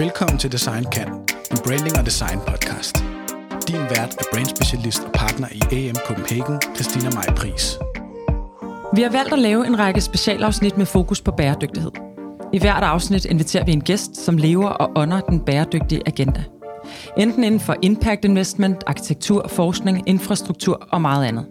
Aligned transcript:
Velkommen 0.00 0.38
til 0.38 0.52
Design 0.52 0.84
Kan, 0.92 1.08
en 1.50 1.58
branding 1.64 1.98
og 1.98 2.06
design 2.06 2.38
podcast. 2.46 3.04
Din 3.68 3.82
vært 3.94 4.14
er 4.20 4.24
brandspecialist 4.32 5.02
og 5.04 5.12
partner 5.12 5.48
i 5.52 5.60
AM 5.88 5.96
Copenhagen, 6.06 6.60
Christina 6.74 7.10
Maj 7.14 7.34
Pris. 7.36 7.78
Vi 8.94 9.02
har 9.02 9.10
valgt 9.10 9.32
at 9.32 9.38
lave 9.38 9.66
en 9.66 9.78
række 9.78 10.00
specialafsnit 10.00 10.78
med 10.78 10.86
fokus 10.86 11.20
på 11.20 11.30
bæredygtighed. 11.30 11.90
I 12.52 12.58
hvert 12.58 12.82
afsnit 12.82 13.24
inviterer 13.24 13.64
vi 13.64 13.72
en 13.72 13.80
gæst, 13.80 14.16
som 14.16 14.36
lever 14.36 14.68
og 14.68 14.90
ånder 14.96 15.20
den 15.20 15.40
bæredygtige 15.40 16.02
agenda. 16.06 16.44
Enten 17.16 17.44
inden 17.44 17.60
for 17.60 17.76
impact 17.82 18.24
investment, 18.24 18.84
arkitektur, 18.86 19.48
forskning, 19.48 20.08
infrastruktur 20.08 20.88
og 20.90 21.00
meget 21.00 21.24
andet. 21.24 21.46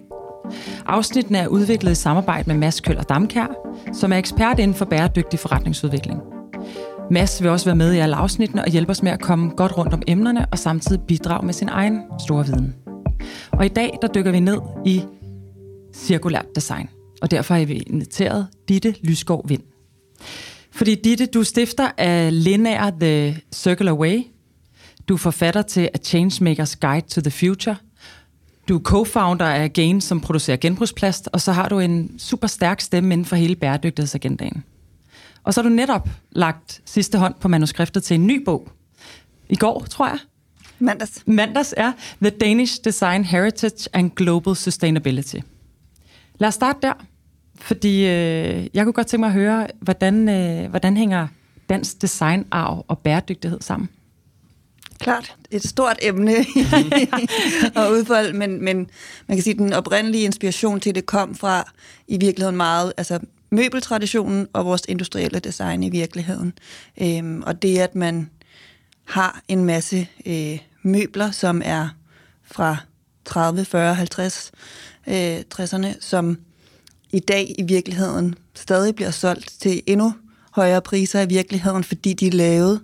Afsnittene 0.86 1.38
er 1.38 1.48
udviklet 1.48 1.92
i 1.92 1.96
samarbejde 1.96 2.50
med 2.50 2.58
Mads 2.58 2.82
Køller 2.82 3.04
Damkær, 3.04 3.48
som 3.94 4.14
er 4.14 4.18
ekspert 4.18 4.60
inden 4.60 4.76
for 4.76 4.86
bæredygtig 4.86 5.40
forretningsudvikling. 5.40 6.39
Mads 7.12 7.42
vil 7.42 7.52
også 7.52 7.66
være 7.66 7.76
med 7.76 7.94
i 7.94 7.98
alle 7.98 8.16
afsnittene 8.16 8.64
og 8.64 8.70
hjælpe 8.72 8.92
os 8.92 9.04
med 9.04 9.12
at 9.12 9.22
komme 9.22 9.50
godt 9.50 9.78
rundt 9.78 9.94
om 9.94 10.02
emnerne 10.08 10.46
og 10.52 10.60
samtidig 10.60 11.02
bidrage 11.08 11.46
med 11.46 11.54
sin 11.54 11.70
egen 11.70 12.02
store 12.20 12.46
viden. 12.46 12.76
Og 13.52 13.66
i 13.66 13.70
dag 13.70 13.98
der 14.02 14.08
dykker 14.08 14.32
vi 14.32 14.40
ned 14.40 14.58
i 14.86 15.04
cirkulært 15.94 16.46
design, 16.56 16.90
og 17.22 17.32
derfor 17.32 17.54
har 17.54 17.66
vi 17.66 17.74
inviteret 17.74 18.48
Ditte 18.68 18.96
Lysgaard 19.04 19.48
Vind. 19.48 19.62
Fordi 20.72 20.96
Ditte, 20.96 21.26
du 21.26 21.44
stifter 21.44 21.92
af 21.98 22.44
Linear 22.44 22.94
The 23.00 23.42
Circular 23.54 23.94
Way. 23.94 24.24
Du 25.08 25.14
er 25.14 25.18
forfatter 25.18 25.62
til 25.62 25.90
A 25.94 25.98
Changemakers 25.98 26.76
Guide 26.76 27.08
to 27.08 27.22
the 27.22 27.32
Future. 27.32 27.76
Du 28.70 28.78
er 28.78 28.82
co-founder 28.90 29.46
af 29.46 29.74
Gain, 29.74 30.02
som 30.02 30.22
producerer 30.22 30.58
genbrugsplast, 30.58 31.30
og 31.34 31.42
så 31.42 31.52
har 31.52 31.70
du 31.70 31.80
en 31.80 32.20
super 32.20 32.48
stærk 32.48 32.82
stemme 32.82 33.14
inden 33.14 33.26
for 33.26 33.36
hele 33.36 33.56
bæredygtighedsagendaen. 33.56 34.64
Og 35.50 35.54
så 35.54 35.62
har 35.62 35.70
du 35.70 35.76
netop 35.76 36.10
lagt 36.32 36.82
sidste 36.86 37.18
hånd 37.18 37.34
på 37.42 37.48
manuskriptet 37.48 38.04
til 38.04 38.16
en 38.16 38.28
ny 38.28 38.44
bog. 38.44 38.72
I 39.50 39.56
går, 39.56 39.86
tror 39.90 40.08
jeg. 40.08 40.20
Mandags. 40.80 41.24
Mandags 41.26 41.74
er 41.78 41.92
The 42.22 42.30
Danish 42.30 42.80
Design 42.84 43.24
Heritage 43.24 43.90
and 43.94 44.12
Global 44.12 44.56
Sustainability. 44.56 45.36
Lad 46.40 46.48
os 46.48 46.54
starte 46.54 46.80
der, 46.82 46.94
fordi 47.56 47.96
øh, 48.06 48.68
jeg 48.74 48.84
kunne 48.84 48.94
godt 48.94 49.08
tænke 49.08 49.20
mig 49.20 49.28
at 49.28 49.34
høre, 49.34 49.68
hvordan, 49.82 50.30
øh, 50.30 50.70
hvordan 50.70 50.98
hænger 50.98 51.28
dansk 51.70 52.02
designarv 52.02 52.86
og 52.88 53.00
bæredygtighed 53.00 53.62
sammen? 53.62 53.90
Klart, 55.00 55.36
et 55.52 55.64
stort 55.64 55.98
emne 56.02 56.36
at 57.82 57.92
udfolde, 57.92 58.34
men, 58.34 58.64
men 58.64 58.90
man 59.28 59.38
kan 59.38 59.42
sige, 59.44 59.54
at 59.54 59.60
den 59.60 59.74
oprindelige 59.74 60.24
inspiration 60.24 60.80
til 60.80 60.96
det 60.96 61.06
kom 61.06 61.36
fra 61.36 61.72
i 62.08 62.18
virkeligheden 62.18 62.58
meget, 62.58 62.94
altså 62.98 63.20
møbeltraditionen 63.50 64.48
og 64.54 64.66
vores 64.66 64.82
industrielle 64.88 65.40
design 65.40 65.84
i 65.84 65.90
virkeligheden. 65.90 66.54
Øhm, 67.02 67.44
og 67.46 67.62
det, 67.62 67.78
at 67.78 67.96
man 67.96 68.30
har 69.06 69.42
en 69.48 69.66
masse 69.66 70.08
øh, 70.26 70.60
møbler, 70.84 71.32
som 71.32 71.62
er 71.66 71.90
fra 72.44 72.78
30, 73.26 73.66
40, 73.66 73.94
50, 73.94 74.52
øh, 75.08 75.38
60'erne, 75.56 75.88
som 76.00 76.38
i 77.12 77.20
dag 77.20 77.56
i 77.58 77.64
virkeligheden 77.64 78.36
stadig 78.56 78.96
bliver 78.96 79.12
solgt 79.12 79.54
til 79.60 79.82
endnu 79.88 80.14
højere 80.52 80.82
priser 80.82 81.22
i 81.22 81.28
virkeligheden, 81.28 81.84
fordi 81.84 82.14
de 82.14 82.28
er 82.28 82.32
lavet 82.32 82.82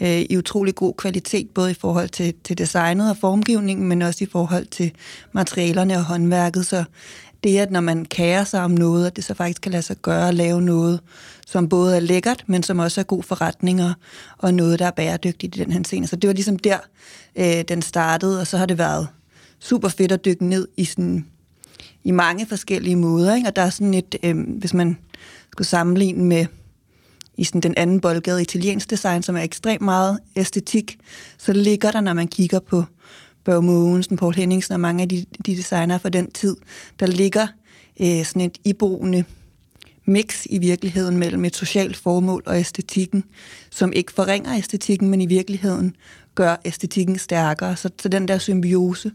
øh, 0.00 0.20
i 0.20 0.36
utrolig 0.36 0.74
god 0.74 0.94
kvalitet, 0.94 1.50
både 1.50 1.70
i 1.70 1.74
forhold 1.74 2.08
til, 2.08 2.34
til 2.44 2.58
designet 2.58 3.10
og 3.10 3.16
formgivningen, 3.16 3.88
men 3.88 4.02
også 4.02 4.24
i 4.24 4.28
forhold 4.32 4.66
til 4.66 4.92
materialerne 5.32 5.94
og 5.94 6.04
håndværket. 6.04 6.66
Så 6.66 6.84
det, 7.44 7.58
at 7.58 7.70
når 7.70 7.80
man 7.80 8.04
kærer 8.04 8.44
sig 8.44 8.64
om 8.64 8.70
noget, 8.70 9.06
at 9.06 9.16
det 9.16 9.24
så 9.24 9.34
faktisk 9.34 9.62
kan 9.62 9.72
lade 9.72 9.82
sig 9.82 9.96
gøre 9.96 10.28
at 10.28 10.34
lave 10.34 10.62
noget, 10.62 11.00
som 11.46 11.68
både 11.68 11.96
er 11.96 12.00
lækkert, 12.00 12.44
men 12.46 12.62
som 12.62 12.78
også 12.78 13.00
er 13.00 13.04
god 13.04 13.22
forretninger, 13.22 13.94
og 14.38 14.54
noget, 14.54 14.78
der 14.78 14.86
er 14.86 14.90
bæredygtigt 14.90 15.56
i 15.56 15.58
den 15.58 15.72
her 15.72 15.82
scene. 15.84 16.06
Så 16.06 16.16
det 16.16 16.28
var 16.28 16.34
ligesom 16.34 16.58
der, 16.58 16.78
øh, 17.36 17.64
den 17.68 17.82
startede, 17.82 18.40
og 18.40 18.46
så 18.46 18.56
har 18.56 18.66
det 18.66 18.78
været 18.78 19.08
super 19.60 19.88
fedt 19.88 20.12
at 20.12 20.24
dykke 20.24 20.46
ned 20.46 20.68
i 20.76 20.84
sådan 20.84 21.26
i 22.04 22.10
mange 22.10 22.46
forskellige 22.46 22.96
måder. 22.96 23.34
Ikke? 23.34 23.48
Og 23.48 23.56
der 23.56 23.62
er 23.62 23.70
sådan 23.70 23.94
et, 23.94 24.14
øh, 24.22 24.36
hvis 24.58 24.74
man 24.74 24.98
skulle 25.52 25.68
sammenligne 25.68 26.24
med 26.24 26.46
i 27.36 27.44
sådan 27.44 27.60
den 27.60 27.74
anden 27.76 28.00
boldgade 28.00 28.42
italiensk 28.42 28.90
design, 28.90 29.22
som 29.22 29.36
er 29.36 29.42
ekstremt 29.42 29.82
meget 29.82 30.18
æstetik, 30.36 30.98
så 31.38 31.52
ligger 31.52 31.90
der, 31.90 32.00
når 32.00 32.12
man 32.12 32.28
kigger 32.28 32.60
på 32.60 32.84
Børge 33.44 33.62
Mogensen, 33.62 34.16
Paul 34.16 34.34
Henningsen 34.34 34.74
og 34.74 34.80
mange 34.80 35.02
af 35.02 35.08
de, 35.08 35.24
de 35.46 35.56
designere 35.56 35.98
fra 35.98 36.08
den 36.08 36.30
tid, 36.30 36.56
der 37.00 37.06
ligger 37.06 37.46
øh, 38.00 38.24
sådan 38.24 38.42
et 38.42 38.58
iboende 38.64 39.24
mix 40.04 40.46
i 40.50 40.58
virkeligheden 40.58 41.18
mellem 41.18 41.44
et 41.44 41.56
socialt 41.56 41.96
formål 41.96 42.42
og 42.46 42.58
æstetikken, 42.58 43.24
som 43.70 43.92
ikke 43.92 44.12
forringer 44.12 44.56
æstetikken, 44.56 45.08
men 45.08 45.20
i 45.20 45.26
virkeligheden 45.26 45.96
gør 46.34 46.56
æstetikken 46.64 47.18
stærkere. 47.18 47.76
Så, 47.76 47.90
så 48.02 48.08
den 48.08 48.28
der 48.28 48.38
symbiose, 48.38 49.12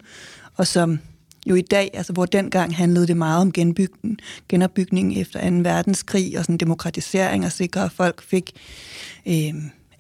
og 0.56 0.68
som 0.68 1.00
jo 1.46 1.56
i 1.56 1.62
dag, 1.62 1.90
altså 1.94 2.14
hvor 2.14 2.26
dengang 2.26 2.76
handlede 2.76 3.08
det 3.08 3.18
meget 3.18 3.42
om 3.42 3.52
genbygning, 3.52 4.20
genopbygning 4.50 5.18
efter 5.18 5.50
2. 5.50 5.56
verdenskrig 5.56 6.38
og 6.38 6.44
sådan 6.44 6.58
demokratisering 6.58 7.46
og 7.46 7.52
sikre, 7.52 7.84
at 7.84 7.92
folk 7.92 8.22
fik 8.22 8.52
øh, 9.28 9.54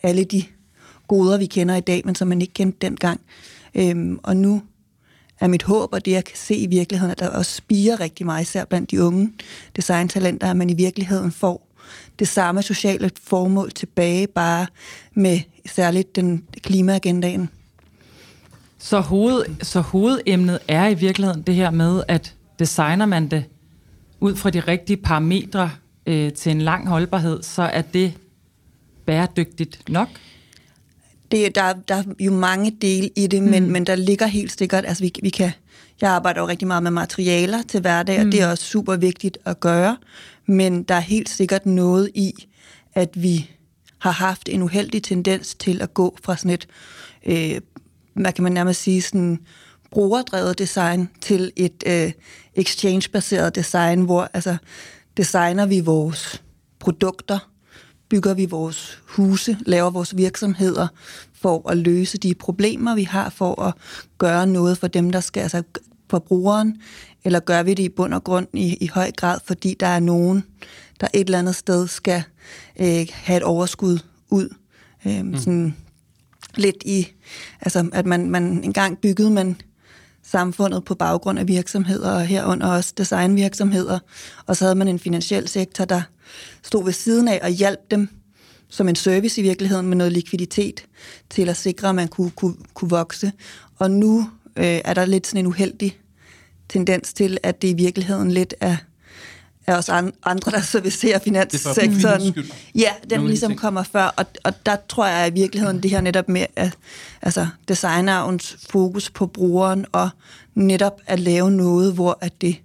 alle 0.03 0.23
de 0.23 0.43
goder, 1.07 1.37
vi 1.37 1.45
kender 1.45 1.75
i 1.75 1.81
dag, 1.81 2.01
men 2.05 2.15
som 2.15 2.27
man 2.27 2.41
ikke 2.41 2.53
kendte 2.53 2.77
dengang. 2.81 3.21
Øhm, 3.75 4.19
og 4.23 4.37
nu 4.37 4.61
er 5.39 5.47
mit 5.47 5.63
håb, 5.63 5.93
og 5.93 6.05
det 6.05 6.11
jeg 6.11 6.25
kan 6.25 6.37
se 6.37 6.55
i 6.55 6.67
virkeligheden, 6.67 7.11
at 7.11 7.19
der 7.19 7.29
også 7.29 7.55
spiger 7.55 7.99
rigtig 7.99 8.25
meget, 8.25 8.41
især 8.41 8.65
blandt 8.65 8.91
de 8.91 9.03
unge 9.03 9.33
designtalenter, 9.75 10.49
at 10.49 10.57
man 10.57 10.69
i 10.69 10.73
virkeligheden 10.73 11.31
får 11.31 11.67
det 12.19 12.27
samme 12.27 12.61
sociale 12.61 13.11
formål 13.23 13.71
tilbage, 13.71 14.27
bare 14.27 14.67
med 15.13 15.39
særligt 15.65 16.15
den 16.15 16.43
klimaagendaen. 16.63 17.49
Så, 18.77 18.99
hoved, 18.99 19.45
så 19.61 19.79
hovedemnet 19.81 20.59
er 20.67 20.87
i 20.87 20.93
virkeligheden 20.93 21.41
det 21.41 21.55
her 21.55 21.71
med, 21.71 22.03
at 22.07 22.35
designer 22.59 23.05
man 23.05 23.27
det 23.27 23.45
ud 24.19 24.35
fra 24.35 24.49
de 24.49 24.59
rigtige 24.59 24.97
parametre 24.97 25.71
øh, 26.05 26.33
til 26.33 26.51
en 26.51 26.61
lang 26.61 26.87
holdbarhed, 26.87 27.43
så 27.43 27.61
er 27.61 27.81
det 27.81 28.13
bæredygtigt 29.05 29.89
nok? 29.89 30.09
Det, 31.31 31.55
der, 31.55 31.73
der 31.73 31.95
er 31.95 32.03
jo 32.19 32.31
mange 32.31 32.71
dele 32.81 33.09
i 33.15 33.27
det, 33.27 33.43
mm. 33.43 33.49
men, 33.49 33.71
men 33.71 33.85
der 33.85 33.95
ligger 33.95 34.25
helt 34.25 34.51
sikkert, 34.59 34.85
altså 34.85 35.03
vi, 35.03 35.13
vi 35.23 35.29
kan, 35.29 35.51
jeg 36.01 36.11
arbejder 36.11 36.41
jo 36.41 36.47
rigtig 36.47 36.67
meget 36.67 36.83
med 36.83 36.91
materialer 36.91 37.61
til 37.61 37.81
hverdag, 37.81 38.19
mm. 38.19 38.25
og 38.25 38.31
det 38.31 38.41
er 38.41 38.47
også 38.47 38.63
super 38.63 38.95
vigtigt 38.95 39.37
at 39.45 39.59
gøre, 39.59 39.97
men 40.45 40.83
der 40.83 40.95
er 40.95 40.99
helt 40.99 41.29
sikkert 41.29 41.65
noget 41.65 42.09
i, 42.15 42.33
at 42.93 43.09
vi 43.23 43.49
har 43.99 44.11
haft 44.11 44.49
en 44.49 44.61
uheldig 44.61 45.03
tendens 45.03 45.55
til 45.55 45.81
at 45.81 45.93
gå 45.93 46.17
fra 46.23 46.37
sådan 46.37 46.51
et, 46.51 46.67
øh, 47.25 47.61
hvad 48.13 48.33
kan 48.33 48.43
man 48.43 48.51
nærmest 48.51 48.81
sige, 48.81 49.01
sådan 49.01 49.39
brugerdrevet 49.91 50.59
design 50.59 51.09
til 51.21 51.51
et 51.55 51.83
øh, 51.87 52.11
exchange-baseret 52.55 53.55
design, 53.55 54.01
hvor 54.01 54.29
altså 54.33 54.57
designer 55.17 55.65
vi 55.65 55.79
vores 55.79 56.43
produkter, 56.79 57.49
bygger 58.09 58.33
vi 58.33 58.45
vores 58.45 59.01
huse, 59.07 59.57
laver 59.65 59.89
vores 59.89 60.17
virksomheder 60.17 60.87
for 61.33 61.69
at 61.69 61.77
løse 61.77 62.17
de 62.17 62.35
problemer, 62.35 62.95
vi 62.95 63.03
har, 63.03 63.29
for 63.29 63.61
at 63.61 63.73
gøre 64.17 64.47
noget 64.47 64.77
for 64.77 64.87
dem, 64.87 65.11
der 65.11 65.19
skal, 65.19 65.41
altså 65.41 65.63
for 66.09 66.19
brugeren, 66.19 66.81
eller 67.23 67.39
gør 67.39 67.63
vi 67.63 67.73
det 67.73 67.83
i 67.83 67.89
bund 67.89 68.13
og 68.13 68.23
grund 68.23 68.47
i, 68.53 68.75
i 68.75 68.87
høj 68.87 69.11
grad, 69.11 69.39
fordi 69.45 69.75
der 69.79 69.87
er 69.87 69.99
nogen, 69.99 70.43
der 70.99 71.07
et 71.13 71.25
eller 71.25 71.39
andet 71.39 71.55
sted 71.55 71.87
skal 71.87 72.23
øh, 72.79 73.07
have 73.13 73.37
et 73.37 73.43
overskud 73.43 73.99
ud. 74.29 74.55
Øh, 75.05 75.25
mm. 75.25 75.37
Sådan 75.37 75.75
lidt 76.55 76.83
i, 76.85 77.07
altså 77.61 77.89
at 77.93 78.05
man, 78.05 78.29
man 78.29 78.63
engang 78.63 78.97
byggede 78.97 79.31
man 79.31 79.61
samfundet 80.31 80.85
på 80.85 80.95
baggrund 80.95 81.39
af 81.39 81.47
virksomheder, 81.47 82.11
og 82.11 82.25
herunder 82.25 82.67
også 82.67 82.93
designvirksomheder, 82.97 83.99
og 84.45 84.55
så 84.55 84.65
havde 84.65 84.75
man 84.75 84.87
en 84.87 84.99
finansiel 84.99 85.47
sektor, 85.47 85.85
der 85.85 86.01
stod 86.63 86.83
ved 86.83 86.93
siden 86.93 87.27
af 87.27 87.39
og 87.43 87.49
hjalp 87.49 87.79
dem 87.91 88.09
som 88.69 88.89
en 88.89 88.95
service 88.95 89.41
i 89.41 89.43
virkeligheden 89.43 89.87
med 89.87 89.97
noget 89.97 90.13
likviditet 90.13 90.85
til 91.29 91.49
at 91.49 91.57
sikre, 91.57 91.89
at 91.89 91.95
man 91.95 92.07
kunne, 92.07 92.31
kunne, 92.31 92.55
kunne 92.73 92.89
vokse. 92.89 93.31
Og 93.77 93.91
nu 93.91 94.29
øh, 94.55 94.81
er 94.85 94.93
der 94.93 95.05
lidt 95.05 95.27
sådan 95.27 95.45
en 95.45 95.47
uheldig 95.47 95.99
tendens 96.69 97.13
til, 97.13 97.37
at 97.43 97.61
det 97.61 97.67
i 97.67 97.73
virkeligheden 97.73 98.31
lidt 98.31 98.53
er, 98.59 98.77
er 99.69 99.77
os 99.77 99.89
andre, 100.23 100.51
der 100.51 100.61
servicerer 100.61 101.19
finanssektoren. 101.19 102.35
Ja, 102.75 102.91
den 103.09 103.27
ligesom 103.27 103.55
kommer 103.55 103.83
før, 103.83 104.13
og, 104.17 104.25
og 104.43 104.65
der 104.65 104.75
tror 104.89 105.07
jeg 105.07 105.27
i 105.27 105.33
virkeligheden 105.33 105.83
det 105.83 105.91
her 105.91 106.01
netop 106.01 106.29
med 106.29 106.45
at, 106.55 106.77
altså 107.21 107.47
designerens 107.67 108.57
fokus 108.69 109.09
på 109.09 109.27
brugeren, 109.27 109.85
og 109.91 110.09
netop 110.55 111.01
at 111.07 111.19
lave 111.19 111.51
noget, 111.51 111.93
hvor 111.93 112.17
at 112.21 112.41
det 112.41 112.61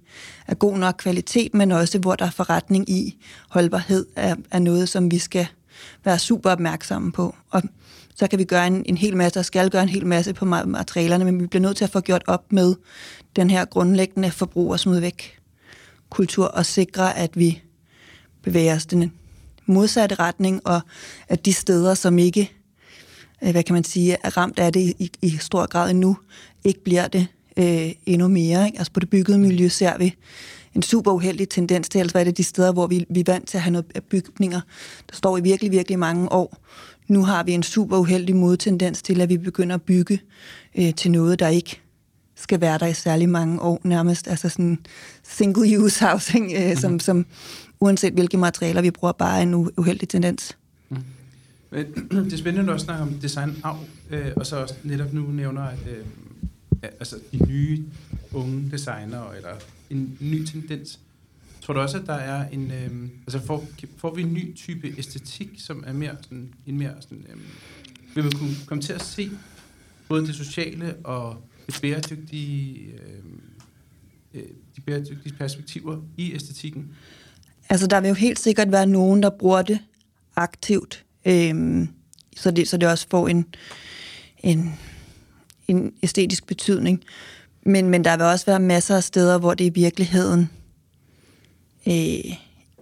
er 0.47 0.55
god 0.55 0.77
nok 0.77 0.95
kvalitet, 0.97 1.53
men 1.53 1.71
også 1.71 1.99
hvor 1.99 2.15
der 2.15 2.25
er 2.25 2.29
forretning 2.29 2.89
i 2.89 3.15
holdbarhed, 3.49 4.05
er, 4.15 4.35
er 4.51 4.59
noget, 4.59 4.89
som 4.89 5.11
vi 5.11 5.19
skal 5.19 5.47
være 6.05 6.19
super 6.19 6.51
opmærksomme 6.51 7.11
på. 7.11 7.35
Og 7.49 7.61
så 8.15 8.27
kan 8.27 8.39
vi 8.39 8.43
gøre 8.43 8.67
en, 8.67 8.83
en 8.85 8.97
hel 8.97 9.17
masse, 9.17 9.39
og 9.39 9.45
skal 9.45 9.69
gøre 9.69 9.83
en 9.83 9.89
hel 9.89 10.05
masse 10.05 10.33
på 10.33 10.45
materialerne, 10.45 11.25
men 11.25 11.41
vi 11.41 11.47
bliver 11.47 11.61
nødt 11.61 11.77
til 11.77 11.83
at 11.83 11.89
få 11.89 11.99
gjort 11.99 12.23
op 12.27 12.51
med 12.51 12.75
den 13.35 13.49
her 13.49 13.65
grundlæggende 13.65 14.31
forbrug 14.31 14.71
og 14.71 14.79
smid 14.79 14.99
væk 14.99 15.39
kultur, 16.15 16.45
og 16.45 16.65
sikre, 16.65 17.17
at 17.17 17.39
vi 17.39 17.61
bevæger 18.41 18.75
os 18.75 18.85
den 18.85 19.11
modsatte 19.65 20.15
retning, 20.15 20.61
og 20.67 20.81
at 21.27 21.45
de 21.45 21.53
steder, 21.53 21.93
som 21.93 22.17
ikke 22.17 22.51
øh, 23.43 23.51
hvad 23.51 23.63
kan 23.63 23.73
man 23.73 23.83
sige, 23.83 24.17
er 24.23 24.37
ramt 24.37 24.59
af 24.59 24.73
det 24.73 24.93
i, 24.99 25.11
i 25.21 25.29
stor 25.29 25.65
grad 25.65 25.91
endnu, 25.91 26.17
ikke 26.63 26.83
bliver 26.83 27.07
det 27.07 27.27
øh, 27.57 27.91
endnu 28.05 28.27
mere. 28.27 28.65
Ikke? 28.65 28.77
Altså 28.77 28.91
på 28.91 28.99
det 28.99 29.09
byggede 29.09 29.37
miljø 29.37 29.67
ser 29.67 29.97
vi 29.97 30.15
en 30.75 30.81
super 30.81 31.11
uheldig 31.11 31.49
tendens 31.49 31.89
til, 31.89 31.99
altså 31.99 32.19
er 32.19 32.23
det 32.23 32.37
de 32.37 32.43
steder, 32.43 32.71
hvor 32.71 32.87
vi, 32.87 33.05
vi 33.09 33.19
er 33.19 33.23
vant 33.27 33.47
til 33.47 33.57
at 33.57 33.61
have 33.61 33.71
noget 33.71 33.85
bygninger, 34.09 34.61
der 35.09 35.15
står 35.15 35.37
i 35.37 35.41
virkelig, 35.41 35.71
virkelig 35.71 35.99
mange 35.99 36.31
år. 36.31 36.57
Nu 37.07 37.23
har 37.23 37.43
vi 37.43 37.51
en 37.51 37.63
super 37.63 37.97
uheldig 37.97 38.35
modtendens 38.35 39.01
til, 39.01 39.21
at 39.21 39.29
vi 39.29 39.37
begynder 39.37 39.75
at 39.75 39.81
bygge 39.81 40.19
øh, 40.75 40.93
til 40.93 41.11
noget, 41.11 41.39
der 41.39 41.47
ikke 41.47 41.81
skal 42.35 42.61
være 42.61 42.77
der 42.77 42.85
i 42.85 42.93
særlig 42.93 43.29
mange 43.29 43.61
år, 43.61 43.81
nærmest 43.83 44.27
altså 44.27 44.49
sådan 44.49 44.79
single-use 45.23 46.05
housing, 46.05 46.51
øh, 46.55 46.69
mm. 46.69 46.75
som, 46.75 46.91
mhm. 46.91 46.99
som 46.99 47.25
uanset 47.79 48.13
hvilke 48.13 48.37
materialer 48.37 48.81
vi 48.81 48.91
bruger, 48.91 49.11
bare 49.11 49.37
er 49.37 49.41
en 49.41 49.53
uheldig 49.53 50.09
tendens. 50.09 50.57
Mm. 50.89 50.97
Det 52.25 52.33
er 52.33 52.37
spændende 52.37 52.73
at 52.73 52.81
snakke 52.81 53.03
om 53.03 53.13
design 53.13 53.55
af, 53.63 53.75
øh, 54.09 54.31
og 54.35 54.45
så 54.45 54.55
også 54.55 54.75
netop 54.83 55.13
nu 55.13 55.21
nævner, 55.21 55.61
at 55.61 55.79
øh, 55.87 56.05
altså 56.83 57.15
de 57.31 57.45
nye 57.47 57.83
unge 58.33 58.71
designer 58.71 59.31
eller 59.31 59.49
en 59.89 60.17
ny 60.19 60.45
tendens. 60.45 60.99
Tror 61.61 61.73
du 61.73 61.79
også, 61.79 61.97
at 61.97 62.07
der 62.07 62.13
er 62.13 62.49
en... 62.49 62.71
Øh, 62.71 63.09
altså 63.27 63.47
får, 63.47 63.65
får 63.97 64.15
vi 64.15 64.21
en 64.21 64.33
ny 64.33 64.55
type 64.55 64.93
æstetik, 64.97 65.49
som 65.57 65.83
er 65.87 65.93
mere 65.93 66.15
sådan, 66.21 66.53
en 66.65 66.77
mere 66.77 66.93
sådan... 66.99 67.25
Øh, 67.29 67.39
vil 68.15 68.23
man 68.23 68.31
kunne 68.31 68.55
komme 68.65 68.81
til 68.81 68.93
at 68.93 69.01
se 69.01 69.31
både 70.07 70.27
det 70.27 70.35
sociale 70.35 70.95
og 71.03 71.43
det 71.67 71.79
bæredygtige, 71.81 72.91
øh, 72.93 73.23
øh, 74.33 74.43
de 74.75 74.81
bæredygtige 74.81 75.33
perspektiver 75.33 76.01
i 76.17 76.33
æstetikken? 76.33 76.91
Altså, 77.69 77.87
der 77.87 78.01
vil 78.01 78.07
jo 78.07 78.13
helt 78.13 78.39
sikkert 78.39 78.71
være 78.71 78.85
nogen, 78.85 79.23
der 79.23 79.29
bruger 79.29 79.61
det 79.61 79.79
aktivt, 80.35 81.05
øh, 81.25 81.87
så, 82.35 82.51
det, 82.51 82.67
så 82.67 82.77
det 82.77 82.89
også 82.89 83.07
får 83.09 83.27
en, 83.27 83.45
en, 84.43 84.73
en 85.67 85.93
æstetisk 86.03 86.47
betydning. 86.47 87.03
Men, 87.65 87.89
men 87.89 88.03
der 88.03 88.17
vil 88.17 88.25
også 88.25 88.45
være 88.45 88.59
masser 88.59 88.95
af 88.95 89.03
steder, 89.03 89.37
hvor 89.37 89.53
det 89.53 89.65
i 89.65 89.69
virkeligheden 89.69 90.49
øh, 91.87 92.35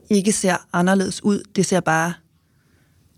ikke 0.10 0.32
ser 0.32 0.68
anderledes 0.74 1.24
ud. 1.24 1.44
Det 1.56 1.66
ser 1.66 1.80
bare 1.80 2.14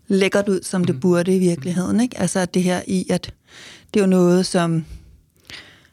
lækkert 0.08 0.48
ud, 0.48 0.60
som 0.62 0.84
det 0.84 0.94
mm. 0.94 1.00
burde 1.00 1.36
i 1.36 1.38
virkeligheden. 1.38 2.00
Ikke? 2.00 2.18
Altså 2.18 2.44
det 2.44 2.62
her 2.62 2.82
i, 2.86 3.06
at 3.10 3.34
det 3.94 4.00
er 4.00 4.04
jo 4.04 4.10
noget, 4.10 4.46
som, 4.46 4.84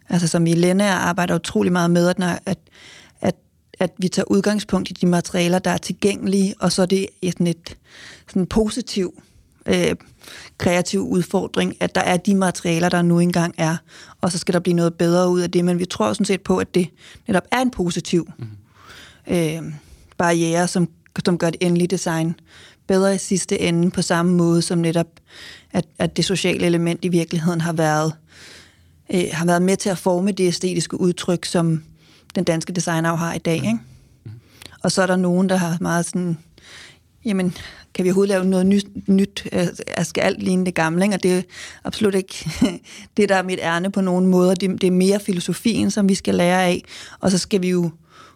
altså 0.10 0.28
som 0.28 0.48
i 0.48 0.54
Lenne 0.54 0.90
arbejder 0.90 1.36
utrolig 1.36 1.72
meget 1.72 1.92
med, 1.92 2.10
at, 2.10 2.20
når, 2.20 2.40
at, 2.46 2.58
at, 3.22 3.36
at 3.80 3.92
vi 3.98 4.08
tager 4.08 4.32
udgangspunkt 4.32 4.90
i 4.90 4.94
de 4.94 5.06
materialer, 5.06 5.60
der 5.60 5.72
er 5.72 5.78
tilgængelige, 5.78 6.56
og 6.60 6.72
så 6.72 6.82
er 6.82 6.86
det 6.86 7.08
sådan 7.24 7.48
et 7.48 7.78
sådan 8.28 8.46
positiv 8.46 9.24
øh, 9.66 9.96
kreativ 10.58 11.02
udfordring, 11.02 11.76
at 11.80 11.96
der 11.96 12.02
er 12.02 12.18
de 12.18 12.36
materialer, 12.36 12.90
der 12.90 13.02
nu 13.02 13.20
engang 13.20 13.56
er, 13.58 13.78
og 14.22 14.32
så 14.32 14.38
skal 14.38 14.54
der 14.54 14.60
blive 14.60 14.76
noget 14.76 14.94
bedre 14.94 15.30
ud 15.30 15.42
af 15.42 15.52
det. 15.52 15.66
Men 15.66 15.80
vi 15.80 15.86
tror 15.86 16.14
sådan 16.14 16.26
set 16.26 16.42
på, 16.42 16.58
at 16.58 16.76
det 16.76 16.90
netop 17.28 17.44
er 17.52 17.62
en 17.62 17.72
positiv 17.72 18.30
mm. 18.38 18.48
øh, 19.28 19.62
barriere, 20.18 20.68
som, 20.68 20.90
som 21.26 21.38
gør 21.38 21.50
det 21.50 21.64
endelige 21.64 21.88
design 21.88 22.36
bedre 22.88 23.16
i 23.16 23.18
sidste 23.18 23.62
ende, 23.62 23.92
på 23.92 24.02
samme 24.02 24.34
måde 24.34 24.62
som 24.62 24.78
netop, 24.78 25.08
at, 25.72 25.86
at 26.00 26.18
det 26.18 26.26
sociale 26.26 26.66
element 26.66 27.06
i 27.06 27.08
virkeligheden 27.08 27.62
har 27.62 27.74
været, 27.74 28.14
øh, 29.14 29.24
har 29.32 29.46
været 29.46 29.62
med 29.62 29.78
til 29.78 29.90
at 29.90 29.98
forme 29.98 30.32
det 30.32 30.48
æstetiske 30.48 31.00
udtryk, 31.00 31.46
som 31.46 31.84
den 32.36 32.44
danske 32.44 32.74
designer 32.74 33.16
har 33.16 33.34
i 33.34 33.38
dag. 33.38 33.56
Ikke? 33.56 33.80
Mm. 34.24 34.32
Og 34.84 34.92
så 34.92 35.02
er 35.02 35.08
der 35.08 35.16
nogen, 35.16 35.50
der 35.50 35.56
har 35.56 35.78
meget 35.82 36.06
sådan, 36.06 36.38
jamen, 37.26 37.56
kan 37.94 38.06
vi 38.06 38.10
overhovedet 38.10 38.30
lave 38.30 38.46
noget 38.46 38.66
nyt? 38.66 38.88
nyt? 39.08 39.48
Altså, 39.52 39.84
skal 40.04 40.22
alt 40.22 40.44
ligne 40.44 40.66
det 40.66 40.76
gamle? 40.76 41.06
Ikke? 41.06 41.16
Og 41.16 41.24
det 41.24 41.38
er 41.38 41.42
absolut 41.84 42.16
ikke 42.16 42.50
det, 43.18 43.30
der 43.30 43.36
er 43.36 43.44
mit 43.44 43.60
ærne 43.62 43.92
på 43.92 44.02
nogen 44.02 44.28
måder. 44.28 44.56
Det, 44.56 44.82
det 44.82 44.88
er 44.88 44.92
mere 44.92 45.20
filosofien, 45.20 45.92
som 45.92 46.10
vi 46.10 46.16
skal 46.16 46.36
lære 46.36 46.64
af. 46.64 46.84
Og 47.20 47.32
så 47.32 47.38
skal 47.38 47.62
vi 47.62 47.70
jo 47.70 47.92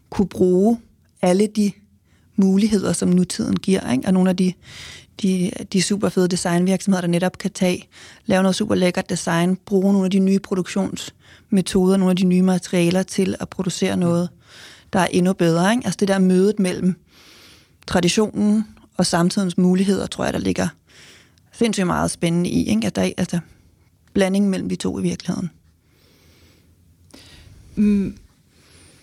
kunne 0.10 0.28
bruge 0.28 0.80
alle 1.22 1.48
de 1.48 1.72
muligheder, 2.38 2.94
som 2.94 3.10
nutiden 3.10 3.56
giver. 3.56 3.92
Ikke? 3.92 4.08
Og 4.08 4.14
nogle 4.14 4.30
af 4.30 4.38
de, 4.38 4.54
de, 5.22 5.52
de 5.74 5.82
super 5.82 6.10
fede 6.10 6.28
designvirksomheder, 6.28 7.02
der 7.02 7.08
netop 7.08 7.38
kan 7.38 7.52
tage, 7.52 7.88
lave 8.26 8.44
noget 8.44 8.56
super 8.56 8.76
lækkert 8.76 9.10
design, 9.10 9.56
bruge 9.56 9.94
nogle 9.94 10.06
af 10.06 10.12
de 10.12 10.20
nye 10.20 10.40
produktionsmetoder, 10.40 11.98
nogle 11.98 12.12
af 12.12 12.16
de 12.16 12.26
nye 12.26 12.42
materialer 12.42 13.04
til 13.04 13.36
at 13.40 13.50
producere 13.50 13.98
noget, 13.98 14.30
der 14.94 15.00
er 15.00 15.08
endnu 15.08 15.34
bedre. 15.34 15.72
Ikke? 15.72 15.86
Altså 15.86 15.98
det 16.00 16.08
der 16.08 16.20
mødet 16.20 16.60
mellem 16.60 16.96
traditionen 17.88 18.66
og 18.98 19.06
samtidens 19.06 19.58
muligheder, 19.58 20.08
tror 20.08 20.24
jeg, 20.24 20.34
der 20.34 20.40
ligger 20.40 20.68
sindssygt 21.52 21.88
meget 21.88 22.12
spændende 22.12 22.50
i, 22.50 22.70
ikke? 22.70 22.88
at 22.88 22.96
der 22.96 23.02
er 23.02 23.12
altså, 23.18 23.40
blanding 24.14 24.50
mellem 24.50 24.70
de 24.70 24.76
to 24.76 25.00
i 25.00 25.02
virkeligheden. 25.02 25.50
Mm. 27.76 28.18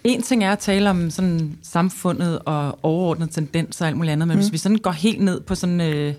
En 0.04 0.22
ting 0.22 0.44
er 0.44 0.52
at 0.52 0.58
tale 0.58 0.90
om 0.90 1.10
sådan 1.10 1.58
samfundet 1.62 2.38
og 2.38 2.78
overordnet 2.82 3.30
tendens 3.30 3.80
og 3.80 3.86
alt 3.86 3.96
muligt 3.96 4.12
andet, 4.12 4.28
men 4.28 4.36
mm. 4.36 4.40
hvis 4.40 4.52
vi 4.52 4.58
sådan 4.58 4.78
går 4.78 4.90
helt 4.90 5.20
ned 5.20 5.40
på 5.40 5.54
sådan 5.54 5.80
øh, 5.80 6.14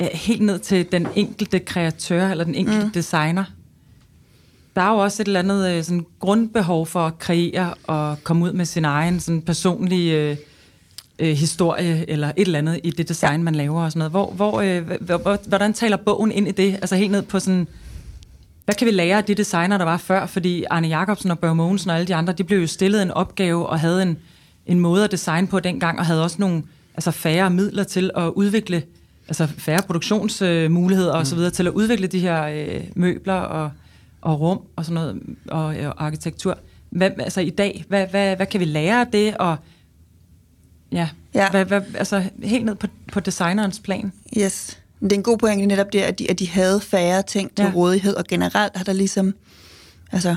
helt 0.00 0.42
ned 0.42 0.58
til 0.58 0.92
den 0.92 1.06
enkelte 1.16 1.58
kreatør 1.58 2.28
eller 2.28 2.44
den 2.44 2.54
enkelte 2.54 2.84
mm. 2.84 2.90
designer, 2.90 3.44
der 4.76 4.82
er 4.82 4.90
jo 4.90 4.98
også 4.98 5.22
et 5.22 5.26
eller 5.26 5.40
andet 5.40 5.70
øh, 5.70 5.84
sådan 5.84 6.06
grundbehov 6.20 6.86
for 6.86 7.06
at 7.06 7.18
kreere 7.18 7.74
og 7.84 8.16
komme 8.22 8.44
ud 8.44 8.52
med 8.52 8.64
sin 8.64 8.84
egen 8.84 9.20
sådan 9.20 9.42
personlige 9.42 10.16
øh, 10.16 10.36
øh, 11.18 11.36
historie 11.36 12.10
eller 12.10 12.28
et 12.28 12.46
eller 12.46 12.58
andet 12.58 12.80
i 12.84 12.90
det 12.90 13.08
design, 13.08 13.40
ja. 13.40 13.44
man 13.44 13.54
laver 13.54 13.82
og 13.82 13.92
sådan 13.92 13.98
noget. 13.98 14.12
Hvor, 14.12 14.30
hvor, 14.30 14.60
øh, 14.60 15.46
hvordan 15.46 15.72
taler 15.72 15.96
bogen 15.96 16.32
ind 16.32 16.48
i 16.48 16.50
det? 16.50 16.74
Altså 16.74 16.96
helt 16.96 17.10
ned 17.12 17.22
på 17.22 17.40
sådan, 17.40 17.68
hvad 18.64 18.74
kan 18.74 18.86
vi 18.86 18.92
lære 18.92 19.16
af 19.16 19.24
de 19.24 19.34
designer, 19.34 19.78
der 19.78 19.84
var 19.84 19.96
før? 19.96 20.26
Fordi 20.26 20.64
Arne 20.70 20.88
Jacobsen 20.88 21.30
og 21.30 21.38
Børge 21.38 21.54
Mogensen 21.54 21.90
og 21.90 21.96
alle 21.96 22.06
de 22.06 22.14
andre, 22.14 22.32
de 22.32 22.44
blev 22.44 22.58
jo 22.58 22.66
stillet 22.66 23.02
en 23.02 23.10
opgave 23.10 23.66
og 23.66 23.80
havde 23.80 24.02
en, 24.02 24.18
en 24.66 24.80
måde 24.80 25.04
at 25.04 25.10
designe 25.10 25.46
på 25.46 25.60
dengang, 25.60 25.98
og 25.98 26.06
havde 26.06 26.22
også 26.22 26.36
nogle 26.38 26.62
altså 26.94 27.10
færre 27.10 27.50
midler 27.50 27.84
til 27.84 28.10
at 28.16 28.28
udvikle, 28.28 28.82
altså 29.28 29.46
færre 29.46 29.82
produktionsmuligheder 29.82 31.12
og 31.12 31.26
så 31.26 31.34
mm. 31.34 31.38
videre, 31.38 31.52
til 31.52 31.66
at 31.66 31.72
udvikle 31.72 32.06
de 32.06 32.18
her 32.18 32.44
øh, 32.44 32.84
møbler 32.96 33.34
og, 33.34 33.70
og 34.20 34.40
rum 34.40 34.60
og 34.76 34.84
sådan 34.84 34.94
noget, 34.94 35.22
og, 35.48 35.64
og 35.64 36.04
arkitektur. 36.04 36.58
Hvad, 36.90 37.10
altså 37.18 37.40
i 37.40 37.50
dag, 37.50 37.84
hvad, 37.88 38.06
hvad, 38.06 38.36
hvad 38.36 38.46
kan 38.46 38.60
vi 38.60 38.64
lære 38.64 39.00
af 39.00 39.06
det, 39.06 39.36
og 39.36 39.56
Ja, 40.92 41.08
ja. 41.34 41.50
Hvad, 41.50 41.64
hvad, 41.64 41.82
altså 41.94 42.22
helt 42.42 42.64
ned 42.64 42.74
på, 42.74 42.86
på 43.12 43.20
designerens 43.20 43.80
plan. 43.80 44.12
Yes. 44.38 44.79
Det 45.00 45.12
er 45.12 45.16
en 45.16 45.22
god 45.22 45.38
pointe 45.38 45.66
netop 45.66 45.92
det, 45.92 46.00
at 46.00 46.18
de, 46.18 46.30
at 46.30 46.38
de 46.38 46.48
havde 46.48 46.80
færre 46.80 47.22
ting 47.22 47.56
til 47.56 47.64
ja. 47.64 47.72
rådighed, 47.74 48.14
og 48.14 48.24
generelt 48.24 48.76
har 48.76 48.84
der 48.84 48.92
ligesom, 48.92 49.34
altså, 50.12 50.36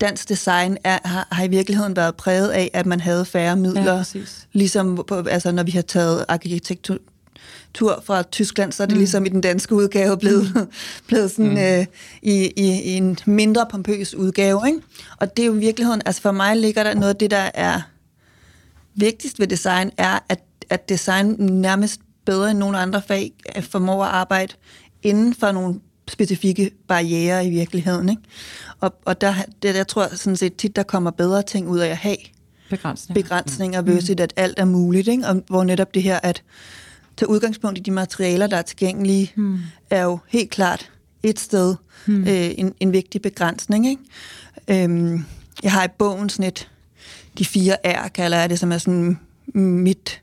dansk 0.00 0.28
design 0.28 0.76
er, 0.84 0.98
har, 1.04 1.28
har 1.32 1.44
i 1.44 1.48
virkeligheden 1.48 1.96
været 1.96 2.16
præget 2.16 2.48
af, 2.48 2.70
at 2.72 2.86
man 2.86 3.00
havde 3.00 3.24
færre 3.24 3.56
midler. 3.56 4.04
Ja, 4.14 4.20
ligesom 4.52 5.04
på, 5.08 5.14
altså, 5.14 5.52
når 5.52 5.62
vi 5.62 5.70
har 5.70 5.82
taget 5.82 6.24
arkitektur 6.28 6.98
fra 8.04 8.22
Tyskland, 8.22 8.72
så 8.72 8.82
er 8.82 8.86
det 8.86 8.94
mm. 8.94 8.98
ligesom 8.98 9.26
i 9.26 9.28
den 9.28 9.40
danske 9.40 9.74
udgave 9.74 10.18
blevet, 10.18 10.52
mm. 10.54 10.70
blevet 11.08 11.30
sådan, 11.30 11.50
mm. 11.50 11.58
øh, 11.58 11.86
i, 12.22 12.52
i, 12.56 12.82
i 12.82 12.92
en 12.92 13.18
mindre 13.26 13.66
pompøs 13.70 14.14
udgave. 14.14 14.62
Ikke? 14.66 14.80
Og 15.16 15.36
det 15.36 15.42
er 15.42 15.46
jo 15.46 15.54
i 15.54 15.58
virkeligheden, 15.58 16.02
altså 16.06 16.22
for 16.22 16.32
mig 16.32 16.56
ligger 16.56 16.82
der 16.82 16.94
noget 16.94 17.08
af 17.08 17.16
det, 17.16 17.30
der 17.30 17.50
er 17.54 17.80
vigtigst 18.94 19.40
ved 19.40 19.46
design 19.46 19.90
er, 19.96 20.18
at, 20.28 20.40
at 20.70 20.88
design 20.88 21.36
nærmest 21.38 22.00
bedre 22.26 22.50
end 22.50 22.58
nogle 22.58 22.78
andre 22.78 23.02
fag 23.02 23.32
formår 23.60 24.04
at 24.04 24.10
arbejde 24.10 24.54
inden 25.02 25.34
for 25.34 25.52
nogle 25.52 25.80
specifikke 26.08 26.70
barriere 26.88 27.46
i 27.46 27.50
virkeligheden. 27.50 28.08
Ikke? 28.08 28.22
Og, 28.80 28.94
og 29.04 29.20
der, 29.20 29.34
der, 29.62 29.72
der 29.72 29.84
tror 29.84 30.02
jeg 30.02 30.18
sådan 30.18 30.36
set 30.36 30.56
tit, 30.56 30.76
der 30.76 30.82
kommer 30.82 31.10
bedre 31.10 31.42
ting 31.42 31.68
ud 31.68 31.78
af 31.78 31.88
at 31.88 31.96
have 31.96 32.16
begrænsninger, 32.70 33.22
begrænsninger 33.22 33.80
mm. 33.80 33.86
versus 33.86 34.10
at 34.10 34.32
alt 34.36 34.58
er 34.58 34.64
muligt. 34.64 35.08
Ikke? 35.08 35.26
Og 35.26 35.42
hvor 35.46 35.64
netop 35.64 35.94
det 35.94 36.02
her 36.02 36.20
at 36.22 36.42
tage 37.16 37.28
udgangspunkt 37.28 37.78
i 37.78 37.82
de 37.82 37.90
materialer, 37.90 38.46
der 38.46 38.56
er 38.56 38.62
tilgængelige, 38.62 39.32
mm. 39.36 39.58
er 39.90 40.02
jo 40.02 40.18
helt 40.28 40.50
klart 40.50 40.90
et 41.22 41.40
sted 41.40 41.74
mm. 42.06 42.20
øh, 42.22 42.50
en, 42.58 42.74
en 42.80 42.92
vigtig 42.92 43.22
begrænsning. 43.22 43.88
Ikke? 43.88 44.84
Øhm, 44.84 45.24
jeg 45.62 45.72
har 45.72 45.84
i 45.84 45.88
bogen 45.98 46.28
sådan 46.28 46.46
et 46.46 46.70
de 47.38 47.44
fire 47.44 47.76
R, 47.84 48.08
kalder 48.08 48.38
jeg 48.38 48.50
det, 48.50 48.58
som 48.58 48.72
er 48.72 48.78
sådan 48.78 49.18
mit 49.54 50.22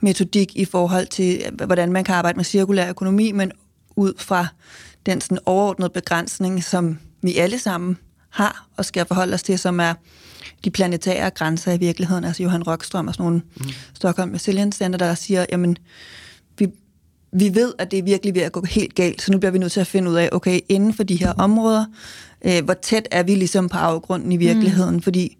metodik 0.00 0.56
i 0.56 0.64
forhold 0.64 1.06
til, 1.06 1.42
hvordan 1.66 1.92
man 1.92 2.04
kan 2.04 2.14
arbejde 2.14 2.36
med 2.36 2.44
cirkulær 2.44 2.88
økonomi, 2.90 3.32
men 3.32 3.52
ud 3.96 4.12
fra 4.18 4.46
den 5.06 5.20
sådan 5.20 5.38
overordnede 5.46 5.90
begrænsning, 5.90 6.64
som 6.64 6.98
vi 7.22 7.36
alle 7.36 7.58
sammen 7.58 7.98
har 8.30 8.68
og 8.76 8.84
skal 8.84 9.06
forholde 9.06 9.34
os 9.34 9.42
til, 9.42 9.58
som 9.58 9.80
er 9.80 9.94
de 10.64 10.70
planetære 10.70 11.30
grænser 11.30 11.72
i 11.72 11.78
virkeligheden. 11.78 12.24
Altså 12.24 12.42
Johan 12.42 12.62
Rockstrøm 12.62 13.08
og 13.08 13.14
sådan 13.14 13.24
nogle 13.24 13.42
mm. 13.56 13.66
Stockholm 13.94 14.32
Resilience 14.32 14.78
Center, 14.78 14.98
der 14.98 15.14
siger, 15.14 15.46
jamen, 15.52 15.76
vi, 16.58 16.68
vi 17.32 17.54
ved, 17.54 17.72
at 17.78 17.90
det 17.90 17.98
er 17.98 18.02
virkelig 18.02 18.34
ved 18.34 18.42
at 18.42 18.52
gå 18.52 18.64
helt 18.64 18.94
galt, 18.94 19.22
så 19.22 19.32
nu 19.32 19.38
bliver 19.38 19.52
vi 19.52 19.58
nødt 19.58 19.72
til 19.72 19.80
at 19.80 19.86
finde 19.86 20.10
ud 20.10 20.16
af, 20.16 20.28
okay, 20.32 20.60
inden 20.68 20.94
for 20.94 21.02
de 21.02 21.16
her 21.16 21.32
områder, 21.32 21.84
øh, 22.44 22.64
hvor 22.64 22.74
tæt 22.74 23.08
er 23.10 23.22
vi 23.22 23.34
ligesom 23.34 23.68
på 23.68 23.78
afgrunden 23.78 24.32
i 24.32 24.36
virkeligheden, 24.36 24.94
mm. 24.94 25.02
fordi 25.02 25.36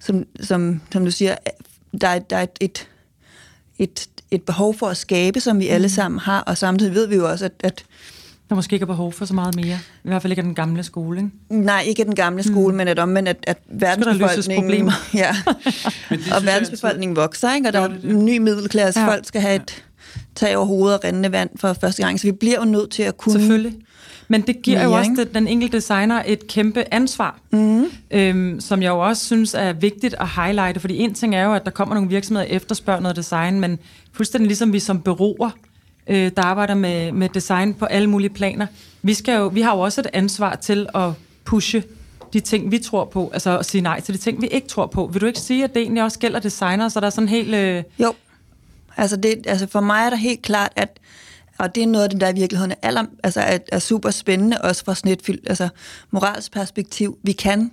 som, 0.00 0.24
som, 0.40 0.80
som 0.92 1.04
du 1.04 1.10
siger, 1.10 1.36
der 2.00 2.08
er, 2.08 2.18
der 2.18 2.36
er 2.36 2.42
et, 2.42 2.58
et, 2.60 2.88
et, 3.80 4.08
et 4.30 4.42
behov 4.42 4.74
for 4.74 4.86
at 4.86 4.96
skabe, 4.96 5.40
som 5.40 5.60
vi 5.60 5.68
alle 5.68 5.84
mm. 5.84 5.88
sammen 5.88 6.20
har, 6.20 6.40
og 6.40 6.58
samtidig 6.58 6.94
ved 6.94 7.06
vi 7.06 7.14
jo 7.14 7.30
også, 7.30 7.44
at, 7.44 7.52
at 7.60 7.84
Der 8.48 8.54
måske 8.54 8.74
ikke 8.74 8.84
er 8.84 8.86
behov 8.86 9.12
for 9.12 9.24
så 9.24 9.34
meget 9.34 9.56
mere. 9.56 9.78
I 10.04 10.08
hvert 10.08 10.22
fald 10.22 10.32
ikke 10.32 10.40
af 10.40 10.44
den 10.44 10.54
gamle 10.54 10.82
skole, 10.82 11.18
ikke? 11.18 11.30
Nej, 11.64 11.82
ikke 11.86 12.04
den 12.04 12.14
gamle 12.14 12.42
skole, 12.42 12.72
mm. 12.72 12.76
men 12.76 12.88
at 12.88 12.98
omvendt, 12.98 13.28
at, 13.28 13.36
at 13.42 13.58
verdensbefolkningen... 13.68 14.62
problemer. 14.62 14.92
Ja, 15.14 15.36
og 16.36 16.44
verdensbefolkningen 16.44 17.16
vokser, 17.16 17.54
ikke? 17.54 17.68
Og 17.68 17.72
der 17.72 17.80
er 17.80 17.88
en 18.04 18.24
ny 18.24 18.38
middelklasse. 18.38 19.00
Ja. 19.00 19.06
Folk 19.06 19.26
skal 19.26 19.40
have 19.40 19.56
et 19.56 19.84
tag 20.34 20.56
over 20.56 20.66
hovedet 20.66 20.98
og 20.98 21.04
rendende 21.04 21.32
vand 21.32 21.50
for 21.56 21.72
første 21.72 22.02
gang. 22.02 22.20
Så 22.20 22.26
vi 22.26 22.32
bliver 22.32 22.58
jo 22.58 22.64
nødt 22.64 22.90
til 22.90 23.02
at 23.02 23.16
kunne... 23.16 23.72
Men 24.30 24.40
det 24.40 24.62
giver 24.62 24.78
mere, 24.78 24.88
jo 24.88 24.98
også 24.98 25.26
den 25.34 25.48
enkelte 25.48 25.76
designer 25.76 26.22
et 26.26 26.46
kæmpe 26.46 26.84
ansvar, 26.94 27.38
mm. 27.50 27.84
øhm, 28.10 28.60
som 28.60 28.82
jeg 28.82 28.88
jo 28.88 28.98
også 28.98 29.26
synes 29.26 29.54
er 29.54 29.72
vigtigt 29.72 30.14
at 30.20 30.28
highlighte, 30.28 30.80
fordi 30.80 30.98
en 30.98 31.14
ting 31.14 31.34
er 31.34 31.44
jo, 31.44 31.54
at 31.54 31.64
der 31.64 31.70
kommer 31.70 31.94
nogle 31.94 32.10
virksomheder 32.10 32.46
efterspørger 32.48 33.00
noget 33.00 33.16
design, 33.16 33.60
men 33.60 33.78
fuldstændig 34.12 34.46
ligesom 34.46 34.72
vi 34.72 34.78
som 34.78 35.00
bureauer, 35.00 35.50
øh, 36.06 36.30
der 36.36 36.42
arbejder 36.42 36.74
med, 36.74 37.12
med 37.12 37.28
design 37.28 37.74
på 37.74 37.84
alle 37.84 38.10
mulige 38.10 38.30
planer, 38.30 38.66
vi, 39.02 39.14
skal 39.14 39.38
jo, 39.38 39.46
vi 39.46 39.60
har 39.60 39.74
jo 39.74 39.80
også 39.80 40.00
et 40.00 40.06
ansvar 40.12 40.54
til 40.54 40.86
at 40.94 41.10
pushe 41.44 41.82
de 42.32 42.40
ting, 42.40 42.70
vi 42.70 42.78
tror 42.78 43.04
på, 43.04 43.30
altså 43.32 43.58
at 43.58 43.66
sige 43.66 43.82
nej 43.82 44.00
til 44.00 44.14
de 44.14 44.18
ting, 44.18 44.42
vi 44.42 44.46
ikke 44.46 44.68
tror 44.68 44.86
på. 44.86 45.06
Vil 45.12 45.20
du 45.20 45.26
ikke 45.26 45.40
sige, 45.40 45.64
at 45.64 45.74
det 45.74 45.82
egentlig 45.82 46.02
også 46.02 46.18
gælder 46.18 46.40
designer, 46.40 46.88
så 46.88 47.00
der 47.00 47.06
er 47.06 47.10
sådan 47.10 47.28
helt... 47.28 47.54
Øh... 47.54 47.82
Jo, 47.98 48.14
altså, 48.96 49.16
det, 49.16 49.46
altså 49.46 49.66
for 49.66 49.80
mig 49.80 50.06
er 50.06 50.10
der 50.10 50.16
helt 50.16 50.42
klart, 50.42 50.72
at 50.76 50.98
og 51.60 51.74
det 51.74 51.82
er 51.82 51.86
noget 51.86 52.04
af 52.04 52.10
det, 52.10 52.20
der 52.20 52.28
i 52.28 52.34
virkeligheden 52.34 52.70
er, 52.70 52.76
aller, 52.82 53.04
altså 53.22 53.40
er, 53.40 53.58
er 53.72 53.78
super 53.78 54.10
spændende, 54.10 54.58
også 54.58 54.84
fra 54.84 54.94
sådan 54.94 55.12
et 55.12 55.40
altså, 55.46 55.68
moralsk 56.10 56.52
perspektiv. 56.52 57.18
Vi 57.22 57.32
kan 57.32 57.70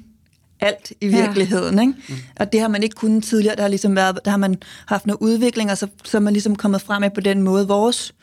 alt 0.59 0.93
i 1.01 1.07
virkeligheden, 1.07 1.75
ja. 1.75 1.81
ikke? 1.81 1.93
Mm. 2.09 2.15
Og 2.35 2.51
det 2.51 2.61
har 2.61 2.67
man 2.67 2.83
ikke 2.83 2.95
kunnet 2.95 3.23
tidligere. 3.23 3.55
Der 3.55 3.61
har 3.61 3.69
ligesom 3.69 3.95
været, 3.95 4.19
der 4.25 4.31
har 4.31 4.37
man 4.37 4.57
haft 4.85 5.07
noget 5.07 5.17
udvikling, 5.21 5.71
og 5.71 5.77
så, 5.77 5.87
så 6.03 6.17
er 6.17 6.21
man 6.21 6.33
ligesom 6.33 6.55
kommet 6.55 6.81
frem 6.81 7.01
med 7.01 7.09
på 7.09 7.21
den 7.21 7.41
måde. 7.41 7.67
Vores 7.67 8.13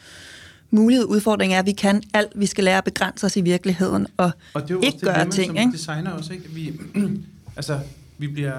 mulighed 0.71 1.05
udfordring 1.05 1.55
er, 1.55 1.59
at 1.59 1.67
vi 1.67 1.73
kan 1.73 2.03
alt. 2.15 2.33
Vi 2.35 2.47
skal 2.47 2.65
lære 2.65 2.79
at 2.79 2.85
begrænse 2.85 3.27
os 3.27 3.37
i 3.37 3.41
virkeligheden, 3.41 4.07
og, 4.17 4.31
og 4.55 4.63
det 4.63 4.71
er 4.71 4.75
jo 4.75 4.81
ikke 4.81 4.99
det, 4.99 5.09
gøre 5.09 5.31
ting. 5.31 5.47
Som 5.47 5.57
ikke? 5.57 5.73
designer 5.73 6.11
også, 6.11 6.33
ikke? 6.33 6.51
Vi, 6.51 6.73
altså, 7.57 7.81
vi 8.19 8.27
bliver, 8.27 8.55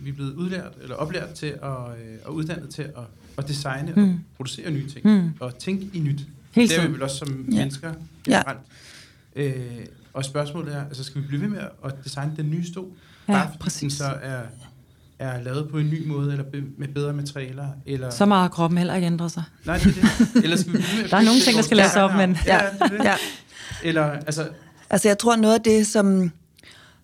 vi 0.00 0.10
er 0.10 0.14
blevet 0.14 0.34
udlært, 0.34 0.72
eller 0.82 0.96
oplært 0.96 1.30
til 1.30 1.46
at, 1.46 1.70
og 2.24 2.34
uddannet 2.34 2.70
til 2.70 2.82
at, 2.82 2.92
at 3.38 3.48
designe 3.48 3.92
mm. 3.96 4.02
og 4.02 4.18
producere 4.36 4.70
nye 4.70 4.88
ting, 4.88 5.06
mm. 5.06 5.30
og 5.40 5.58
tænke 5.58 5.90
i 5.92 5.98
nyt. 5.98 6.20
Helt 6.58 6.70
det 6.70 6.78
er 6.78 6.86
vi 6.86 6.92
vel 6.92 7.02
også 7.02 7.16
som 7.16 7.46
ja. 7.50 7.56
mennesker 7.56 7.92
generelt. 8.24 8.58
Ja. 9.36 9.42
Øh, 9.42 9.86
og 10.12 10.24
spørgsmålet 10.24 10.74
er, 10.74 10.84
altså 10.84 11.04
skal 11.04 11.22
vi 11.22 11.26
blive 11.26 11.40
ved 11.40 11.48
med 11.48 11.60
at 11.84 11.94
designe 12.04 12.32
den 12.36 12.50
nye 12.50 12.66
stol? 12.66 12.88
Ja, 13.28 13.32
bare 13.32 13.46
fordi 13.46 13.58
præcis. 13.58 13.80
den 13.80 13.90
så 13.90 14.04
er, 14.22 14.42
er 15.18 15.42
lavet 15.42 15.68
på 15.68 15.78
en 15.78 15.90
ny 15.90 16.06
måde, 16.06 16.32
eller 16.32 16.44
med 16.78 16.88
bedre 16.88 17.12
materialer? 17.12 17.68
Eller... 17.86 18.10
Så 18.10 18.26
meget 18.26 18.50
kroppen 18.50 18.78
heller 18.78 18.94
ikke 18.94 19.06
ændrer 19.06 19.28
sig. 19.28 19.42
Nej, 19.64 19.78
det 19.78 19.86
er 19.86 20.24
det. 20.34 20.44
Eller 20.44 20.56
skal 20.56 20.72
vi 20.72 20.78
blive 20.78 21.02
med 21.02 21.08
Der 21.10 21.16
er 21.16 21.22
nogle 21.22 21.40
ting, 21.40 21.56
der 21.56 21.62
skal 21.62 21.76
laves 21.76 21.96
op, 21.96 22.14
men... 22.14 22.38
Ja, 22.46 22.64
ja. 22.64 22.70
ja. 23.04 23.14
Eller, 23.82 24.04
altså... 24.04 24.48
Altså, 24.90 25.08
jeg 25.08 25.18
tror, 25.18 25.36
noget 25.36 25.54
af 25.54 25.60
det, 25.60 25.86
som, 25.86 26.32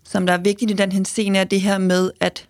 som 0.04 0.26
der 0.26 0.32
er 0.32 0.38
vigtigt 0.38 0.70
i 0.70 0.74
den 0.74 0.92
her 0.92 1.04
scene, 1.04 1.38
er 1.38 1.44
det 1.44 1.60
her 1.60 1.78
med, 1.78 2.10
at 2.20 2.48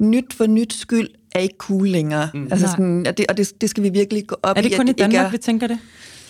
nyt 0.00 0.32
for 0.32 0.46
nyt 0.46 0.72
skyld 0.72 1.08
er 1.34 1.38
ikke 1.38 1.54
cool 1.58 1.88
længere. 1.88 2.28
Mm. 2.34 2.48
Altså 2.50 2.66
sådan, 2.66 3.06
og 3.06 3.18
det, 3.18 3.26
og 3.28 3.36
det, 3.36 3.60
det 3.60 3.70
skal 3.70 3.82
vi 3.82 3.88
virkelig 3.88 4.26
gå 4.26 4.36
op 4.42 4.56
i. 4.56 4.58
Er 4.58 4.62
det 4.62 4.76
kun 4.76 4.88
i, 4.88 4.90
i 4.90 4.94
Danmark, 4.94 5.26
er... 5.26 5.30
vi 5.30 5.38
tænker 5.38 5.66
det? 5.66 5.78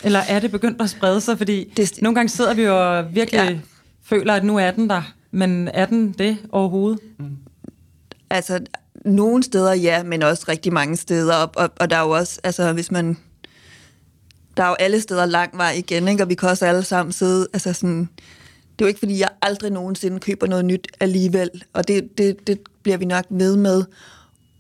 Eller 0.05 0.19
er 0.29 0.41
det 0.41 0.51
begyndt 0.51 0.83
at 0.83 0.91
sprede 0.91 1.21
sig? 1.21 1.39
Fordi 1.39 1.73
det... 1.77 2.03
nogle 2.03 2.15
gange 2.15 2.29
sidder 2.29 2.55
vi 2.55 2.63
jo 2.63 2.97
og 2.97 3.15
virkelig 3.15 3.51
ja. 3.51 3.59
føler, 4.05 4.35
at 4.35 4.45
nu 4.45 4.59
er 4.59 4.71
den 4.71 4.91
der. 4.91 5.13
Men 5.31 5.69
er 5.69 5.87
den 5.87 6.13
det 6.13 6.39
overhovedet? 6.53 7.01
Mm. 7.19 7.37
Altså, 8.31 8.61
nogle 9.05 9.43
steder 9.43 9.73
ja, 9.73 10.03
men 10.03 10.23
også 10.23 10.45
rigtig 10.49 10.73
mange 10.73 10.97
steder. 10.97 11.35
Og, 11.35 11.51
og, 11.57 11.71
og 11.81 11.91
der 11.91 11.97
er 11.97 12.03
jo 12.03 12.11
også, 12.11 12.41
altså 12.45 12.73
hvis 12.73 12.91
man... 12.91 13.17
Der 14.57 14.63
er 14.63 14.69
jo 14.69 14.75
alle 14.75 15.01
steder 15.01 15.27
lang 15.27 15.59
vej 15.59 15.71
igen, 15.71 16.09
ikke? 16.09 16.23
og 16.23 16.29
vi 16.29 16.35
kan 16.35 16.49
også 16.49 16.67
alle 16.67 16.83
sammen 16.83 17.13
sidde... 17.13 17.47
Altså 17.53 17.73
sådan, 17.73 18.09
det 18.81 18.85
er 18.85 18.89
jo 18.89 18.89
ikke, 18.89 18.99
fordi 18.99 19.19
jeg 19.19 19.29
aldrig 19.43 19.71
nogensinde 19.71 20.21
køber 20.21 20.47
noget 20.47 20.65
nyt 20.65 20.89
alligevel, 21.01 21.51
og 21.73 21.89
det, 21.89 22.19
det, 22.19 22.47
det 22.47 22.61
bliver 22.83 22.97
vi 22.97 23.05
nok 23.05 23.25
ved 23.31 23.57
med. 23.57 23.85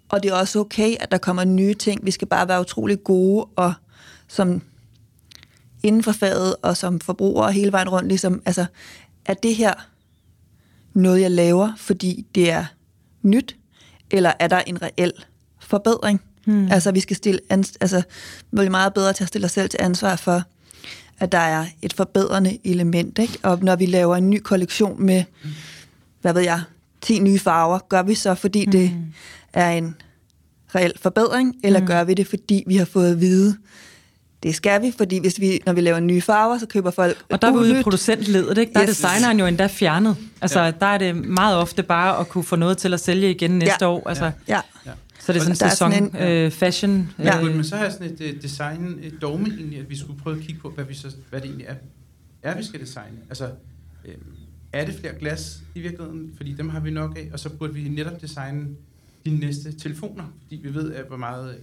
Og 0.08 0.22
det 0.22 0.30
er 0.30 0.34
også 0.34 0.58
okay, 0.58 0.96
at 1.00 1.10
der 1.10 1.18
kommer 1.18 1.44
nye 1.44 1.74
ting. 1.74 2.06
Vi 2.06 2.10
skal 2.10 2.28
bare 2.28 2.48
være 2.48 2.60
utrolig 2.60 3.04
gode 3.04 3.46
og 3.56 3.72
som 4.28 4.62
inden 5.82 6.02
for 6.02 6.12
faget 6.12 6.56
og 6.62 6.76
som 6.76 7.00
forbruger 7.00 7.48
hele 7.48 7.72
vejen 7.72 7.88
rundt, 7.88 8.08
ligesom, 8.08 8.42
altså, 8.46 8.66
er 9.26 9.34
det 9.34 9.56
her 9.56 9.74
noget, 10.94 11.20
jeg 11.20 11.30
laver, 11.30 11.72
fordi 11.76 12.26
det 12.34 12.50
er 12.50 12.64
nyt, 13.22 13.56
eller 14.10 14.32
er 14.40 14.48
der 14.48 14.58
en 14.58 14.82
reel 14.82 15.12
forbedring? 15.60 16.20
Hmm. 16.44 16.68
Altså, 16.70 16.92
vi 16.92 17.00
skal 17.00 17.16
stille, 17.16 17.40
altså, 17.50 18.02
vi 18.52 18.64
er 18.64 18.70
meget 18.70 18.94
bedre 18.94 19.12
til 19.12 19.24
at 19.24 19.28
stille 19.28 19.44
os 19.44 19.52
selv 19.52 19.68
til 19.70 19.78
ansvar 19.82 20.16
for, 20.16 20.42
at 21.20 21.32
der 21.32 21.38
er 21.38 21.66
et 21.82 21.92
forbedrende 21.92 22.58
element, 22.64 23.18
ikke? 23.18 23.38
Og 23.42 23.58
når 23.62 23.76
vi 23.76 23.86
laver 23.86 24.16
en 24.16 24.30
ny 24.30 24.40
kollektion 24.40 25.02
med, 25.02 25.24
hvad 26.20 26.32
ved 26.32 26.42
jeg, 26.42 26.62
10 27.00 27.18
nye 27.18 27.38
farver, 27.38 27.78
gør 27.88 28.02
vi 28.02 28.14
så, 28.14 28.34
fordi 28.34 28.64
hmm. 28.64 28.72
det 28.72 28.92
er 29.52 29.70
en 29.70 29.96
reel 30.74 30.92
forbedring, 31.00 31.56
eller 31.64 31.80
hmm. 31.80 31.86
gør 31.86 32.04
vi 32.04 32.14
det, 32.14 32.26
fordi 32.26 32.64
vi 32.66 32.76
har 32.76 32.84
fået 32.84 33.12
at 33.12 33.20
vide, 33.20 33.56
det 34.42 34.54
skal 34.54 34.82
vi, 34.82 34.92
fordi 34.96 35.18
hvis 35.18 35.40
vi, 35.40 35.60
når 35.66 35.72
vi 35.72 35.80
laver 35.80 36.00
nye 36.00 36.20
farver, 36.20 36.58
så 36.58 36.66
køber 36.66 36.90
folk 36.90 37.24
Og 37.30 37.42
der 37.42 37.48
er 37.48 37.52
vi 37.52 37.58
ude 37.58 37.80
i 37.80 37.82
producentledet, 37.82 38.58
ikke? 38.58 38.72
Der 38.72 38.82
yes. 38.82 38.88
er 38.88 38.92
designeren 38.92 39.38
jo 39.38 39.46
endda 39.46 39.66
fjernet. 39.66 40.16
Altså, 40.40 40.60
ja. 40.60 40.70
der 40.70 40.86
er 40.86 40.98
det 40.98 41.16
meget 41.16 41.56
ofte 41.56 41.82
bare 41.82 42.18
at 42.18 42.28
kunne 42.28 42.44
få 42.44 42.56
noget 42.56 42.78
til 42.78 42.94
at 42.94 43.00
sælge 43.00 43.30
igen 43.30 43.50
næste 43.50 43.76
ja. 43.80 43.88
år. 43.88 44.08
Altså, 44.08 44.30
ja. 44.48 44.60
ja. 44.86 44.90
Så 45.34 45.44
det 45.44 45.50
er 45.50 45.54
sådan 45.54 45.68
en 45.68 45.70
sæson, 45.70 45.92
sådan 45.92 46.22
en, 46.28 46.44
øh, 46.44 46.50
fashion. 46.50 47.12
Ja. 47.18 47.40
Øh. 47.40 47.54
Men 47.54 47.64
så 47.64 47.76
har 47.76 47.84
jeg 47.84 47.92
sådan 47.92 48.06
et 48.06 48.20
uh, 48.20 48.42
design, 48.42 48.98
et 49.02 49.22
dogme 49.22 49.46
egentlig, 49.46 49.78
at 49.78 49.90
vi 49.90 49.96
skulle 49.96 50.20
prøve 50.20 50.36
at 50.36 50.42
kigge 50.42 50.60
på, 50.60 50.70
hvad, 50.70 50.84
vi 50.84 50.94
så, 50.94 51.14
hvad 51.30 51.40
det 51.40 51.46
egentlig 51.46 51.66
er, 51.66 51.74
er 52.42 52.56
vi 52.56 52.64
skal 52.64 52.80
designe. 52.80 53.16
Altså, 53.28 53.50
øh, 54.04 54.14
er 54.72 54.84
det 54.84 54.94
flere 54.94 55.14
glas 55.14 55.60
i 55.74 55.80
virkeligheden? 55.80 56.32
Fordi 56.36 56.52
dem 56.52 56.68
har 56.68 56.80
vi 56.80 56.90
nok 56.90 57.18
af, 57.18 57.28
og 57.32 57.40
så 57.40 57.48
burde 57.48 57.74
vi 57.74 57.88
netop 57.88 58.20
designe 58.20 58.66
de 59.24 59.30
næste 59.30 59.72
telefoner, 59.72 60.24
fordi 60.42 60.56
vi 60.56 60.74
ved, 60.74 60.92
at 60.92 61.04
hvor 61.08 61.16
meget 61.16 61.56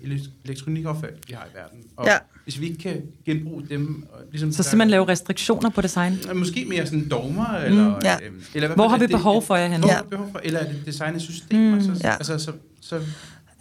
elektronikaffald 0.45 1.13
vi 1.27 1.33
har 1.33 1.45
i 1.53 1.57
verden. 1.57 1.79
Og 1.95 2.05
ja. 2.05 2.17
hvis 2.43 2.61
vi 2.61 2.65
ikke 2.65 2.83
kan 2.83 3.01
genbruge 3.25 3.65
dem... 3.69 4.07
Og 4.11 4.19
ligesom 4.31 4.51
så 4.51 4.63
simpelthen 4.63 4.89
lave 4.89 5.07
restriktioner 5.07 5.69
på 5.69 5.81
design? 5.81 6.19
Måske 6.35 6.65
mere 6.69 6.85
sådan 6.85 7.09
dogmer, 7.09 7.59
mm, 7.59 7.65
eller... 7.65 7.99
Ja. 8.03 8.15
Øh, 8.23 8.31
eller 8.53 8.75
hvor 8.75 8.87
har 8.87 8.97
vi 8.97 9.07
behov 9.07 9.43
for 9.43 9.55
jer 9.55 9.67
hen? 9.67 9.79
Hvor 9.79 9.89
ja. 9.89 10.01
behov 10.01 10.31
for, 10.31 10.39
eller 10.43 10.59
er 10.59 10.71
det 10.71 10.85
designet 10.85 11.21
systemer? 11.21 11.75
Mm, 11.75 11.81
så, 11.81 12.01
ja. 12.03 12.13
altså, 12.13 12.37
så, 12.37 12.51
så, 12.81 13.01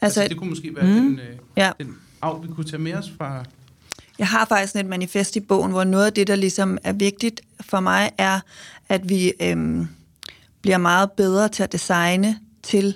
altså, 0.01 0.21
altså, 0.21 0.29
det 0.29 0.37
kunne 0.37 0.51
måske 0.51 0.77
være 0.77 0.87
mm, 0.87 0.93
den, 0.93 1.19
øh, 1.19 1.37
ja. 1.57 1.71
den 1.79 1.97
af, 2.23 2.43
vi 2.43 2.49
kunne 2.49 2.67
tage 2.67 2.83
med 2.83 2.95
os 2.95 3.13
fra... 3.19 3.45
Jeg 4.19 4.29
har 4.29 4.45
faktisk 4.45 4.77
et 4.77 4.87
manifest 4.87 5.37
i 5.37 5.41
bogen, 5.41 5.71
hvor 5.71 5.85
noget 5.85 6.07
af 6.07 6.13
det, 6.13 6.27
der 6.27 6.37
ligesom 6.37 6.79
er 6.85 6.93
vigtigt 6.93 7.41
for 7.61 7.81
mig, 7.81 8.11
er, 8.19 8.41
at 8.89 9.09
vi 9.09 9.33
øhm, 9.41 9.89
bliver 10.63 10.79
meget 10.79 11.13
bedre 11.13 11.49
til 11.49 11.63
at 11.63 11.73
designe 11.73 12.39
til 12.63 12.95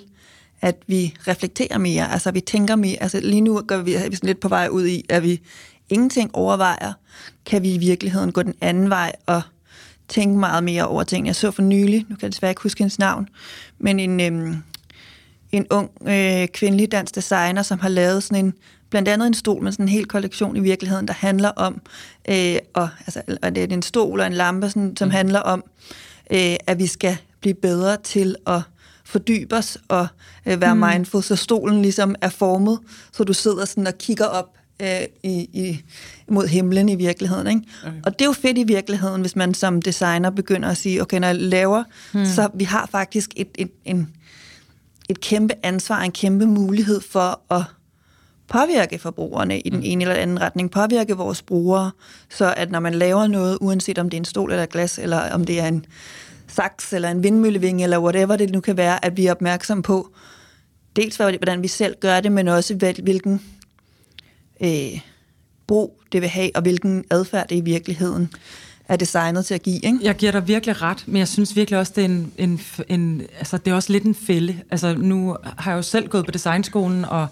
at 0.61 0.75
vi 0.87 1.15
reflekterer 1.27 1.77
mere, 1.77 2.11
altså 2.11 2.31
vi 2.31 2.41
tænker 2.41 2.75
mere. 2.75 3.03
Altså 3.03 3.19
lige 3.19 3.41
nu 3.41 3.61
gør 3.67 3.81
vi, 3.81 3.93
er 3.93 4.09
vi 4.09 4.15
sådan 4.15 4.27
lidt 4.27 4.39
på 4.39 4.47
vej 4.47 4.67
ud 4.67 4.85
i, 4.85 5.05
at 5.09 5.23
vi 5.23 5.41
ingenting 5.89 6.35
overvejer, 6.35 6.93
kan 7.45 7.63
vi 7.63 7.73
i 7.73 7.77
virkeligheden 7.77 8.31
gå 8.31 8.41
den 8.43 8.53
anden 8.61 8.89
vej 8.89 9.11
og 9.25 9.41
tænke 10.07 10.37
meget 10.39 10.63
mere 10.63 10.87
over 10.87 11.03
ting. 11.03 11.27
Jeg 11.27 11.35
så 11.35 11.51
for 11.51 11.61
nylig, 11.61 12.05
nu 12.09 12.15
kan 12.15 12.21
jeg 12.21 12.31
desværre 12.31 12.51
ikke 12.51 12.61
huske 12.61 12.79
hendes 12.79 12.99
navn, 12.99 13.29
men 13.79 13.99
en, 13.99 14.19
øhm, 14.19 14.63
en 15.51 15.67
ung 15.69 15.91
øh, 16.07 16.47
kvindelig 16.47 16.91
dansk 16.91 17.15
designer, 17.15 17.61
som 17.61 17.79
har 17.79 17.89
lavet 17.89 18.23
sådan 18.23 18.45
en, 18.45 18.53
blandt 18.89 19.07
andet 19.07 19.27
en 19.27 19.33
stol 19.33 19.63
med 19.63 19.71
sådan 19.71 19.85
en 19.85 19.89
hel 19.89 20.05
kollektion 20.05 20.55
i 20.55 20.59
virkeligheden, 20.59 21.07
der 21.07 21.13
handler 21.13 21.49
om, 21.49 21.81
øh, 22.29 22.55
og, 22.73 22.89
altså, 22.99 23.21
og 23.41 23.55
det 23.55 23.63
er 23.63 23.67
en 23.67 23.81
stol 23.81 24.19
og 24.19 24.27
en 24.27 24.33
lampe, 24.33 24.69
sådan, 24.69 24.97
som 24.97 25.07
mm. 25.07 25.11
handler 25.11 25.39
om, 25.39 25.63
øh, 26.31 26.55
at 26.67 26.79
vi 26.79 26.87
skal 26.87 27.17
blive 27.41 27.53
bedre 27.53 27.97
til 27.97 28.35
at 28.47 28.61
fordybe 29.05 29.55
os 29.55 29.77
og 29.87 30.07
øh, 30.45 30.61
være 30.61 30.75
mm. 30.75 30.79
mindful, 30.79 31.23
så 31.23 31.35
stolen 31.35 31.81
ligesom 31.81 32.15
er 32.21 32.29
formet, 32.29 32.79
så 33.11 33.23
du 33.23 33.33
sidder 33.33 33.65
sådan 33.65 33.87
og 33.87 33.97
kigger 33.97 34.25
op 34.25 34.57
øh, 34.81 35.01
i, 35.23 35.49
i, 35.53 35.81
mod 36.27 36.47
himlen 36.47 36.89
i 36.89 36.95
virkeligheden. 36.95 37.47
Ikke? 37.47 37.61
Okay. 37.85 37.97
Og 38.05 38.19
det 38.19 38.21
er 38.21 38.29
jo 38.29 38.33
fedt 38.33 38.57
i 38.57 38.63
virkeligheden, 38.63 39.21
hvis 39.21 39.35
man 39.35 39.53
som 39.53 39.81
designer 39.81 40.29
begynder 40.29 40.69
at 40.69 40.77
sige, 40.77 41.01
okay, 41.01 41.19
når 41.19 41.27
jeg 41.27 41.35
laver, 41.35 41.83
mm. 42.13 42.25
så 42.25 42.49
vi 42.53 42.63
har 42.63 42.87
faktisk 42.91 43.29
et, 43.35 43.49
et, 43.57 43.71
en, 43.85 44.09
et 45.11 45.21
kæmpe 45.21 45.53
ansvar, 45.63 46.01
en 46.01 46.11
kæmpe 46.11 46.45
mulighed 46.45 47.01
for 47.01 47.41
at 47.53 47.63
påvirke 48.47 48.99
forbrugerne 48.99 49.59
i 49.59 49.69
den 49.69 49.79
mm. 49.79 49.85
ene 49.85 50.03
eller 50.03 50.15
anden 50.15 50.41
retning, 50.41 50.71
påvirke 50.71 51.17
vores 51.17 51.41
brugere, 51.41 51.91
så 52.29 52.53
at 52.57 52.71
når 52.71 52.79
man 52.79 52.93
laver 52.93 53.27
noget, 53.27 53.57
uanset 53.61 53.97
om 53.97 54.09
det 54.09 54.17
er 54.17 54.21
en 54.21 54.25
stol 54.25 54.51
eller 54.51 54.65
glas, 54.65 54.99
eller 54.99 55.31
om 55.31 55.45
det 55.45 55.59
er 55.59 55.67
en 55.67 55.85
saks 56.47 56.93
eller 56.93 57.11
en 57.11 57.23
vindmøllevinge 57.23 57.83
eller 57.83 57.99
whatever 57.99 58.35
det 58.35 58.51
nu 58.51 58.59
kan 58.59 58.77
være, 58.77 59.05
at 59.05 59.17
vi 59.17 59.25
er 59.25 59.31
opmærksom 59.31 59.81
på 59.81 60.09
dels 60.95 61.15
hvordan 61.15 61.63
vi 61.63 61.67
selv 61.67 61.95
gør 61.99 62.19
det, 62.19 62.31
men 62.31 62.47
også 62.47 62.75
hvilken 63.03 63.41
øh, 64.63 64.99
brug 65.67 66.01
det 66.11 66.21
vil 66.21 66.29
have, 66.29 66.51
og 66.55 66.61
hvilken 66.61 67.05
adfærd 67.11 67.47
det 67.47 67.55
i 67.55 67.61
virkeligheden 67.61 68.33
er 68.93 68.97
designet 68.97 69.45
til 69.45 69.53
at 69.53 69.61
give. 69.61 69.75
Ikke? 69.85 69.99
Jeg 70.01 70.15
giver 70.15 70.31
dig 70.31 70.47
virkelig 70.47 70.81
ret, 70.81 71.03
men 71.07 71.17
jeg 71.17 71.27
synes 71.27 71.55
virkelig 71.55 71.79
også, 71.79 71.93
det 71.95 72.01
er, 72.01 72.05
en, 72.05 72.31
en, 72.37 72.61
en, 72.87 73.21
altså, 73.37 73.57
det 73.57 73.71
er 73.71 73.75
også 73.75 73.91
lidt 73.91 74.03
en 74.03 74.15
fælde. 74.15 74.55
Altså, 74.71 74.95
nu 74.95 75.35
har 75.57 75.71
jeg 75.71 75.77
jo 75.77 75.81
selv 75.81 76.07
gået 76.07 76.25
på 76.25 76.31
designskolen 76.31 77.05
og, 77.05 77.27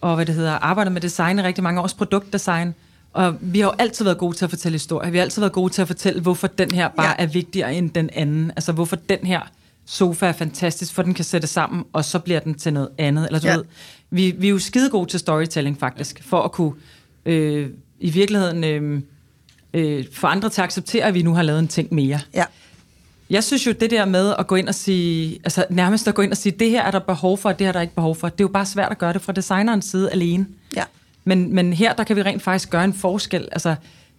og 0.00 0.14
hvad 0.14 0.26
det 0.26 0.34
hedder, 0.34 0.52
arbejdet 0.52 0.92
med 0.92 1.00
design 1.00 1.38
i 1.38 1.42
rigtig 1.42 1.64
mange 1.64 1.80
års 1.80 1.94
produktdesign, 1.94 2.74
Og 3.12 3.36
vi 3.40 3.58
har 3.60 3.66
jo 3.66 3.72
altid 3.78 4.04
været 4.04 4.18
gode 4.18 4.36
til 4.36 4.44
at 4.44 4.50
fortælle 4.50 4.74
historier. 4.74 5.10
Vi 5.10 5.16
har 5.18 5.22
altid 5.22 5.42
været 5.42 5.52
gode 5.52 5.72
til 5.72 5.82
at 5.82 5.88
fortælle, 5.88 6.20
hvorfor 6.20 6.46
den 6.46 6.70
her 6.70 6.88
bare 6.88 7.06
Ja. 7.06 7.14
er 7.18 7.26
vigtigere 7.26 7.74
end 7.74 7.90
den 7.90 8.10
anden. 8.12 8.50
Altså, 8.56 8.72
hvorfor 8.72 8.96
den 8.96 9.18
her 9.22 9.40
sofa 9.86 10.26
er 10.26 10.32
fantastisk, 10.32 10.94
for 10.94 11.02
den 11.02 11.14
kan 11.14 11.24
sætte 11.24 11.46
sammen, 11.46 11.84
og 11.92 12.04
så 12.04 12.18
bliver 12.18 12.40
den 12.40 12.54
til 12.54 12.72
noget 12.72 12.88
andet. 12.98 13.26
Eller 13.26 13.40
du 13.40 13.46
Ja. 13.46 13.54
ved, 13.56 13.64
vi, 14.10 14.34
vi 14.38 14.46
er 14.46 14.50
jo 14.50 14.58
skide 14.58 14.90
gode 14.90 15.10
til 15.10 15.20
storytelling, 15.20 15.78
faktisk, 15.78 16.22
for 16.22 16.42
at 16.42 16.52
kunne 16.52 16.72
øh, 17.26 17.70
i 18.00 18.10
virkeligheden 18.10 18.64
øh, 18.64 19.00
øh, 19.74 20.04
få 20.12 20.26
andre 20.26 20.48
til 20.48 20.60
at 20.60 20.64
acceptere, 20.64 21.04
at 21.04 21.14
vi 21.14 21.22
nu 21.22 21.34
har 21.34 21.42
lavet 21.42 21.58
en 21.58 21.68
ting 21.68 21.94
mere. 21.94 22.20
Ja. 22.34 22.44
Jeg 23.30 23.44
synes 23.44 23.66
jo, 23.66 23.72
det 23.72 23.90
der 23.90 24.04
med 24.04 24.34
at 24.38 24.46
gå 24.46 24.54
ind 24.54 24.68
og 24.68 24.74
sige, 24.74 25.38
altså 25.44 25.64
nærmest 25.70 26.08
at 26.08 26.14
gå 26.14 26.22
ind 26.22 26.30
og 26.30 26.36
sige, 26.36 26.52
det 26.58 26.70
her 26.70 26.82
er 26.82 26.90
der 26.90 26.98
behov 26.98 27.38
for, 27.38 27.48
og 27.48 27.58
det 27.58 27.64
her 27.64 27.68
er 27.68 27.72
der 27.72 27.80
ikke 27.80 27.94
behov 27.94 28.16
for, 28.16 28.28
det 28.28 28.40
er 28.40 28.44
jo 28.44 28.48
bare 28.48 28.66
svært 28.66 28.90
at 28.90 28.98
gøre 28.98 29.12
det 29.12 29.22
fra 29.22 29.32
designerens 29.32 29.84
side 29.84 30.10
alene. 30.10 30.46
Ja. 30.76 30.84
Men, 31.24 31.54
men 31.54 31.72
her, 31.72 31.92
der 31.94 32.04
kan 32.04 32.16
vi 32.16 32.22
rent 32.22 32.42
faktisk 32.42 32.70
gøre 32.70 32.84
en 32.84 32.94
forskel. 32.94 33.48
Altså, 33.52 33.74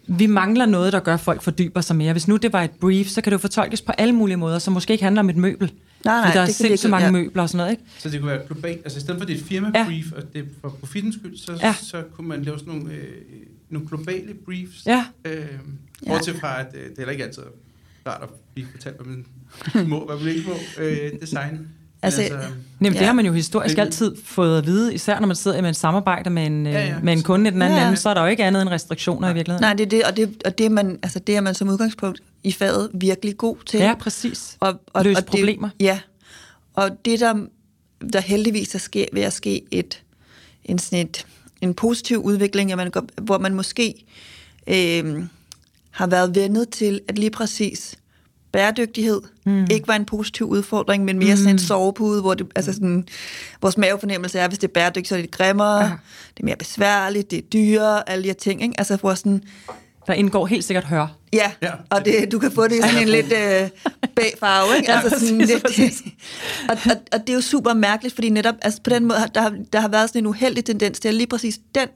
vi 0.07 0.25
mangler 0.27 0.65
noget, 0.65 0.93
der 0.93 0.99
gør, 0.99 1.13
at 1.13 1.19
folk 1.19 1.41
fordyber 1.41 1.81
sig 1.81 1.95
mere. 1.95 2.11
Hvis 2.11 2.27
nu 2.27 2.37
det 2.37 2.53
var 2.53 2.61
et 2.63 2.71
brief, 2.71 3.07
så 3.07 3.21
kan 3.21 3.31
det 3.31 3.33
jo 3.33 3.39
fortolkes 3.41 3.81
på 3.81 3.91
alle 3.91 4.15
mulige 4.15 4.37
måder, 4.37 4.59
som 4.59 4.73
måske 4.73 4.91
ikke 4.91 5.03
handler 5.03 5.19
om 5.19 5.29
et 5.29 5.37
møbel. 5.37 5.71
Nej, 6.05 6.21
nej, 6.21 6.33
der 6.33 6.39
er 6.41 6.45
sindssygt 6.45 6.69
virkelig- 6.69 6.89
mange 6.91 7.05
ja. 7.05 7.11
møbler 7.11 7.43
og 7.43 7.49
sådan 7.49 7.57
noget, 7.57 7.71
ikke? 7.71 7.83
Så 7.99 8.09
det 8.09 8.19
kunne 8.19 8.31
være 8.31 8.41
globalt. 8.47 8.81
Altså 8.83 8.97
i 8.97 9.01
stedet 9.01 9.19
for 9.19 9.25
det 9.25 9.33
er 9.35 9.39
et 9.39 9.45
firma-brief, 9.45 10.11
og 10.17 10.33
det 10.33 10.39
er 10.39 10.45
for 10.61 10.69
profitens 10.69 11.15
skyld, 11.15 11.37
så, 11.37 11.51
Ja. 11.51 11.67
ja. 11.67 11.73
så 11.81 12.03
kunne 12.15 12.27
man 12.27 12.43
lave 12.43 12.59
sådan 12.59 12.73
nogle, 12.73 12.93
øh, 12.93 13.03
nogle 13.69 13.87
globale 13.87 14.33
briefs. 14.45 14.85
Ja. 14.85 15.05
Øh, 15.25 15.45
bortset 16.07 16.35
fra, 16.35 16.59
at 16.59 16.67
øh, 16.73 16.81
det 16.83 16.89
er 16.91 16.93
heller 16.97 17.11
ikke 17.11 17.23
altid 17.23 17.43
rart 18.07 18.23
at 18.23 18.29
blive 18.53 18.67
fortalt, 18.71 18.95
hvad 18.95 19.05
man 19.05 19.25
må, 19.89 20.05
hvad 20.05 20.15
man 20.17 20.27
ikke 20.35 20.49
må 20.49 20.83
øh, 20.83 21.11
design. 21.21 21.51
Men 21.51 21.67
Altså, 22.01 22.21
Jamen, 22.21 22.39
ja. 22.81 22.89
det 22.89 22.95
Ja. 22.95 23.05
har 23.05 23.13
man 23.13 23.25
jo 23.25 23.33
historisk 23.33 23.77
altid 23.77 24.15
fået 24.23 24.57
at 24.57 24.65
vide, 24.65 24.93
især 24.93 25.19
når 25.19 25.27
man 25.27 25.35
sidder 25.35 25.61
med 25.61 25.69
et 25.69 25.75
samarbejde 25.75 26.29
med 26.29 26.45
en, 26.45 26.65
Ja, 26.65 26.71
ja, 26.71 26.79
ja. 26.79 26.87
ja. 26.87 26.99
med 27.03 27.13
en 27.13 27.23
kunde 27.23 27.49
i 27.49 27.53
den 27.53 27.61
anden 27.61 27.75
Ja, 27.75 27.79
ja. 27.79 27.83
ja. 27.83 27.89
ende, 27.89 27.99
så 28.01 28.09
er 28.09 28.13
der 28.13 28.21
jo 28.21 28.27
ikke 28.27 28.43
andet 28.43 28.61
end 28.61 28.69
restriktioner 28.69 29.29
i 29.29 29.33
virkeligheden. 29.33 29.61
Nej, 29.63 29.73
det 29.73 29.85
er 29.85 29.89
det, 29.89 30.03
og 30.03 30.17
det, 30.17 30.41
og 30.45 30.57
det, 30.57 30.65
er 30.65 30.69
man, 30.69 30.99
altså 31.03 31.19
det 31.19 31.35
er 31.37 31.41
man 31.41 31.55
som 31.55 31.69
udgangspunkt 31.69 32.21
i 32.43 32.51
faget 32.51 32.89
virkelig 32.93 33.37
god 33.37 33.57
til. 33.65 33.79
Ja, 33.79 33.93
præcis. 33.99 34.57
og, 34.59 34.81
og, 34.93 35.03
Løse 35.03 35.17
og 35.19 35.25
problemer. 35.25 35.69
Det, 35.79 35.85
ja, 35.85 35.99
og 36.73 37.05
det 37.05 37.19
der, 37.19 37.35
der 38.13 38.19
heldigvis 38.19 38.75
er 38.75 38.79
ske, 38.79 39.07
ved 39.13 39.21
at 39.21 39.33
ske 39.33 39.61
et, 39.71 40.03
en, 40.65 40.79
sådan 40.79 41.05
et, 41.07 41.27
en 41.61 41.73
positiv 41.73 42.17
udvikling, 42.17 42.71
at 42.71 42.77
man, 42.77 42.91
hvor 43.21 43.37
man 43.37 43.53
måske 43.53 44.05
øh, 44.67 45.23
har 45.91 46.07
været 46.07 46.35
vendet 46.35 46.69
til, 46.69 46.99
at 47.07 47.19
lige 47.19 47.31
præcis 47.31 47.95
bæredygtighed 48.51 49.21
mm. 49.45 49.67
ikke 49.71 49.87
var 49.87 49.95
en 49.95 50.05
positiv 50.05 50.47
udfordring, 50.47 51.05
men 51.05 51.19
mere 51.19 51.33
mm. 51.33 51.37
sådan 51.37 51.55
en 51.55 51.59
sovepude, 51.59 52.21
hvor 52.21 52.33
det, 52.33 52.47
altså 52.55 52.73
sådan, 52.73 53.07
vores 53.61 53.77
mavefornemmelse 53.77 54.39
er, 54.39 54.47
hvis 54.47 54.59
det 54.59 54.67
er 54.67 54.73
bæredygtigt, 54.73 55.07
så 55.07 55.15
er 55.15 55.21
det 55.21 55.31
grimmere, 55.31 55.83
ja. 55.83 55.91
det 56.33 56.39
er 56.39 56.45
mere 56.45 56.55
besværligt, 56.55 57.31
det 57.31 57.37
er 57.37 57.43
dyrere, 57.53 58.09
alle 58.09 58.23
de 58.23 58.27
her 58.27 58.33
ting. 58.33 58.61
Ikke? 58.61 58.73
Altså 58.77 58.95
hvor 58.95 59.13
sådan, 59.13 59.43
Der 60.09 60.15
indgår 60.15 60.45
helt 60.45 60.63
sikkert 60.63 60.83
hør. 60.85 61.07
Ja, 61.33 61.37
Ja. 61.37 61.51
ja. 61.67 61.71
og 61.89 62.05
det, 62.05 62.31
du 62.31 62.39
kan 62.39 62.51
få 62.51 62.63
det 62.67 62.75
i 62.75 62.81
sådan 62.81 63.01
en 63.01 63.09
lidt 63.09 63.25
øh, 63.25 63.69
bag 64.15 64.33
farve, 64.39 64.77
ikke? 64.77 64.91
Ja, 64.91 64.99
altså 65.01 65.19
sådan 65.19 65.37
præcis, 65.39 65.49
lidt, 65.53 65.63
præcis. 65.63 66.01
og, 66.69 66.77
og, 66.85 66.91
og 67.11 67.19
det 67.19 67.29
er 67.29 67.33
jo 67.33 67.41
super 67.41 67.73
mærkeligt, 67.73 68.15
fordi 68.15 68.29
netop 68.29 68.55
altså 68.61 68.81
på 68.83 68.89
den 68.89 69.05
måde, 69.05 69.19
der, 69.35 69.41
har- 69.41 69.55
der 69.73 69.79
har 69.79 69.87
været 69.87 70.09
sådan 70.09 70.21
en 70.21 70.25
uheldig 70.27 70.65
tendens 70.65 70.99
til, 70.99 71.09
at 71.09 71.15
lige 71.15 71.27
præcis 71.27 71.59
den 71.75 71.87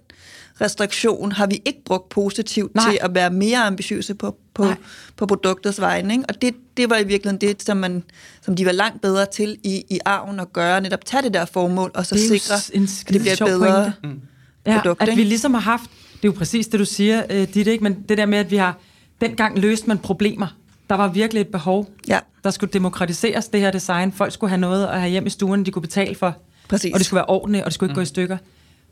restriktion 0.62 1.32
har 1.32 1.48
vi 1.48 1.62
ikke 1.65 1.84
brugt 1.86 2.10
positivt 2.10 2.75
Nej. 2.75 2.89
Til 2.91 3.00
at 3.01 3.15
være 3.15 3.29
mere 3.29 3.58
ambitiøse 3.58 4.13
på, 4.15 4.36
på, 4.53 4.63
Nej. 4.63 4.75
på 5.17 5.25
produktets 5.25 5.82
vegne. 5.82 6.13
Ikke? 6.13 6.25
Og 6.29 6.41
det, 6.41 6.55
det 6.77 6.89
var 6.89 6.98
i 6.98 7.03
virkeligheden 7.03 7.41
det, 7.41 7.63
som, 7.63 7.77
man, 7.77 8.03
som 8.41 8.55
de 8.55 8.65
var 8.65 8.72
langt 8.72 9.01
bedre 9.01 9.25
til 9.25 9.58
i, 9.63 9.84
i 9.89 10.00
arven 10.05 10.39
at 10.39 10.53
gøre, 10.53 10.82
netop 10.82 11.05
tage 11.05 11.24
det 11.24 11.34
der 11.34 11.46
formål, 11.46 11.91
og 11.93 12.05
så 12.05 12.15
Det 12.15 12.41
sikre, 12.41 12.55
at 12.55 13.13
det 13.13 13.22
bliver 13.22 13.34
et 13.34 13.39
bedre 13.39 13.93
pointe. 14.01 14.20
Ja, 14.65 14.75
produkt. 14.82 15.01
at 15.01 15.10
ikke? 15.10 15.22
vi 15.22 15.27
ligesom 15.27 15.53
har 15.53 15.62
haft, 15.62 15.84
det 16.23 16.29
er 16.29 16.33
jo 16.33 16.37
præcis 16.37 16.67
det, 16.67 16.79
du 16.79 16.85
siger, 16.85 17.23
øh, 17.29 17.47
Ditte, 17.53 17.71
ikke? 17.71 17.83
men 17.83 18.05
det 18.09 18.17
der 18.17 18.25
med, 18.25 18.37
at 18.37 18.51
vi 18.51 18.55
har, 18.55 18.77
dengang 19.21 19.59
løste 19.59 19.87
man 19.87 19.97
problemer. 19.97 20.47
Der 20.89 20.95
var 20.95 21.07
virkelig 21.07 21.41
et 21.41 21.47
behov. 21.47 21.89
Ja. 22.07 22.19
Der 22.43 22.49
skulle 22.51 22.73
demokratiseres 22.73 23.47
det 23.47 23.62
her 23.62 23.71
design. 23.71 24.12
Folk 24.12 24.33
skulle 24.33 24.49
have 24.49 24.59
noget 24.59 24.88
at 24.88 24.99
have 24.99 25.12
hjem 25.12 25.25
i 25.25 25.29
stuen, 25.29 25.65
de 25.65 25.71
kunne 25.71 25.81
betale 25.81 26.15
for. 26.15 26.36
Præcis. 26.69 26.93
Og 26.93 26.99
det 26.99 27.05
skulle 27.05 27.15
være 27.17 27.25
ordentligt, 27.25 27.63
og 27.63 27.65
det 27.65 27.73
skulle 27.73 27.88
ikke 27.88 27.93
mm. 27.93 27.95
gå 27.95 28.01
i 28.01 28.05
stykker. 28.05 28.38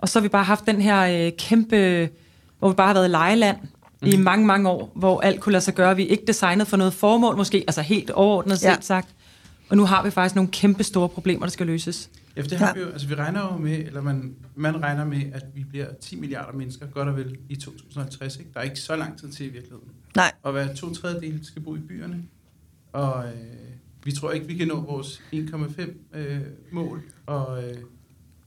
Og 0.01 0.09
så 0.09 0.19
har 0.19 0.21
vi 0.21 0.29
bare 0.29 0.43
haft 0.43 0.65
den 0.65 0.81
her 0.81 1.25
øh, 1.25 1.31
kæmpe, 1.37 2.09
hvor 2.59 2.69
vi 2.69 2.75
bare 2.75 2.87
har 2.87 2.93
været 2.93 3.09
lejeland 3.09 3.57
mm. 4.01 4.07
i 4.07 4.17
mange, 4.17 4.45
mange 4.45 4.69
år, 4.69 4.91
hvor 4.95 5.21
alt 5.21 5.39
kunne 5.39 5.53
lade 5.53 5.63
sig 5.63 5.73
gøre. 5.73 5.95
Vi 5.95 6.05
ikke 6.05 6.23
designet 6.27 6.67
for 6.67 6.77
noget 6.77 6.93
formål 6.93 7.37
måske, 7.37 7.63
altså 7.67 7.81
helt 7.81 8.09
overordnet 8.09 8.59
set 8.59 8.67
Ja. 8.67 8.75
sagt. 8.81 9.09
Og 9.71 9.77
nu 9.77 9.85
har 9.85 10.03
vi 10.03 10.09
faktisk 10.11 10.35
nogle 10.35 10.51
kæmpe 10.51 10.83
store 10.83 11.09
problemer, 11.09 11.45
der 11.45 11.51
skal 11.51 11.67
løses. 11.67 12.09
Ja, 12.35 12.41
for 12.41 12.47
det 12.47 12.57
har 12.57 12.67
Ja. 12.67 12.73
vi 12.73 12.79
jo, 12.79 12.87
altså 12.89 13.07
vi 13.07 13.15
regner 13.15 13.41
jo 13.53 13.57
med, 13.57 13.77
eller 13.77 14.01
man, 14.01 14.35
man 14.55 14.83
regner 14.83 15.05
med, 15.05 15.21
at 15.33 15.45
vi 15.55 15.63
bliver 15.63 15.87
10 16.01 16.15
milliarder 16.19 16.57
mennesker, 16.57 16.85
godt 16.87 17.07
og 17.07 17.17
vel, 17.17 17.37
i 17.49 17.55
2050. 17.55 18.37
Ikke? 18.37 18.49
Der 18.53 18.59
er 18.59 18.63
ikke 18.63 18.79
så 18.79 18.95
lang 18.95 19.19
tid 19.19 19.29
til 19.31 19.45
i 19.45 19.49
virkeligheden. 19.49 19.87
Nej, 20.15 20.31
Og 20.43 20.51
hver 20.51 20.73
to 20.75 20.93
tredjedel 20.93 21.39
skal 21.45 21.61
bo 21.61 21.75
i 21.75 21.79
byerne. 21.79 22.23
Og 22.93 23.25
øh, 23.25 23.33
vi 24.03 24.11
tror 24.11 24.31
ikke, 24.31 24.47
vi 24.47 24.55
kan 24.57 24.67
nå 24.67 24.79
vores 24.81 25.21
1,5 25.33 26.17
øh, 26.17 26.39
mål. 26.71 27.01
Og, 27.25 27.63
øh, 27.63 27.77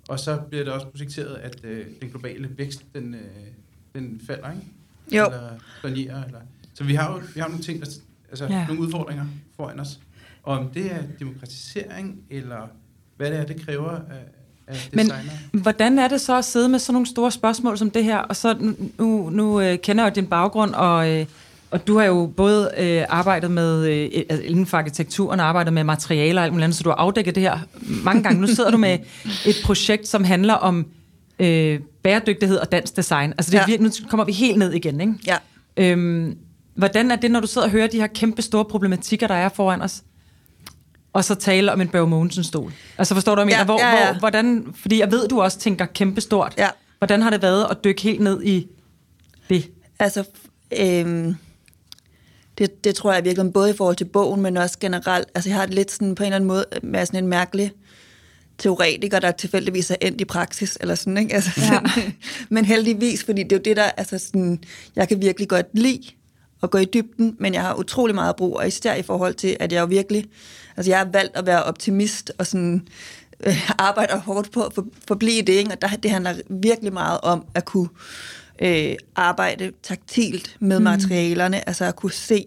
og 0.09 0.21
så 0.21 0.37
bliver 0.51 0.65
det 0.65 0.73
også 0.73 0.87
projekteret, 0.87 1.35
at 1.35 1.61
øh, 1.65 1.87
den 2.03 2.11
globale 2.11 2.49
vækst, 2.59 2.85
den, 2.95 3.15
øh, 3.15 3.21
den 3.95 4.21
falder, 4.27 4.51
ikke? 4.51 4.63
Jo. 5.13 5.25
Eller 5.27 5.51
stagnerer. 5.79 6.25
Eller. 6.25 6.41
Så 6.75 6.85
vi 6.85 6.95
har 6.95 7.13
jo 7.13 7.23
vi 7.35 7.41
har 7.41 7.49
nogle 7.49 7.63
ting, 7.65 7.81
der, 7.81 7.87
altså 8.31 8.45
Ja. 8.45 8.59
ja. 8.59 8.67
nogle 8.67 8.83
udfordringer 8.83 9.27
foran 9.57 9.81
os. 9.81 10.01
Og 10.45 10.59
om 10.59 10.69
det 10.69 10.87
er 10.93 10.99
demokratisering, 11.19 12.17
eller 12.31 12.69
hvad 13.17 13.31
det 13.31 13.39
er, 13.39 13.45
det 13.45 13.67
kræver 13.67 13.91
af, 13.91 13.99
af 14.67 14.77
Men 14.93 15.11
hvordan 15.53 15.99
er 15.99 16.09
det 16.09 16.21
så 16.21 16.39
at 16.39 16.45
sidde 16.45 16.69
med 16.69 16.79
sådan 16.79 16.93
nogle 16.93 17.07
store 17.07 17.31
spørgsmål 17.31 17.79
som 17.79 17.91
det 17.91 18.05
her? 18.05 18.19
Og 18.19 18.37
så 18.37 18.75
nu, 18.99 19.31
nu, 19.31 19.61
øh, 19.61 19.79
kender 19.79 20.05
jeg 20.05 20.11
jo 20.11 20.21
din 20.21 20.27
baggrund, 20.27 20.75
og, 20.75 21.11
øh, 21.11 21.27
og 21.71 21.87
du 21.87 21.99
har 21.99 22.05
jo 22.05 22.33
både 22.37 22.71
øh, 22.79 23.05
arbejdet 23.09 23.51
med, 23.51 23.87
øh, 23.87 24.23
altså 24.29 24.45
inden 24.47 24.67
for 24.67 24.79
arkitekturen, 24.79 25.41
arbejdet 25.41 25.73
med 25.73 25.85
materialer 25.85 26.41
og 26.41 26.45
alt 26.45 26.53
muligt 26.53 26.65
andet, 26.65 26.77
så 26.77 26.83
du 26.83 26.89
har 26.89 26.97
afdækket 26.97 27.35
det 27.35 27.43
her 27.43 27.59
mange 28.05 28.23
gange. 28.23 28.41
Nu 28.41 28.47
sidder 28.47 28.71
du 28.71 28.79
med 28.79 28.99
et 29.51 29.57
projekt, 29.65 30.09
som 30.09 30.25
handler 30.25 30.55
om 30.55 30.87
øh, 31.39 31.81
bæredygtighed 32.03 32.57
og 32.57 32.73
dansk 32.73 32.97
design. 32.97 33.31
Altså 33.39 33.51
det, 33.51 33.73
Ja. 33.73 33.77
nu 33.77 33.91
kommer 34.09 34.25
vi 34.25 34.33
helt 34.33 34.59
ned 34.59 34.73
igen, 34.73 35.01
ikke? 35.01 35.15
ja. 35.27 35.37
Øhm, 35.77 36.37
hvordan 36.75 37.11
er 37.11 37.17
det, 37.17 37.31
når 37.31 37.41
du 37.41 37.47
sidder 37.47 37.67
og 37.67 37.71
hører 37.71 37.87
de 37.87 37.97
her 38.01 38.07
kæmpe 38.07 38.43
store 38.43 38.65
problematikker, 38.65 39.27
der 39.27 39.35
er 39.35 39.49
foran 39.49 39.83
os, 39.83 40.03
og 41.15 41.25
så 41.25 41.35
tale 41.35 41.73
om 41.73 41.81
en 41.81 41.89
Børge 41.89 42.07
Mogensen-stol? 42.07 42.73
Altså 42.99 43.15
forstår 43.15 43.35
du, 43.35 43.43
hvad 43.43 43.53
jeg 43.53 43.59
Ja, 43.59 43.65
mener? 43.65 43.65
Hvor, 43.65 43.81
ja, 43.81 44.07
ja. 44.07 44.11
Hvor, 44.13 44.21
hvordan, 44.21 44.75
fordi 44.75 44.99
jeg 45.01 45.11
ved, 45.13 45.29
du 45.29 45.43
også 45.43 45.59
tænker 45.59 45.87
kæmpe 45.87 46.21
stort. 46.21 46.55
Ja. 46.59 46.69
Hvordan 46.99 47.23
har 47.23 47.31
det 47.31 47.43
været 47.43 47.67
at 47.71 47.85
dykke 47.85 48.03
helt 48.03 48.21
ned 48.21 48.43
i 48.43 48.67
det? 49.49 49.71
Altså, 49.99 50.25
øhm, 50.81 51.35
det, 52.59 52.85
det 52.85 52.95
tror 52.95 53.13
jeg 53.13 53.25
virkelig, 53.25 53.53
både 53.53 53.71
i 53.71 53.77
forhold 53.77 53.97
til 53.97 54.05
bogen, 54.05 54.41
men 54.41 54.57
også 54.57 54.79
generelt. 54.81 55.29
Altså, 55.35 55.51
jeg 55.51 55.59
har 55.59 55.67
det 55.67 55.75
lidt 55.75 55.91
sådan 55.91 56.15
på 56.15 56.23
en 56.23 56.27
eller 56.27 56.37
anden 56.37 56.49
måde 56.49 56.65
med 56.83 57.07
sådan 57.07 57.25
en 57.25 57.31
mærkelig 57.31 57.73
teoretiker, 58.59 59.19
der 59.19 59.31
tilfældigvis 59.31 59.91
er 59.91 59.97
endt 60.01 60.21
i 60.21 60.25
praksis, 60.25 60.79
eller 60.81 60.95
sådan, 60.95 61.19
ikke? 61.19 61.35
Altså, 61.35 61.51
Ja. 61.57 61.81
men 62.55 62.65
heldigvis, 62.65 63.25
fordi 63.25 63.43
det 63.43 63.53
er 63.53 63.57
jo 63.57 63.63
det, 63.65 63.77
der, 63.77 63.83
altså 63.97 64.19
sådan, 64.19 64.59
jeg 64.97 65.09
kan 65.09 65.21
virkelig 65.21 65.49
godt 65.49 65.67
lide 65.73 66.03
at 66.65 66.71
gå 66.71 66.79
i 66.79 66.85
dybden, 66.85 67.37
men 67.39 67.55
jeg 67.55 67.63
har 67.63 67.75
utrolig 67.75 68.15
meget 68.15 68.37
brug, 68.37 68.57
og 68.57 68.67
især 68.69 68.95
i 68.95 69.03
forhold 69.03 69.35
til, 69.35 69.57
at 69.61 69.73
jeg 69.73 69.81
jo 69.81 69.87
virkelig, 69.87 70.25
altså 70.77 70.91
jeg 70.91 70.99
har 70.99 71.09
valgt 71.13 71.37
at 71.37 71.47
være 71.47 71.63
optimist, 71.63 72.33
og 72.39 72.47
sådan 72.47 72.89
øh, 73.47 73.71
arbejder 73.79 74.19
hårdt 74.19 74.51
på 74.53 74.63
at 74.63 74.73
for, 74.75 74.87
forblive 75.09 75.43
det, 75.43 75.53
ikke? 75.53 75.71
og 75.71 75.83
der, 75.83 75.89
det 75.89 76.11
handler 76.11 76.35
virkelig 76.51 76.93
meget 76.93 77.21
om 77.23 77.45
at 77.55 77.65
kunne 77.65 77.89
øh, 78.63 78.95
arbejde 79.17 79.73
taktilt 79.83 80.57
med 80.61 80.79
mm. 80.79 80.85
materialerne, 80.85 81.69
altså 81.69 81.85
at 81.85 81.97
kunne 81.97 82.13
se, 82.13 82.47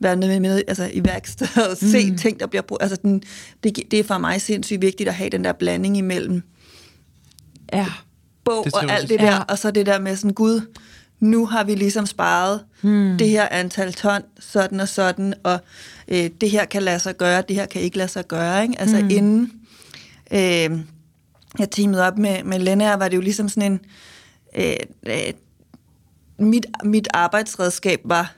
være 0.00 0.16
med, 0.16 0.40
med 0.40 0.62
altså 0.68 0.90
i 0.92 1.04
værkstedet 1.04 1.68
og 1.70 1.76
se 1.76 2.10
Mm. 2.10 2.18
ting, 2.18 2.40
der 2.40 2.46
bliver 2.46 2.62
brugt. 2.62 2.82
Altså 2.82 2.98
den, 3.02 3.22
det, 3.64 3.78
det 3.90 4.00
er 4.00 4.04
for 4.04 4.18
mig 4.18 4.40
sindssygt 4.40 4.80
vigtigt 4.82 5.08
at 5.08 5.14
have 5.14 5.30
den 5.30 5.44
der 5.44 5.52
blanding 5.52 5.96
imellem 5.98 6.42
Ja. 7.72 7.86
bog 8.44 8.64
Det 8.64 8.74
og 8.74 8.92
alt 8.92 9.08
det 9.08 9.20
der, 9.20 9.26
Ja. 9.26 9.42
og 9.42 9.58
så 9.58 9.70
det 9.70 9.86
der 9.86 9.98
med 9.98 10.16
sådan, 10.16 10.32
gud, 10.34 10.60
nu 11.20 11.46
har 11.46 11.64
vi 11.64 11.74
ligesom 11.74 12.06
sparet 12.06 12.64
hmm. 12.80 13.18
det 13.18 13.28
her 13.28 13.48
antal 13.48 13.92
ton, 13.92 14.22
sådan 14.40 14.80
og 14.80 14.88
sådan, 14.88 15.34
og 15.42 15.60
øh, 16.08 16.30
det 16.40 16.50
her 16.50 16.64
kan 16.64 16.82
lade 16.82 16.98
sig 16.98 17.16
gøre, 17.16 17.42
det 17.48 17.56
her 17.56 17.66
kan 17.66 17.82
ikke 17.82 17.96
lade 17.96 18.08
sig 18.08 18.28
gøre, 18.28 18.62
ikke? 18.62 18.80
Altså 18.80 19.00
hmm. 19.00 19.10
inden 19.10 19.52
øh, 20.32 20.80
jeg 21.58 21.70
teamede 21.70 22.06
op 22.06 22.18
med, 22.18 22.44
med 22.44 22.58
Lena, 22.58 22.96
var 22.96 23.08
det 23.08 23.16
jo 23.16 23.20
ligesom 23.20 23.48
sådan 23.48 23.72
en, 23.72 23.80
øh, 24.56 24.76
øh, 25.06 25.32
mit, 26.38 26.66
mit 26.84 27.08
arbejdsredskab 27.14 28.00
var 28.04 28.34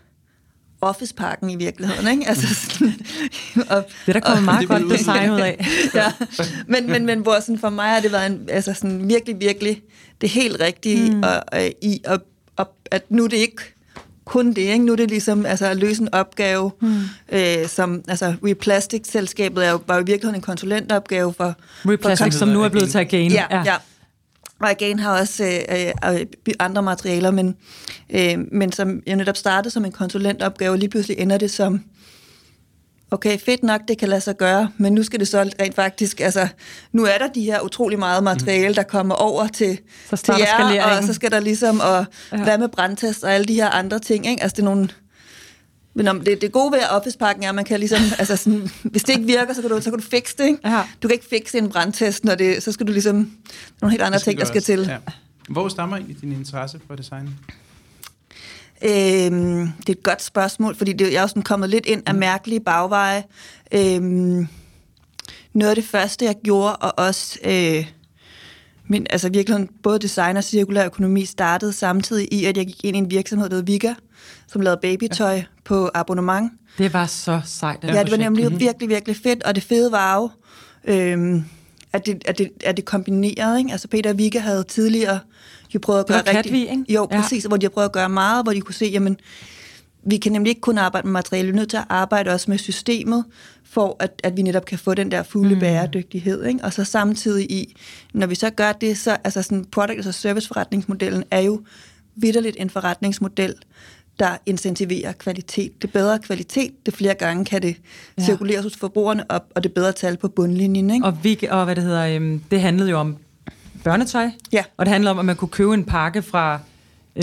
Office-parken 0.81 1.51
i 1.51 1.57
virkeligheden, 1.57 2.09
ikke? 2.09 2.29
Altså 2.29 2.55
sådan, 2.55 2.95
og, 3.71 3.85
Det 4.07 4.15
der 4.15 4.21
kommer 4.21 4.43
meget 4.43 4.69
godt 4.89 4.91
design 4.91 5.31
ud 5.31 5.41
af. 5.41 5.67
ja. 5.95 6.13
men, 6.67 6.91
men, 6.91 7.07
men 7.07 7.21
hvor 7.21 7.41
sådan 7.41 7.59
for 7.59 7.71
mig 7.71 7.91
har 7.91 8.01
det 8.01 8.13
været 8.13 8.27
en, 8.27 8.49
altså 8.51 8.75
sådan 8.75 9.09
virkelig, 9.09 9.41
virkelig 9.41 9.83
det 10.21 10.29
helt 10.29 10.61
rigtige 10.61 11.11
mm. 11.11 11.23
og, 11.23 11.43
og, 11.53 11.73
i, 11.83 12.01
og, 12.07 12.21
og, 12.59 12.69
at 12.91 13.11
nu 13.11 13.25
er 13.25 13.29
det 13.29 13.37
ikke 13.37 13.63
kun 14.25 14.49
det, 14.49 14.59
ikke? 14.59 14.85
nu 14.85 14.93
er 14.93 14.97
det 14.97 15.09
ligesom 15.09 15.47
altså, 15.47 15.67
at 15.67 15.77
løse 15.77 16.03
en 16.03 16.15
opgave, 16.15 16.71
mm. 16.81 17.01
øh, 17.33 17.69
som 17.69 18.03
altså 18.09 18.35
Replastic-selskabet 18.45 19.67
er 19.67 19.71
jo, 19.71 19.81
var 19.87 19.95
jo 19.95 20.01
i 20.01 20.07
virkeligheden 20.07 20.35
en 20.35 20.43
konsulentopgave 20.43 21.35
for, 21.35 21.55
Replastic, 21.87 22.33
for 22.33 22.39
som 22.39 22.49
nu 22.49 22.63
er 22.63 22.69
blevet 22.69 22.91
til 22.91 22.99
Again. 22.99 23.33
Ja, 23.33 23.45
ja. 23.51 23.63
ja. 23.65 23.77
Og 24.61 24.71
Again 24.71 24.99
har 24.99 25.21
også 25.21 25.45
øh, 25.45 26.13
øh, 26.15 26.55
andre 26.59 26.83
materialer, 26.83 27.31
men, 27.31 27.57
øh, 28.11 28.39
men 28.53 28.73
som 28.73 29.03
jeg 29.07 29.17
netop 29.17 29.37
startede 29.37 29.71
som 29.71 29.85
en 29.85 29.93
konsulentopgave, 29.93 30.77
lige 30.77 30.89
pludselig 30.89 31.19
ender 31.19 31.39
det 31.39 31.51
som, 31.51 31.85
okay, 33.11 33.39
fedt 33.39 33.63
nok, 33.63 33.81
det 33.89 33.99
kan 33.99 34.09
lade 34.09 34.21
sig 34.21 34.37
gøre, 34.37 34.71
men 34.79 34.93
nu 34.95 35.03
skal 35.03 35.21
det 35.21 35.29
så 35.29 35.51
rent 35.61 35.75
faktisk, 35.75 36.21
altså, 36.21 36.49
nu 36.93 37.05
er 37.05 37.19
der 37.19 37.29
de 37.35 37.41
her 37.43 37.61
utrolig 37.61 37.99
meget 37.99 38.25
materiale, 38.25 38.75
der 38.75 38.83
kommer 38.83 39.15
over 39.15 39.47
til, 39.49 39.79
Så 40.11 40.17
til 40.17 40.35
jer, 40.39 40.85
og 40.99 41.05
så 41.05 41.13
skal 41.13 41.31
der 41.31 41.41
ligesom, 41.41 41.81
og 41.81 42.05
Ja. 42.33 42.43
hvad 42.43 42.59
med 42.59 42.69
brandtest 42.69 43.25
og 43.25 43.33
alle 43.33 43.47
de 43.47 43.55
her 43.55 43.69
andre 43.71 43.99
ting, 43.99 44.27
ikke? 44.27 44.43
Altså, 44.43 44.55
det 44.57 44.63
er 44.63 44.65
nogle, 44.65 44.89
men 45.95 46.09
om 46.09 46.21
det, 46.21 46.41
det 46.41 46.53
gode 46.53 46.73
ved 46.73 46.79
Office-pakken 46.91 47.45
er, 47.45 47.49
at 47.49 47.55
man 47.55 47.65
kan 47.65 47.79
ligesom, 47.79 48.01
altså 48.19 48.37
sådan, 48.37 48.71
hvis 48.83 49.03
det 49.05 49.13
ikke 49.13 49.27
virker, 49.27 49.53
så 49.55 49.61
kan 49.61 49.71
du, 49.71 49.81
så 49.81 49.91
kan 49.91 49.99
du 49.99 50.05
fikse 50.07 50.35
det, 50.39 50.45
ikke? 50.45 50.69
Ja. 50.69 50.83
Du 51.03 51.09
kan 51.09 51.15
ikke 51.15 51.27
fikse 51.31 51.59
en 51.59 51.69
brandtest, 51.69 52.25
når 52.25 52.35
det, 52.35 52.63
så 52.63 52.73
skal 52.73 52.87
du 52.87 52.93
ligesom, 52.93 53.31
nogle 53.81 53.91
helt 53.91 54.03
andre 54.03 54.19
ting, 54.19 54.39
der 54.39 54.45
skal 54.47 54.63
gøres. 54.63 54.65
til. 54.65 54.81
Ja. 54.89 54.97
Hvor 55.49 55.69
stammer 55.69 55.97
egentlig 55.97 56.21
din 56.21 56.33
interesse 56.33 56.81
for 56.87 56.95
design? 56.95 57.29
Øhm, 58.83 59.69
det 59.79 59.89
er 59.89 59.93
et 59.93 60.03
godt 60.03 60.23
spørgsmål, 60.23 60.75
fordi 60.75 60.93
det, 60.93 61.13
jeg 61.13 61.23
er 61.23 61.27
sådan 61.27 61.43
kommet 61.43 61.71
lidt 61.71 61.87
ind 61.87 62.03
af 62.07 62.15
mærkelige 62.15 62.61
bagveje. 62.61 63.25
Øhm, 63.73 64.49
noget 65.53 65.71
af 65.71 65.77
det 65.77 65.85
første, 65.85 66.25
jeg 66.25 66.35
gjorde, 66.45 66.77
og 66.77 66.95
også 66.97 67.39
øh, 67.45 67.87
min, 68.89 69.07
altså 69.11 69.29
virkelig 69.29 69.69
både 69.83 69.99
design 69.99 70.37
og 70.37 70.45
cirkulær 70.45 70.85
økonomi 70.85 71.25
startede 71.25 71.73
samtidig 71.73 72.33
i, 72.33 72.45
at 72.45 72.57
jeg 72.57 72.67
gik 72.67 72.85
ind 72.85 72.97
i 72.97 72.99
en 72.99 73.11
virksomhed, 73.11 73.49
der 73.49 73.57
hed 73.57 73.65
Vika, 73.65 73.95
som 74.47 74.61
lavede 74.61 74.81
babytøj 74.83 75.35
ja. 75.35 75.45
på 75.65 75.91
abonnement. 75.95 76.53
Det 76.79 76.93
var 76.93 77.07
så 77.07 77.41
sejt. 77.45 77.85
Ja, 77.85 78.03
det 78.03 78.11
var 78.11 78.17
nemlig 78.17 78.45
mm-hmm. 78.45 78.61
virkelig, 78.61 78.89
virkelig 78.89 79.17
fedt, 79.17 79.43
og 79.43 79.55
det 79.55 79.63
fede 79.63 79.93
var 79.93 80.17
jo, 80.17 80.31
øhm, 80.85 81.45
at, 81.93 82.07
det, 82.07 82.23
at, 82.27 82.39
det, 82.39 82.51
at 82.65 82.77
det 82.77 82.85
kombinerede. 82.85 83.59
Ikke? 83.59 83.73
Altså 83.73 83.89
Peter 83.89 84.11
og 84.11 84.19
Vika 84.19 84.39
havde 84.39 84.65
tidligere 84.65 85.19
jo 85.75 85.79
prøvet 85.83 86.01
at 86.01 86.09
Det 86.09 86.15
gøre 86.15 86.37
rigtig... 86.37 86.53
Katvig, 86.53 86.61
ikke? 86.71 86.85
Jo, 86.89 87.09
Ja. 87.13 87.21
præcis, 87.21 87.45
hvor 87.45 87.57
de 87.57 87.65
har 87.67 87.71
prøvet 87.71 87.85
at 87.89 87.93
gøre 87.93 88.09
meget, 88.09 88.45
hvor 88.45 88.53
de 88.53 88.61
kunne 88.61 88.75
se, 88.75 88.87
jamen, 88.87 89.17
vi 90.07 90.17
kan 90.17 90.33
nemlig 90.33 90.51
ikke 90.51 90.61
kun 90.61 90.79
arbejde 90.79 91.07
med 91.07 91.13
materiale, 91.13 91.47
vi 91.49 91.53
er 91.53 91.57
nødt 91.57 91.71
til 91.71 91.77
at 91.77 91.85
arbejde 91.89 92.31
også 92.31 92.51
med 92.51 92.59
systemet, 92.59 93.25
for 93.65 93.97
at, 94.01 94.21
at 94.25 94.37
vi 94.37 94.43
netop 94.43 94.65
kan 94.65 94.79
få 94.79 94.95
den 94.95 95.11
der 95.11 95.23
fulde 95.23 95.55
mm. 95.55 95.61
bæredygtighed. 95.61 96.45
Ikke? 96.45 96.65
Og 96.65 96.73
så 96.73 96.85
samtidig 96.85 97.51
i, 97.51 97.77
når 98.15 98.27
vi 98.27 98.35
så 98.35 98.51
gør 98.51 98.73
det, 98.73 98.99
så 98.99 99.17
altså 99.25 99.43
sådan 99.43 99.65
product- 99.77 100.07
og 100.09 100.15
serviceforretningsmodellen 100.15 101.25
er 101.31 101.41
jo 101.41 101.61
vidderligt 102.17 102.57
en 102.61 102.71
forretningsmodel, 102.71 103.55
der 104.19 104.37
incentiverer 104.47 105.13
kvalitet. 105.13 105.83
Det 105.83 105.93
bedre 105.93 106.19
kvalitet, 106.19 106.87
det 106.87 106.95
flere 106.95 107.15
gange 107.15 107.45
kan 107.45 107.63
det 107.63 107.69
Ja. 107.69 107.75
ja. 108.19 108.25
cirkuleres 108.25 108.63
hos 108.65 108.77
forbrugerne, 108.77 109.25
og, 109.25 109.41
og 109.55 109.63
det 109.63 109.73
bedre 109.73 109.93
tal 109.93 110.17
på 110.17 110.29
bundlinjen. 110.29 110.91
Ikke? 110.91 111.07
Og, 111.07 111.25
vi, 111.25 111.39
og 111.51 111.65
hvad 111.65 111.77
det 111.77 111.85
hedder, 111.85 112.07
øhm, 112.07 112.41
det 112.51 112.61
handlede 112.61 112.91
jo 112.91 112.99
om 112.99 113.17
børnetøj. 113.89 114.31
Ja. 114.53 114.65
Og 114.77 114.87
det 114.87 114.93
handlede 114.93 115.11
om, 115.11 115.19
at 115.19 115.25
man 115.25 115.37
kunne 115.37 115.49
købe 115.49 115.75
en 115.75 115.85
pakke 115.85 116.23
fra 116.23 116.61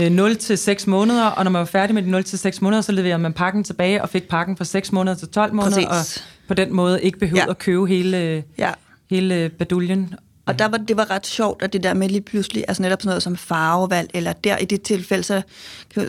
øh, 0.02 0.12
0 0.12 0.36
til 0.36 0.58
6 0.58 0.88
måneder, 0.88 1.26
og 1.26 1.44
når 1.44 1.52
man 1.52 1.60
var 1.60 1.66
færdig 1.66 1.94
med 1.96 2.04
de 2.04 2.12
0 2.12 2.24
til 2.24 2.40
6 2.40 2.62
måneder, 2.62 2.82
så 2.82 2.92
leverede 2.92 3.18
man 3.20 3.34
pakken 3.34 3.64
tilbage 3.64 4.02
og 4.02 4.10
fik 4.10 4.28
pakken 4.28 4.58
fra 4.58 4.66
6 4.66 4.92
måneder 4.92 5.18
til 5.18 5.28
12 5.28 5.54
måneder, 5.54 5.88
Præcis. 5.88 6.18
og 6.18 6.24
på 6.48 6.54
den 6.54 6.74
måde 6.74 7.02
ikke 7.04 7.20
behøvede 7.20 7.44
ja. 7.46 7.50
At 7.50 7.58
købe 7.58 7.88
hele, 7.88 8.44
Ja. 8.58 8.72
hele 9.10 9.50
baduljen. 9.50 10.16
Og 10.46 10.60
der 10.60 10.66
var, 10.68 10.78
det 10.78 10.98
var 10.98 11.12
ret 11.12 11.28
sjovt, 11.28 11.64
at 11.64 11.74
det 11.74 11.84
der 11.84 11.94
med 11.94 12.10
lige 12.10 12.22
pludselig, 12.22 12.66
altså 12.68 12.84
netop 12.84 13.02
sådan 13.02 13.10
noget 13.10 13.24
som 13.24 13.36
farvevalg, 13.36 14.10
eller 14.14 14.34
der 14.34 14.58
i 14.58 14.66
det 14.66 14.82
tilfælde, 14.82 15.24
så, 15.24 15.42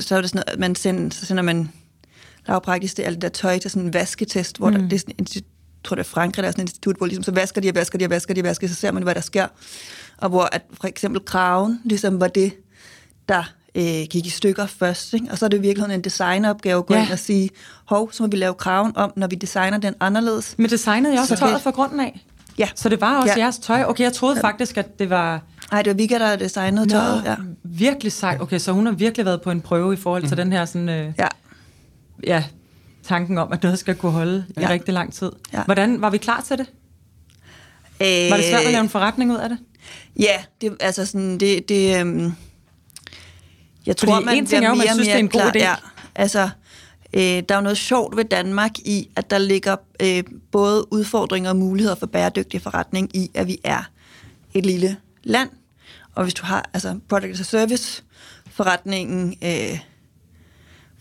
så 0.00 0.14
var 0.14 0.20
det 0.20 0.30
sådan 0.30 0.30
noget, 0.32 0.44
at 0.52 0.58
man 0.58 0.74
sender, 0.74 1.10
så 1.10 1.26
sender 1.26 1.42
man 1.42 1.70
lavpraktisk 2.48 2.96
det, 2.96 3.02
alt 3.02 3.14
det 3.14 3.22
der 3.22 3.28
tøj 3.28 3.58
til 3.58 3.70
sådan 3.70 3.86
en 3.86 3.94
vasketest, 3.94 4.58
hvor 4.58 4.70
mm. 4.70 4.88
der, 4.88 4.88
det 4.88 5.44
tror 5.86 5.94
det 5.94 6.02
er 6.04 6.08
Frankrig, 6.08 6.42
der 6.42 6.48
er 6.48 6.52
sådan 6.52 6.64
et 6.64 6.68
institut, 6.68 6.96
hvor 6.96 7.06
ligesom, 7.06 7.22
så 7.22 7.30
vasker 7.32 7.60
de 7.60 7.68
og 7.68 7.74
vasker 7.74 7.98
de 7.98 8.04
og 8.04 8.10
vasker 8.10 8.34
de 8.34 8.40
og 8.40 8.44
vasker, 8.44 8.68
så 8.68 8.74
ser 8.74 8.90
man, 8.92 9.02
hvad 9.02 9.14
der 9.14 9.20
sker. 9.20 9.46
Og 10.18 10.28
hvor 10.28 10.48
at 10.52 10.62
for 10.80 10.86
eksempel 10.88 11.24
kraven 11.24 11.80
ligesom 11.84 12.20
var 12.20 12.28
det, 12.28 12.52
der 13.28 13.52
øh, 13.74 13.82
gik 14.10 14.26
i 14.26 14.30
stykker 14.30 14.66
først. 14.66 15.14
Ikke? 15.14 15.26
Og 15.30 15.38
så 15.38 15.44
er 15.44 15.48
det 15.48 15.62
virkelig 15.62 15.94
en 15.94 16.00
designeropgave 16.00 16.78
at 16.78 16.86
gå 16.86 16.94
Ja. 16.94 17.00
ja. 17.00 17.04
ind 17.06 17.12
og 17.12 17.18
sige, 17.18 17.50
hov, 17.84 18.12
så 18.12 18.22
må 18.22 18.26
vi 18.28 18.36
lave 18.36 18.54
kraven 18.54 18.92
om, 18.96 19.12
når 19.16 19.26
vi 19.26 19.36
designer 19.36 19.78
den 19.78 19.94
anderledes. 20.00 20.54
Men 20.58 20.70
designede 20.70 21.12
jeg 21.14 21.20
også 21.20 21.34
Så- 21.36 21.40
tøjet 21.40 21.62
fra 21.62 21.70
grunden 21.70 22.00
af? 22.00 22.24
Ja. 22.58 22.68
Så 22.74 22.88
det 22.88 23.00
var 23.00 23.16
også 23.16 23.28
ja. 23.28 23.34
Ja. 23.38 23.42
jeres 23.42 23.58
tøj? 23.58 23.84
Okay, 23.86 24.04
jeg 24.04 24.12
troede 24.12 24.40
faktisk, 24.40 24.76
at 24.76 24.98
det 24.98 25.10
var 25.10 25.42
Nej, 25.72 25.82
det 25.82 25.90
var 25.90 25.94
Vika, 25.96 26.18
der 26.18 26.36
designede 26.36 26.88
tøjet. 26.88 27.22
Ja. 27.24 27.34
virkelig 27.64 28.12
sejt. 28.12 28.40
Okay, 28.40 28.58
så 28.58 28.72
hun 28.72 28.86
har 28.86 28.92
virkelig 28.92 29.26
været 29.26 29.42
på 29.42 29.50
en 29.50 29.60
prøve 29.60 29.92
i 29.94 29.96
forhold 29.96 30.28
til 30.28 30.36
den 30.36 30.52
her 30.52 30.64
sådan, 30.64 30.88
øh, 30.88 31.12
ja. 31.18 31.26
ja, 32.24 32.44
tanken 33.06 33.38
om, 33.38 33.52
at 33.52 33.62
noget 33.62 33.78
skal 33.78 33.94
kunne 33.94 34.12
holde 34.12 34.46
ja. 34.56 34.62
i 34.62 34.72
rigtig 34.72 34.94
lang 34.94 35.12
tid. 35.12 35.32
Ja. 35.52 35.64
Hvordan 35.64 36.00
var 36.00 36.10
vi 36.10 36.18
klar 36.18 36.40
til 36.40 36.58
det? 36.58 36.66
Øh, 38.02 38.30
Var 38.30 38.36
det 38.36 38.44
svært 38.44 38.64
at 38.64 38.72
lave 38.72 38.82
en 38.82 38.88
forretning 38.88 39.32
ud 39.32 39.36
af 39.36 39.48
det? 39.48 39.58
Ja, 40.20 40.36
det, 40.60 40.76
altså 40.80 41.06
sådan, 41.06 41.38
det, 41.38 41.68
det 41.68 42.00
øhm, 42.00 42.32
jeg 43.86 43.94
Fordi 43.98 44.12
tror, 44.12 44.20
man 44.20 44.36
en 44.36 44.46
ting 44.46 44.64
er 44.64 44.68
jo, 44.68 44.74
man 44.74 44.86
synes, 44.86 45.06
det 45.08 45.14
er 45.14 45.18
en 45.18 45.28
god 45.28 45.40
klar- 45.40 45.50
idé. 45.56 45.58
Ja, 45.58 45.74
altså, 46.14 46.48
øh, 47.14 47.20
der 47.20 47.44
er 47.48 47.54
jo 47.54 47.60
noget 47.60 47.78
sjovt 47.78 48.16
ved 48.16 48.24
Danmark 48.24 48.78
i, 48.78 49.08
at 49.16 49.30
der 49.30 49.38
ligger 49.38 49.76
øh, 50.02 50.22
både 50.52 50.92
udfordringer 50.92 51.50
og 51.50 51.56
muligheder 51.56 51.94
for 51.96 52.06
bæredygtig 52.06 52.62
forretning 52.62 53.16
i, 53.16 53.30
at 53.34 53.46
vi 53.46 53.58
er 53.64 53.82
et 54.54 54.66
lille 54.66 54.96
land. 55.24 55.48
Og 56.14 56.22
hvis 56.22 56.34
du 56.34 56.46
har, 56.46 56.70
altså, 56.74 56.98
product 57.08 57.40
og 57.40 57.46
service 57.46 58.02
forretningen 58.50 59.34
øh, 59.44 59.78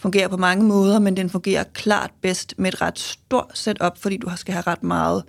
fungerer 0.06 0.28
på 0.28 0.38
mange 0.38 0.64
måder, 0.64 1.00
men 1.00 1.18
den 1.18 1.30
fungerer 1.30 1.64
klart 1.74 2.12
bedst 2.22 2.54
med 2.58 2.74
et 2.74 2.82
ret 2.82 3.00
stort 3.00 3.52
setup, 3.54 3.98
fordi 3.98 4.18
du 4.18 4.32
skal 4.36 4.54
have 4.54 4.64
ret 4.68 4.84
meget 4.84 5.24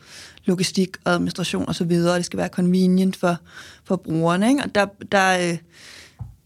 logistik 0.44 0.96
og 1.04 1.12
administration 1.12 1.68
osv., 1.68 1.92
og, 1.92 2.10
og 2.10 2.16
det 2.16 2.24
skal 2.24 2.36
være 2.36 2.48
convenient 2.48 3.16
for, 3.16 3.36
for 3.84 3.96
brugerne. 3.96 4.48
Ikke? 4.48 4.62
Og 4.62 4.74
der, 4.74 4.86
der, 5.12 5.38
øh, 5.38 5.58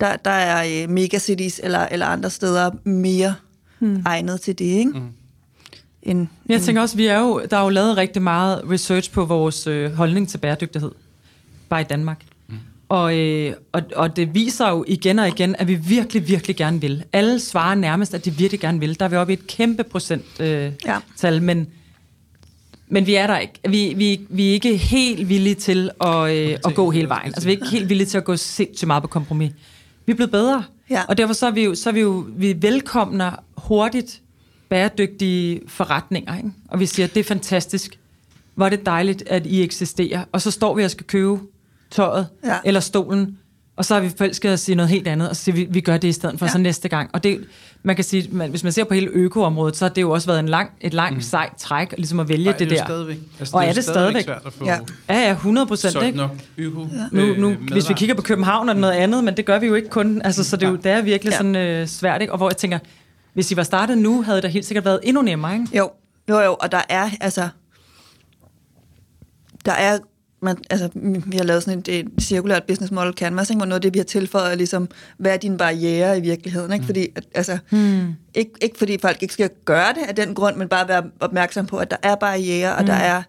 der, 0.01 0.17
der 0.17 0.31
er 0.31 0.83
øh, 0.83 0.91
megacities 0.91 1.61
eller, 1.63 1.87
eller 1.91 2.07
andre 2.07 2.31
steder 2.31 2.71
mere 2.85 3.35
hmm. 3.79 4.03
egnet 4.07 4.41
til 4.41 4.59
det, 4.59 4.65
ikke? 4.65 4.91
Mm. 4.91 5.09
End, 6.03 6.27
Jeg 6.49 6.63
tænker 6.63 6.83
også, 6.83 6.97
vi 6.97 7.07
er 7.07 7.19
jo, 7.19 7.43
der 7.51 7.57
er 7.57 7.63
jo 7.63 7.69
lavet 7.69 7.97
rigtig 7.97 8.23
meget 8.23 8.63
research 8.71 9.13
på 9.13 9.25
vores 9.25 9.67
øh, 9.67 9.93
holdning 9.93 10.29
til 10.29 10.39
bæredygtighed, 10.39 10.91
bare 11.69 11.81
i 11.81 11.85
Danmark. 11.85 12.25
Og, 12.91 13.19
øh, 13.19 13.55
og, 13.73 13.83
og 13.97 14.17
det 14.17 14.35
viser 14.35 14.69
jo 14.71 14.85
igen 14.89 15.19
og 15.19 15.29
igen, 15.29 15.57
at 15.59 15.69
vi 15.69 15.75
virkelig, 15.75 16.29
virkelig 16.29 16.57
gerne 16.57 16.81
vil. 16.81 17.05
Alle 17.13 17.41
svarer 17.41 17.75
nærmest, 17.75 18.15
at 18.15 18.25
de 18.25 18.31
virkelig 18.31 18.61
gerne 18.61 18.81
vil. 18.81 18.99
Der 18.99 19.05
er 19.05 19.09
vi 19.09 19.17
oppe 19.17 19.33
i 19.33 19.37
et 19.37 19.47
kæmpe 19.47 19.85
procent 19.85 20.25
øh, 20.41 20.73
Ja. 20.87 20.99
tal, 21.17 21.43
men, 21.43 21.67
men 22.89 23.07
vi 23.07 23.15
er 23.15 23.27
der 23.27 23.39
ikke. 23.39 23.53
Vi, 23.69 23.93
vi, 23.97 24.21
vi 24.29 24.49
er 24.49 24.53
ikke 24.53 24.77
helt 24.77 25.29
villige 25.29 25.55
til 25.55 25.91
at, 26.01 26.31
øh, 26.37 26.59
at 26.67 26.75
gå 26.75 26.91
hele 26.91 27.09
vejen. 27.09 27.27
Altså 27.27 27.49
vi 27.49 27.53
er 27.53 27.57
ikke 27.57 27.71
helt 27.71 27.89
villige 27.89 28.07
til 28.07 28.19
at 28.19 28.25
gå 28.25 28.37
sindssygt 28.37 28.87
meget 28.87 29.03
på 29.03 29.07
kompromis. 29.09 29.53
Vi 30.07 30.11
er 30.13 30.17
blevet 30.17 30.31
bedre, 30.31 30.65
Ja. 30.91 31.03
og 31.09 31.19
derfor 31.19 31.35
så 31.35 31.47
er 31.47 31.51
vi 31.51 31.65
jo, 31.65 31.75
så 31.75 31.89
er 31.91 31.93
vi 31.95 32.01
jo 32.01 32.27
vi 32.37 32.57
velkomner 32.63 33.31
hurtigt 33.57 34.21
bæredygtige 34.69 35.61
forretninger, 35.69 36.37
ikke? 36.37 36.51
og 36.69 36.81
vi 36.81 36.87
siger, 36.87 37.07
det 37.07 37.21
er 37.21 37.25
fantastisk, 37.25 37.99
hvor 38.55 38.67
er 38.67 38.71
det 38.71 38.87
dejligt, 38.87 39.23
at 39.27 39.47
I 39.47 39.63
eksisterer, 39.63 40.25
og 40.33 40.41
så 40.43 40.51
står 40.51 40.75
vi 40.75 40.85
og 40.85 40.91
skal 40.91 41.07
købe 41.07 41.39
tøjet, 41.91 42.27
Ja. 42.45 42.57
eller 42.65 42.81
stolen, 42.81 43.39
og 43.77 43.85
så 43.85 43.95
har 43.95 44.01
vi 44.01 44.11
forelsket 44.19 44.53
os 44.53 44.69
i 44.69 44.75
noget 44.75 44.89
helt 44.89 45.09
andet, 45.09 45.29
og 45.29 45.37
så 45.37 45.43
siger 45.45 45.55
vi, 45.55 45.67
vi 45.71 45.81
gør 45.81 45.97
det 45.97 46.09
i 46.09 46.13
stedet 46.13 46.39
for 46.39 46.47
ja. 46.47 46.49
Ja. 46.49 46.53
så 46.53 46.59
næste 46.59 46.89
gang. 46.89 47.11
Og 47.13 47.25
det, 47.25 47.45
man 47.83 47.97
kan 47.97 48.05
sige, 48.05 48.29
man, 48.33 48.51
hvis 48.51 48.63
man 48.63 48.73
ser 48.73 48.85
på 48.85 48.95
hele 48.95 49.07
økoområdet, 49.09 49.77
så 49.77 49.85
har 49.85 49.91
det 49.93 50.03
jo 50.03 50.11
også 50.11 50.27
været 50.27 50.39
en 50.41 50.49
lang, 50.49 50.71
et 50.81 50.95
langt, 50.95 51.17
mm. 51.17 51.23
sejt 51.23 51.57
træk, 51.57 51.95
ligesom 51.97 52.21
at 52.21 52.29
vælge 52.29 52.51
Ej, 52.51 52.57
det 52.57 52.65
jo 52.71 52.71
der. 52.71 52.85
Stadigvæk. 52.85 53.19
Altså, 53.39 53.57
Og 53.57 53.63
det 53.63 53.69
er 53.69 53.73
jo 53.73 53.77
det 53.77 53.85
stadigvæk? 53.85 54.25
svært 54.25 54.43
at 54.47 54.53
få 54.53 54.65
Ja. 54.65 54.79
Ja, 55.09 55.19
ja, 55.21 55.31
100 55.33 55.67
procent, 55.67 55.93
solgt 55.93 56.07
ikke? 56.07 56.19
nok 56.19 56.31
øko 56.59 56.87
Nu, 57.13 57.21
øh, 57.23 57.39
nu, 57.39 57.55
hvis 57.73 57.89
vi 57.89 57.95
kigger 57.95 58.15
på 58.15 58.23
København, 58.23 58.69
er 58.69 58.73
det 58.73 58.81
noget 58.81 58.95
andet, 58.95 59.25
men 59.25 59.37
det 59.37 59.45
gør 59.47 59.59
vi 59.59 59.67
jo 59.67 59.75
ikke 59.75 59.89
kun. 59.89 60.23
Altså, 60.25 60.45
så 60.45 60.57
det 60.57 60.67
er, 60.67 60.71
jo, 60.71 60.77
det 60.77 60.87
er 60.87 61.03
virkelig 61.03 61.31
ja. 61.31 61.35
Ja. 61.35 61.37
sådan 61.37 61.57
øh, 61.57 61.87
svært, 61.87 62.21
ikke? 62.21 62.33
Og 62.33 62.37
hvor 62.37 62.51
jeg 62.51 62.57
tænker, 62.57 62.79
hvis 63.35 63.51
I 63.51 63.57
var 63.57 63.63
startet 63.63 63.99
nu, 63.99 64.23
havde 64.23 64.43
det 64.43 64.51
helt 64.51 64.65
sikkert 64.67 64.85
været 64.85 65.01
endnu 65.03 65.23
nemmere, 65.23 65.53
ikke? 65.53 65.67
Jo, 65.79 65.91
jo, 66.29 66.41
jo, 66.41 66.57
og 66.61 66.73
der 66.73 66.83
er, 66.89 67.11
altså, 67.21 67.49
der 69.65 69.73
er, 69.73 69.99
man, 70.43 70.57
altså, 70.71 70.89
vi 71.27 71.37
har 71.37 71.45
lavet 71.45 71.63
sådan 71.63 71.79
et, 71.79 71.89
et 71.89 72.07
cirkulært 72.21 72.65
business 72.65 72.93
model 72.93 73.13
canvas, 73.13 73.51
ikke, 73.51 73.59
hvor 73.59 73.67
noget 73.67 73.79
af 73.79 73.83
det, 73.83 73.95
vi 73.95 73.99
har 73.99 74.05
tilføjet, 74.05 74.53
er 74.53 74.57
ligesom, 74.57 74.89
hvad 75.19 75.33
er 75.33 75.37
dine 75.37 75.59
barriere 75.59 76.19
i 76.19 76.21
virkeligheden, 76.21 76.73
ikke? 76.73 76.85
Fordi, 76.85 77.09
at, 77.17 77.25
altså, 77.35 77.59
hmm. 77.71 78.15
ikke, 78.35 78.51
ikke 78.63 78.79
fordi 78.79 78.99
folk 79.03 79.23
ikke 79.23 79.35
skal 79.35 79.51
gøre 79.65 79.95
det 79.95 80.03
af 80.09 80.15
den 80.15 80.35
grund, 80.35 80.57
men 80.57 80.69
bare 80.69 80.89
være 80.89 81.03
opmærksom 81.21 81.67
på, 81.67 81.77
at 81.77 81.91
der 81.91 81.97
er 82.03 82.15
barriere, 82.15 82.77
og 82.77 82.87
der 82.87 82.93
er 82.93 83.23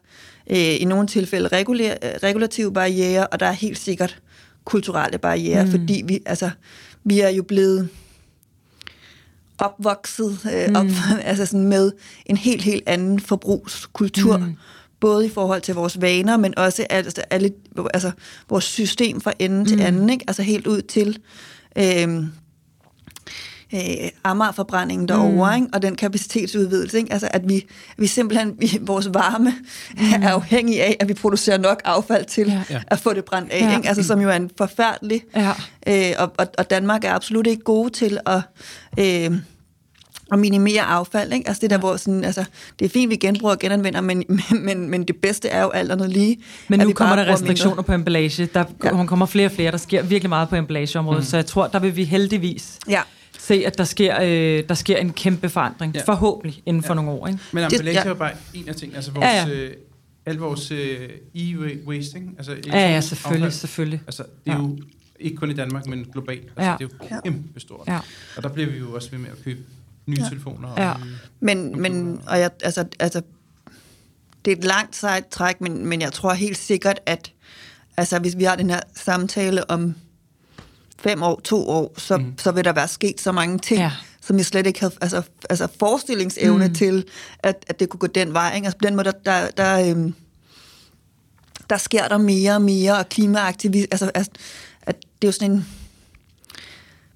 øh, 0.49 0.81
i 0.81 0.85
nogle 0.85 1.07
tilfælde 1.07 1.47
reguler, 1.47 1.93
øh, 2.03 2.09
regulative 2.23 2.73
barriere, 2.73 3.27
og 3.27 3.39
der 3.39 3.45
er 3.45 3.51
helt 3.51 3.77
sikkert 3.77 4.19
kulturelle 4.65 5.17
barriere, 5.17 5.63
hmm. 5.63 5.71
fordi 5.71 6.03
vi, 6.05 6.19
altså, 6.25 6.49
vi 7.03 7.19
er 7.19 7.29
jo 7.29 7.43
blevet 7.43 7.89
opvokset 9.61 10.39
øh, 10.53 10.75
op, 10.75 10.85
altså 11.23 11.45
sådan 11.45 11.67
med 11.67 11.91
en 12.25 12.37
helt, 12.37 12.61
helt 12.61 12.83
anden 12.87 13.19
forbrugskultur, 13.19 14.37
mm. 14.37 14.55
Både 15.01 15.25
i 15.25 15.29
forhold 15.29 15.61
til 15.61 15.75
vores 15.75 16.01
vaner, 16.01 16.37
men 16.37 16.57
også 16.57 16.85
altså, 16.89 17.21
alle, 17.29 17.51
altså, 17.93 18.11
vores 18.49 18.63
system 18.63 19.21
fra 19.21 19.33
ende 19.39 19.59
mm. 19.59 19.65
til 19.65 19.81
anden, 19.81 20.09
ikke? 20.09 20.25
altså 20.27 20.43
helt 20.43 20.67
ud 20.67 20.81
til, 20.81 21.19
øh, 21.75 22.23
øh, 23.73 24.09
Amagerforbrændingen 24.23 25.07
derovre, 25.07 25.57
mm. 25.57 25.63
ikke? 25.63 25.73
og 25.73 25.81
den 25.81 25.95
kapacitetsudvidelse. 25.95 26.97
Ikke? 26.97 27.13
Altså, 27.13 27.29
at 27.31 27.49
vi, 27.49 27.65
vi 27.97 28.07
simpelthen, 28.07 28.55
vi, 28.59 28.79
vores 28.81 29.09
varme 29.13 29.53
mm. 29.97 30.23
er 30.23 30.29
afhængig 30.29 30.81
af, 30.81 30.97
at 30.99 31.07
vi 31.07 31.13
producerer 31.13 31.57
nok 31.57 31.81
affald 31.85 32.25
til 32.25 32.47
ja. 32.69 32.81
at 32.87 32.99
få 32.99 33.13
det 33.13 33.25
brændt 33.25 33.51
af, 33.51 33.61
ja. 33.61 33.77
ikke? 33.77 33.87
Altså, 33.87 34.03
som 34.03 34.21
jo 34.21 34.29
er 34.29 34.35
en 34.35 34.51
forfærdelig... 34.57 35.23
Ja. 35.35 35.53
Øh, 35.87 36.15
og, 36.19 36.31
og, 36.37 36.47
og 36.57 36.69
Danmark 36.69 37.03
er 37.03 37.13
absolut 37.13 37.47
ikke 37.47 37.63
gode 37.63 37.89
til 37.89 38.19
at... 38.25 38.41
Øh, 38.99 39.37
at 40.31 40.39
minimere 40.39 40.81
affald. 40.81 41.33
Ikke? 41.33 41.47
Altså 41.47 41.61
det 41.61 41.69
der, 41.69 41.77
hvor 41.77 41.97
sådan, 41.97 42.23
altså, 42.23 42.45
det 42.79 42.85
er 42.85 42.89
fint, 42.89 43.09
vi 43.09 43.15
genbruger 43.15 43.53
og 43.53 43.59
genanvender, 43.59 44.01
men, 44.01 44.23
men, 44.65 44.89
men 44.89 45.03
det 45.03 45.15
bedste 45.15 45.49
er 45.49 45.61
jo 45.63 45.69
alt 45.69 45.91
andet 45.91 46.09
lige. 46.09 46.37
Men 46.67 46.79
nu 46.79 46.93
kommer 46.93 47.15
der 47.15 47.33
restriktioner 47.33 47.75
mindre. 47.75 47.83
på 47.83 47.93
emballage. 47.93 48.45
Der 48.45 48.63
ja. 48.83 49.05
kommer 49.05 49.25
flere 49.25 49.47
og 49.47 49.51
flere. 49.51 49.71
Der 49.71 49.77
sker 49.77 50.03
virkelig 50.03 50.29
meget 50.29 50.49
på 50.49 50.55
emballageområdet, 50.55 51.19
mm. 51.19 51.25
så 51.25 51.37
jeg 51.37 51.45
tror, 51.45 51.67
der 51.67 51.79
vil 51.79 51.95
vi 51.95 52.03
heldigvis 52.03 52.79
ja. 52.89 53.01
se, 53.39 53.63
at 53.65 53.77
der 53.77 53.83
sker, 53.83 54.21
øh, 54.21 54.63
der 54.69 54.75
sker 54.75 54.97
en 54.97 55.13
kæmpe 55.13 55.49
forandring. 55.49 55.95
Ja. 55.95 56.01
Forhåbentlig 56.05 56.63
inden 56.65 56.83
for 56.83 56.93
ja. 56.93 56.95
nogle 56.95 57.11
år. 57.11 57.27
Ikke? 57.27 57.39
Men 57.51 57.63
emballage 57.63 58.01
ja. 58.03 58.09
er 58.09 58.13
bare 58.13 58.31
en 58.53 58.69
af 58.69 58.75
tingene. 58.75 58.95
Altså 58.95 59.11
vores, 59.11 59.25
ja, 59.25 59.47
ja. 59.47 59.53
Øh, 59.53 59.71
al 60.25 60.37
vores 60.37 60.71
øh, 60.71 61.09
e-wasting. 61.35 62.37
Altså, 62.37 62.55
ja, 62.67 62.89
ja, 62.89 63.01
selvfølgelig. 63.01 63.45
Affald, 63.45 63.51
selvfølgelig. 63.51 64.01
Altså, 64.07 64.23
det 64.45 64.51
er 64.51 64.55
ja. 64.55 64.61
jo 64.61 64.77
ikke 65.19 65.37
kun 65.37 65.51
i 65.51 65.53
Danmark, 65.53 65.87
men 65.87 66.07
globalt. 66.11 66.43
Altså, 66.57 66.71
ja. 66.71 66.75
Det 66.79 66.93
er 67.01 67.15
jo 67.15 67.21
kæmpe 67.23 67.59
stort. 67.59 67.87
Ja. 67.87 67.99
Og 68.37 68.43
der 68.43 68.49
bliver 68.49 68.69
vi 68.69 68.77
jo 68.77 68.93
også 68.93 69.11
ved 69.11 69.19
med 69.19 69.29
at 69.29 69.43
købe 69.43 69.59
nye 70.11 70.23
ja. 70.23 70.29
telefoner. 70.29 70.69
Og 70.69 70.79
ja. 70.79 70.93
Nye 70.93 71.17
men, 71.41 71.81
men 71.81 72.21
og 72.27 72.39
jeg, 72.39 72.51
altså, 72.63 72.85
altså, 72.99 73.21
det 74.45 74.53
er 74.53 74.57
et 74.57 74.63
langt 74.63 74.95
sejt 74.95 75.27
træk, 75.27 75.61
men, 75.61 75.85
men 75.85 76.01
jeg 76.01 76.13
tror 76.13 76.33
helt 76.33 76.57
sikkert, 76.57 76.99
at 77.05 77.31
altså, 77.97 78.19
hvis 78.19 78.37
vi 78.37 78.43
har 78.43 78.55
den 78.55 78.69
her 78.69 78.79
samtale 78.95 79.69
om 79.69 79.95
fem 80.99 81.23
år, 81.23 81.41
to 81.43 81.69
år, 81.69 81.93
så, 81.97 82.17
mm. 82.17 82.33
så 82.37 82.51
vil 82.51 82.65
der 82.65 82.73
være 82.73 82.87
sket 82.87 83.21
så 83.21 83.31
mange 83.31 83.59
ting, 83.59 83.79
ja. 83.79 83.91
som 84.21 84.37
jeg 84.37 84.45
slet 84.45 84.67
ikke 84.67 84.79
havde 84.79 84.93
altså, 85.01 85.21
altså 85.49 85.67
forestillingsevne 85.79 86.67
mm. 86.67 86.73
til, 86.73 87.05
at, 87.39 87.65
at 87.67 87.79
det 87.79 87.89
kunne 87.89 87.99
gå 87.99 88.07
den 88.07 88.33
vej. 88.33 88.55
Ikke? 88.55 88.65
Altså 88.65 88.77
på 88.77 88.85
den 88.85 88.95
måde, 88.95 89.11
der, 89.11 89.19
der, 89.25 89.47
der, 89.57 89.89
øhm, 89.89 90.13
der 91.69 91.77
sker 91.77 92.07
der 92.07 92.17
mere 92.17 92.55
og 92.55 92.61
mere, 92.61 92.97
og 92.97 93.09
klimaaktivisme, 93.09 93.87
altså, 93.91 94.11
altså 94.15 94.31
at 94.81 94.95
det 94.95 95.27
er 95.27 95.27
jo 95.27 95.31
sådan 95.31 95.51
en, 95.51 95.65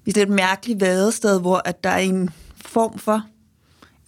vi 0.04 0.12
er 0.16 0.22
et 0.22 0.28
mærkeligt 0.28 0.80
vadested, 0.80 1.40
hvor 1.40 1.62
at 1.64 1.84
der 1.84 1.90
er 1.90 1.98
en 1.98 2.30
form 2.68 2.98
for 2.98 3.22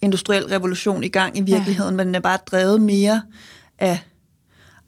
industriel 0.01 0.45
revolution 0.45 1.03
i 1.03 1.07
gang 1.07 1.37
i 1.37 1.41
virkeligheden, 1.41 1.93
ja. 1.93 1.97
men 1.97 2.07
den 2.07 2.15
er 2.15 2.19
bare 2.19 2.37
drevet 2.51 2.81
mere 2.81 3.21
af 3.79 3.99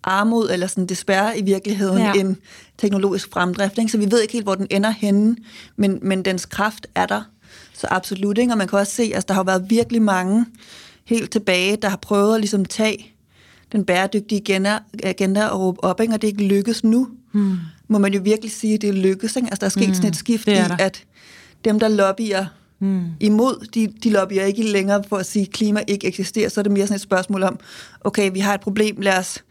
armod, 0.03 0.49
eller 0.49 0.67
sådan 0.67 0.85
despair 0.85 1.33
i 1.35 1.41
virkeligheden, 1.41 1.97
ja. 1.97 2.13
end 2.13 2.35
teknologisk 2.77 3.31
fremdrift. 3.31 3.77
Ikke? 3.77 3.91
Så 3.91 3.97
vi 3.97 4.11
ved 4.11 4.21
ikke 4.21 4.33
helt, 4.33 4.45
hvor 4.45 4.55
den 4.55 4.67
ender 4.69 4.89
henne, 4.89 5.35
men, 5.75 5.99
men 6.01 6.25
dens 6.25 6.45
kraft 6.45 6.87
er 6.95 7.05
der. 7.05 7.21
Så 7.73 7.87
absolut, 7.89 8.37
ikke? 8.37 8.53
Og 8.53 8.57
man 8.57 8.67
kan 8.67 8.79
også 8.79 8.93
se, 8.93 9.03
at 9.03 9.13
altså, 9.13 9.25
der 9.27 9.33
har 9.33 9.43
været 9.43 9.69
virkelig 9.69 10.01
mange 10.01 10.45
helt 11.05 11.31
tilbage, 11.31 11.75
der 11.75 11.89
har 11.89 11.97
prøvet 11.97 12.35
at 12.35 12.41
ligesom 12.41 12.65
tage 12.65 13.13
den 13.71 13.85
bæredygtige 13.85 14.41
agenda, 14.41 14.79
agenda 15.03 15.47
og 15.47 15.59
råbe 15.59 15.83
op, 15.83 16.01
ikke? 16.01 16.13
og 16.13 16.21
det 16.21 16.27
ikke 16.27 16.43
lykkes 16.43 16.83
nu. 16.83 17.07
Hmm. 17.31 17.57
Må 17.87 17.97
man 17.97 18.13
jo 18.13 18.21
virkelig 18.23 18.51
sige, 18.51 18.73
at 18.73 18.81
det 18.81 18.93
lykkes. 18.93 19.35
Ikke? 19.35 19.45
Altså, 19.45 19.59
der 19.59 19.65
er 19.65 19.69
sket 19.69 19.85
hmm. 19.85 19.93
sådan 19.93 20.09
et 20.09 20.15
skift 20.15 20.47
i, 20.47 20.51
at 20.79 21.03
dem, 21.65 21.79
der 21.79 21.87
lobbyer 21.87 22.45
mm. 22.81 23.05
imod. 23.19 23.67
De, 23.73 23.87
de 24.03 24.09
lobbyer 24.09 24.43
ikke 24.43 24.63
længere 24.63 25.03
for 25.09 25.17
at 25.17 25.25
sige, 25.25 25.45
at 25.45 25.51
klima 25.51 25.83
ikke 25.87 26.07
eksisterer. 26.07 26.49
Så 26.49 26.61
er 26.61 26.63
det 26.63 26.71
mere 26.71 26.87
sådan 26.87 26.95
et 26.95 27.01
spørgsmål 27.01 27.43
om, 27.43 27.59
okay, 28.01 28.31
vi 28.33 28.39
har 28.39 28.53
et 28.53 28.61
problem, 28.61 29.01
lad 29.01 29.17
os 29.17 29.43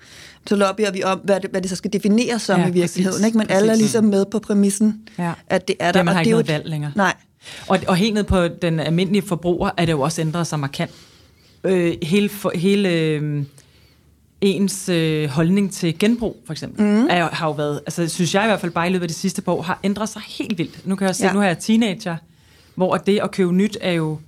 så 0.46 0.56
lobbyer 0.56 0.90
vi 0.90 1.02
om, 1.02 1.20
hvad 1.24 1.40
det, 1.40 1.50
hvad 1.50 1.60
det 1.60 1.70
så 1.70 1.76
skal 1.76 1.92
defineres 1.92 2.42
som 2.42 2.60
ja, 2.60 2.66
i 2.66 2.70
virkeligheden. 2.70 3.12
Præcis, 3.12 3.26
ikke? 3.26 3.38
Men 3.38 3.46
præcis. 3.46 3.60
alle 3.60 3.72
er 3.72 3.76
ligesom 3.76 4.04
med 4.04 4.24
på 4.30 4.38
præmissen, 4.38 5.02
ja. 5.18 5.32
at 5.46 5.68
det 5.68 5.76
er 5.78 5.92
der. 5.92 5.98
Det, 5.98 6.04
man 6.04 6.14
har 6.14 6.20
og 6.20 6.26
ikke 6.26 6.30
noget 6.30 6.48
valg 6.48 6.68
længere. 6.68 6.92
Nej. 6.96 7.14
Og, 7.68 7.78
og 7.88 7.96
helt 7.96 8.14
ned 8.14 8.24
på 8.24 8.48
den 8.48 8.80
almindelige 8.80 9.22
forbruger, 9.22 9.70
er 9.76 9.84
det 9.84 9.92
jo 9.92 10.00
også 10.00 10.20
ændret 10.20 10.46
sig 10.46 10.60
markant. 10.60 10.90
Øh, 11.64 11.96
hele 12.02 12.28
for, 12.28 12.52
hele 12.54 12.88
øh, 12.88 13.44
ens 14.40 14.88
øh, 14.88 15.28
holdning 15.28 15.72
til 15.72 15.98
genbrug, 15.98 16.36
for 16.46 16.52
eksempel, 16.52 16.84
mm. 16.84 17.06
er, 17.10 17.28
har 17.28 17.46
jo 17.46 17.52
været, 17.52 17.80
altså 17.86 18.08
synes 18.08 18.34
jeg 18.34 18.44
i 18.44 18.46
hvert 18.46 18.60
fald 18.60 18.72
bare 18.72 18.88
i 18.88 18.92
løbet 18.92 19.04
af 19.04 19.08
de 19.08 19.14
sidste 19.14 19.42
par 19.42 19.52
år, 19.52 19.62
har 19.62 19.80
ændret 19.84 20.08
sig 20.08 20.22
helt 20.28 20.58
vildt. 20.58 20.86
Nu 20.86 20.96
kan 20.96 21.06
jeg 21.06 21.16
se, 21.16 21.26
ja. 21.26 21.32
nu 21.32 21.38
har 21.38 21.46
jeg 21.46 21.58
teenager, 21.58 22.16
hvor 22.74 22.96
det 22.96 23.20
at 23.22 23.30
købe 23.30 23.52
nyt 23.52 23.78
er 23.80 23.92
jo 23.92 24.18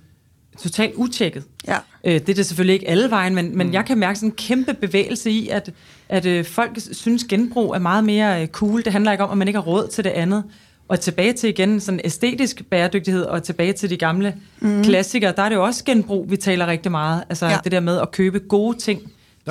totalt 0.59 0.95
utjekket. 0.95 1.43
Ja. 1.67 1.77
Øh, 2.03 2.13
det 2.13 2.29
er 2.29 2.33
det 2.33 2.45
selvfølgelig 2.45 2.73
ikke 2.73 2.89
alle 2.89 3.09
vejen, 3.09 3.35
men, 3.35 3.57
men 3.57 3.67
mm. 3.67 3.73
jeg 3.73 3.85
kan 3.85 3.97
mærke 3.97 4.19
sådan 4.19 4.29
en 4.29 4.35
kæmpe 4.35 4.73
bevægelse 4.73 5.31
i, 5.31 5.49
at, 5.49 5.69
at 6.09 6.25
øh, 6.25 6.45
folk 6.45 6.77
synes, 6.91 7.23
genbrug 7.23 7.75
er 7.75 7.79
meget 7.79 8.03
mere 8.03 8.41
øh, 8.41 8.47
cool. 8.47 8.83
Det 8.83 8.91
handler 8.91 9.11
ikke 9.11 9.23
om, 9.23 9.31
at 9.31 9.37
man 9.37 9.47
ikke 9.47 9.59
har 9.59 9.65
råd 9.65 9.87
til 9.87 10.03
det 10.03 10.09
andet. 10.09 10.43
Og 10.87 10.99
tilbage 10.99 11.33
til 11.33 11.49
igen 11.49 11.79
sådan 11.79 11.99
æstetisk 12.03 12.63
bæredygtighed, 12.69 13.23
og 13.23 13.43
tilbage 13.43 13.73
til 13.73 13.89
de 13.89 13.97
gamle 13.97 14.35
mm. 14.59 14.83
klassikere, 14.83 15.33
der 15.35 15.43
er 15.43 15.49
det 15.49 15.55
jo 15.55 15.63
også 15.63 15.83
genbrug, 15.85 16.31
vi 16.31 16.37
taler 16.37 16.67
rigtig 16.67 16.91
meget. 16.91 17.23
Altså 17.29 17.45
ja. 17.45 17.57
det 17.63 17.71
der 17.71 17.79
med 17.79 17.99
at 17.99 18.11
købe 18.11 18.39
gode 18.39 18.77
ting, 18.77 19.01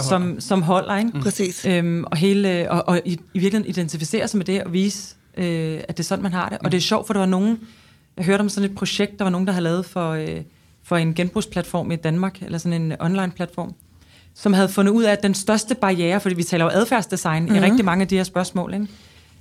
som, 0.00 0.40
som 0.40 0.62
holder. 0.62 0.96
Ikke? 0.96 1.10
Mm. 1.14 1.20
Præcis. 1.20 1.66
Øhm, 1.66 2.04
og, 2.04 2.16
hele, 2.16 2.70
og, 2.70 2.88
og 2.88 3.00
i, 3.04 3.12
i 3.12 3.38
virkeligheden 3.38 3.70
identificere 3.70 4.28
sig 4.28 4.38
med 4.38 4.46
det, 4.46 4.64
og 4.64 4.72
vise, 4.72 5.14
øh, 5.36 5.80
at 5.88 5.88
det 5.88 5.98
er 5.98 6.04
sådan, 6.04 6.22
man 6.22 6.32
har 6.32 6.48
det. 6.48 6.58
Mm. 6.60 6.64
Og 6.64 6.72
det 6.72 6.76
er 6.78 6.82
sjovt, 6.82 7.06
for 7.06 7.12
der 7.14 7.20
var 7.20 7.26
nogen, 7.26 7.58
jeg 8.16 8.24
hørte 8.24 8.40
om 8.40 8.48
sådan 8.48 8.70
et 8.70 8.76
projekt, 8.76 9.18
der 9.18 9.24
var 9.24 9.30
nogen, 9.30 9.46
der 9.46 9.52
havde 9.52 9.64
lavet 9.64 9.86
for, 9.86 10.10
øh, 10.10 10.40
for 10.82 10.96
en 10.96 11.14
genbrugsplatform 11.14 11.90
i 11.90 11.96
Danmark, 11.96 12.42
eller 12.42 12.58
sådan 12.58 12.82
en 12.82 12.92
online-platform, 13.00 13.74
som 14.34 14.52
havde 14.52 14.68
fundet 14.68 14.92
ud 14.92 15.02
af, 15.02 15.12
at 15.12 15.22
den 15.22 15.34
største 15.34 15.74
barriere, 15.74 16.20
fordi 16.20 16.34
vi 16.34 16.42
taler 16.42 16.64
jo 16.64 16.70
adfærdsdesign 16.70 17.42
mm-hmm. 17.42 17.56
i 17.56 17.58
mhm. 17.58 17.68
rigtig 17.68 17.84
mange 17.84 18.02
af 18.02 18.08
de 18.08 18.16
her 18.16 18.24
spørgsmål, 18.24 18.74
ikke? 18.74 18.86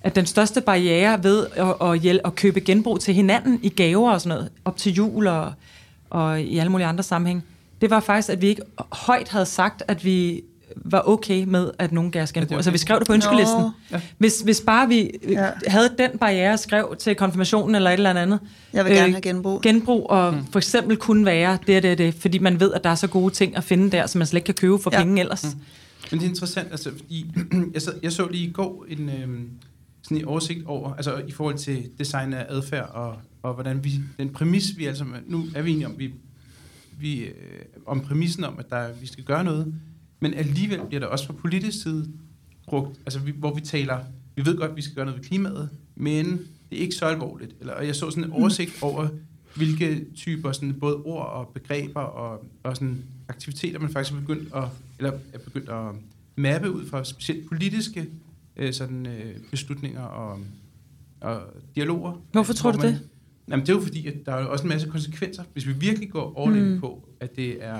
at 0.01 0.15
den 0.15 0.25
største 0.25 0.61
barriere 0.61 1.23
ved 1.23 1.47
at, 1.55 1.87
at, 1.87 1.99
hjælpe, 1.99 2.27
at 2.27 2.35
købe 2.35 2.59
genbrug 2.59 2.99
til 2.99 3.13
hinanden 3.13 3.59
i 3.63 3.69
gaver 3.69 4.11
og 4.11 4.21
sådan 4.21 4.37
noget, 4.37 4.51
op 4.65 4.77
til 4.77 4.93
jul 4.93 5.27
og, 5.27 5.53
og 6.09 6.41
i 6.41 6.57
alle 6.57 6.71
mulige 6.71 6.87
andre 6.87 7.03
sammenhæng, 7.03 7.43
det 7.81 7.89
var 7.89 7.99
faktisk, 7.99 8.29
at 8.29 8.41
vi 8.41 8.47
ikke 8.47 8.61
højt 8.91 9.29
havde 9.29 9.45
sagt, 9.45 9.83
at 9.87 10.05
vi 10.05 10.43
var 10.75 11.03
okay 11.07 11.43
med, 11.47 11.71
at 11.79 11.91
nogen 11.91 12.11
gav 12.11 12.23
os 12.23 12.31
genbrug. 12.31 12.47
Okay. 12.47 12.55
Altså, 12.55 12.71
vi 12.71 12.77
skrev 12.77 12.99
det 12.99 13.07
på 13.07 13.13
ønskelisten. 13.13 13.63
Ja. 13.91 14.01
Hvis, 14.17 14.41
hvis 14.41 14.61
bare 14.61 14.87
vi 14.87 15.11
ja. 15.29 15.49
havde 15.67 15.89
den 15.97 16.17
barriere, 16.17 16.57
skrev 16.57 16.95
til 16.99 17.15
konfirmationen 17.15 17.75
eller 17.75 17.89
et 17.89 17.93
eller 17.93 18.09
andet. 18.09 18.39
Jeg 18.73 18.85
vil 18.85 18.91
øh, 18.91 18.97
gerne 18.97 19.11
have 19.13 19.21
genbrug. 19.21 19.61
Genbrug, 19.61 20.09
og 20.09 20.33
mm. 20.33 20.45
for 20.51 20.59
eksempel 20.59 20.97
kunne 20.97 21.25
være 21.25 21.57
det 21.67 21.77
og 21.77 21.83
det, 21.83 21.97
det, 21.97 22.13
fordi 22.13 22.39
man 22.39 22.59
ved, 22.59 22.73
at 22.73 22.83
der 22.83 22.89
er 22.89 22.95
så 22.95 23.07
gode 23.07 23.33
ting 23.33 23.57
at 23.57 23.63
finde 23.63 23.91
der, 23.91 24.07
som 24.07 24.19
man 24.19 24.27
slet 24.27 24.37
ikke 24.37 24.45
kan 24.45 24.55
købe 24.55 24.79
for 24.79 24.89
ja. 24.93 25.03
penge 25.03 25.19
ellers. 25.19 25.43
Mm. 25.43 25.61
Men 26.11 26.19
det 26.19 26.25
er 26.25 26.29
interessant, 26.29 26.67
altså, 26.71 26.91
fordi 26.99 27.31
jeg, 27.73 27.81
så, 27.81 27.93
jeg 28.03 28.11
så 28.11 28.27
lige 28.27 28.47
i 28.47 28.51
går 28.51 28.85
en, 28.89 29.09
øhm, 29.09 29.49
sådan 30.01 30.17
en 30.17 30.25
oversigt 30.25 30.65
over, 30.65 30.93
altså 30.93 31.17
i 31.27 31.31
forhold 31.31 31.57
til 31.57 31.89
design 31.99 32.33
af 32.33 32.45
adfærd, 32.49 32.89
og, 32.93 33.15
og 33.43 33.53
hvordan 33.53 33.83
vi, 33.83 33.91
den 34.19 34.29
præmis, 34.29 34.77
vi 34.77 34.85
altså, 34.85 35.05
nu 35.27 35.45
er 35.55 35.61
vi 35.61 35.71
enige 35.71 35.85
om, 35.85 35.99
vi, 35.99 36.13
vi, 36.99 37.19
øh, 37.19 37.33
om 37.85 38.01
præmissen 38.01 38.43
om, 38.43 38.59
at 38.59 38.69
der, 38.69 38.93
vi 39.01 39.07
skal 39.07 39.23
gøre 39.23 39.43
noget, 39.43 39.73
men 40.21 40.33
alligevel 40.33 40.81
bliver 40.87 40.99
der 40.99 41.07
også 41.07 41.25
fra 41.25 41.33
politisk 41.33 41.81
side 41.81 42.07
brugt, 42.67 42.99
altså 43.05 43.19
vi, 43.19 43.31
hvor 43.31 43.53
vi 43.53 43.61
taler, 43.61 43.99
vi 44.35 44.45
ved 44.45 44.57
godt, 44.57 44.71
at 44.71 44.77
vi 44.77 44.81
skal 44.81 44.95
gøre 44.95 45.05
noget 45.05 45.19
ved 45.19 45.25
klimaet, 45.25 45.69
men 45.95 46.25
det 46.69 46.77
er 46.77 46.81
ikke 46.81 46.95
så 46.95 47.05
alvorligt. 47.05 47.55
Eller, 47.59 47.73
og 47.73 47.87
jeg 47.87 47.95
så 47.95 48.09
sådan 48.09 48.23
en 48.23 48.31
oversigt 48.31 48.83
over, 48.83 49.07
hvilke 49.55 50.05
typer 50.15 50.51
sådan, 50.51 50.73
både 50.73 50.95
ord 50.95 51.25
og 51.27 51.47
begreber 51.47 52.01
og, 52.01 52.45
og 52.63 52.75
sådan 52.75 53.03
aktiviteter, 53.27 53.79
man 53.79 53.89
faktisk 53.89 54.15
er 54.15 54.19
begyndt 54.19 54.53
at, 54.55 54.63
eller 54.97 55.11
er 55.33 55.37
begyndt 55.37 55.69
at 55.69 55.85
mappe 56.35 56.71
ud 56.71 56.85
fra 56.85 57.03
specielt 57.03 57.47
politiske 57.47 58.07
øh, 58.57 58.73
sådan, 58.73 59.05
øh, 59.05 59.35
beslutninger 59.51 60.01
og, 60.01 60.39
og 61.21 61.41
dialoger. 61.75 62.21
Hvorfor 62.31 62.53
tror 62.53 62.71
du 62.71 62.77
man, 62.77 62.87
det? 62.87 62.99
Jamen, 63.47 63.65
det 63.65 63.71
er 63.71 63.77
jo 63.77 63.81
fordi, 63.81 64.07
at 64.07 64.13
der 64.25 64.31
er 64.31 64.45
også 64.45 64.63
en 64.63 64.69
masse 64.69 64.87
konsekvenser, 64.87 65.43
hvis 65.53 65.67
vi 65.67 65.73
virkelig 65.73 66.09
går 66.09 66.47
all 66.47 66.63
mm. 66.63 66.79
på, 66.79 67.09
at 67.19 67.35
det 67.35 67.63
er 67.63 67.79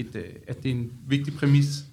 et, 0.00 0.16
øh, 0.16 0.24
at 0.46 0.62
det 0.62 0.70
er 0.70 0.74
en 0.74 0.90
vigtig 1.08 1.34
præmis, 1.34 1.84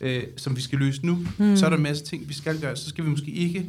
øh, 0.00 0.22
som 0.36 0.56
vi 0.56 0.60
skal 0.60 0.78
løse 0.78 1.06
nu. 1.06 1.18
Mm. 1.38 1.56
Så 1.56 1.66
er 1.66 1.70
der 1.70 1.76
en 1.76 1.82
masse 1.82 2.04
ting, 2.04 2.28
vi 2.28 2.34
skal 2.34 2.60
gøre. 2.60 2.76
Så 2.76 2.88
skal 2.88 3.04
vi 3.04 3.10
måske 3.10 3.30
ikke 3.30 3.66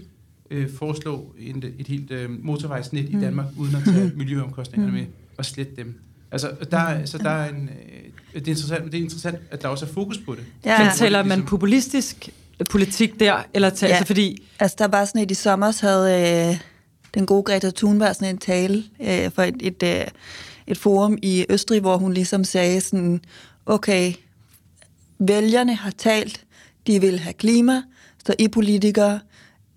øh, 0.51 0.69
foreslå 0.69 1.35
en, 1.39 1.63
et 1.79 1.87
helt 1.87 2.11
øh, 2.11 2.29
motorvejsnet 2.45 3.11
mm. 3.11 3.19
i 3.19 3.21
Danmark, 3.21 3.45
uden 3.57 3.75
at 3.75 3.83
tage 3.83 4.11
miljøomkostningerne 4.21 4.91
mm. 4.91 4.97
med 4.97 5.05
og 5.37 5.45
slette 5.45 5.75
dem. 5.75 6.01
Altså, 6.31 6.51
der, 6.71 7.05
så 7.05 7.17
der 7.17 7.29
er 7.29 7.49
en, 7.49 7.69
øh, 7.69 8.39
det, 8.39 8.47
er 8.47 8.51
interessant, 8.51 8.91
det 8.91 8.99
er 8.99 9.03
interessant, 9.03 9.37
at 9.51 9.61
der 9.61 9.67
også 9.67 9.85
er 9.85 9.89
fokus 9.89 10.17
på 10.17 10.35
det. 10.35 10.43
Ja. 10.65 10.83
Men 10.83 10.91
taler 10.95 11.23
man 11.23 11.43
populistisk 11.45 12.29
politik 12.69 13.19
der? 13.19 13.43
Eller 13.53 13.69
tager, 13.69 13.89
ja. 13.89 13.97
altså, 13.97 14.07
fordi... 14.07 14.43
altså, 14.59 14.75
der 14.79 14.87
var 14.87 15.05
sådan 15.05 15.21
et 15.21 15.31
i 15.31 15.33
sommer, 15.33 15.81
havde 15.81 16.49
øh, 16.49 16.57
den 17.13 17.25
gode 17.25 17.43
Greta 17.43 17.71
Thunberg 17.75 18.15
sådan 18.15 18.29
en 18.29 18.37
tale 18.37 18.83
øh, 19.01 19.31
for 19.31 19.43
et, 19.43 19.55
et, 19.59 19.83
øh, 19.83 20.07
et 20.67 20.77
forum 20.77 21.17
i 21.21 21.45
Østrig, 21.49 21.81
hvor 21.81 21.97
hun 21.97 22.13
ligesom 22.13 22.43
sagde 22.43 22.81
sådan, 22.81 23.21
okay, 23.65 24.13
vælgerne 25.19 25.75
har 25.75 25.91
talt, 25.91 26.43
de 26.87 27.01
vil 27.01 27.19
have 27.19 27.33
klima, 27.33 27.81
så 28.25 28.35
I 28.39 28.47
politikere, 28.47 29.19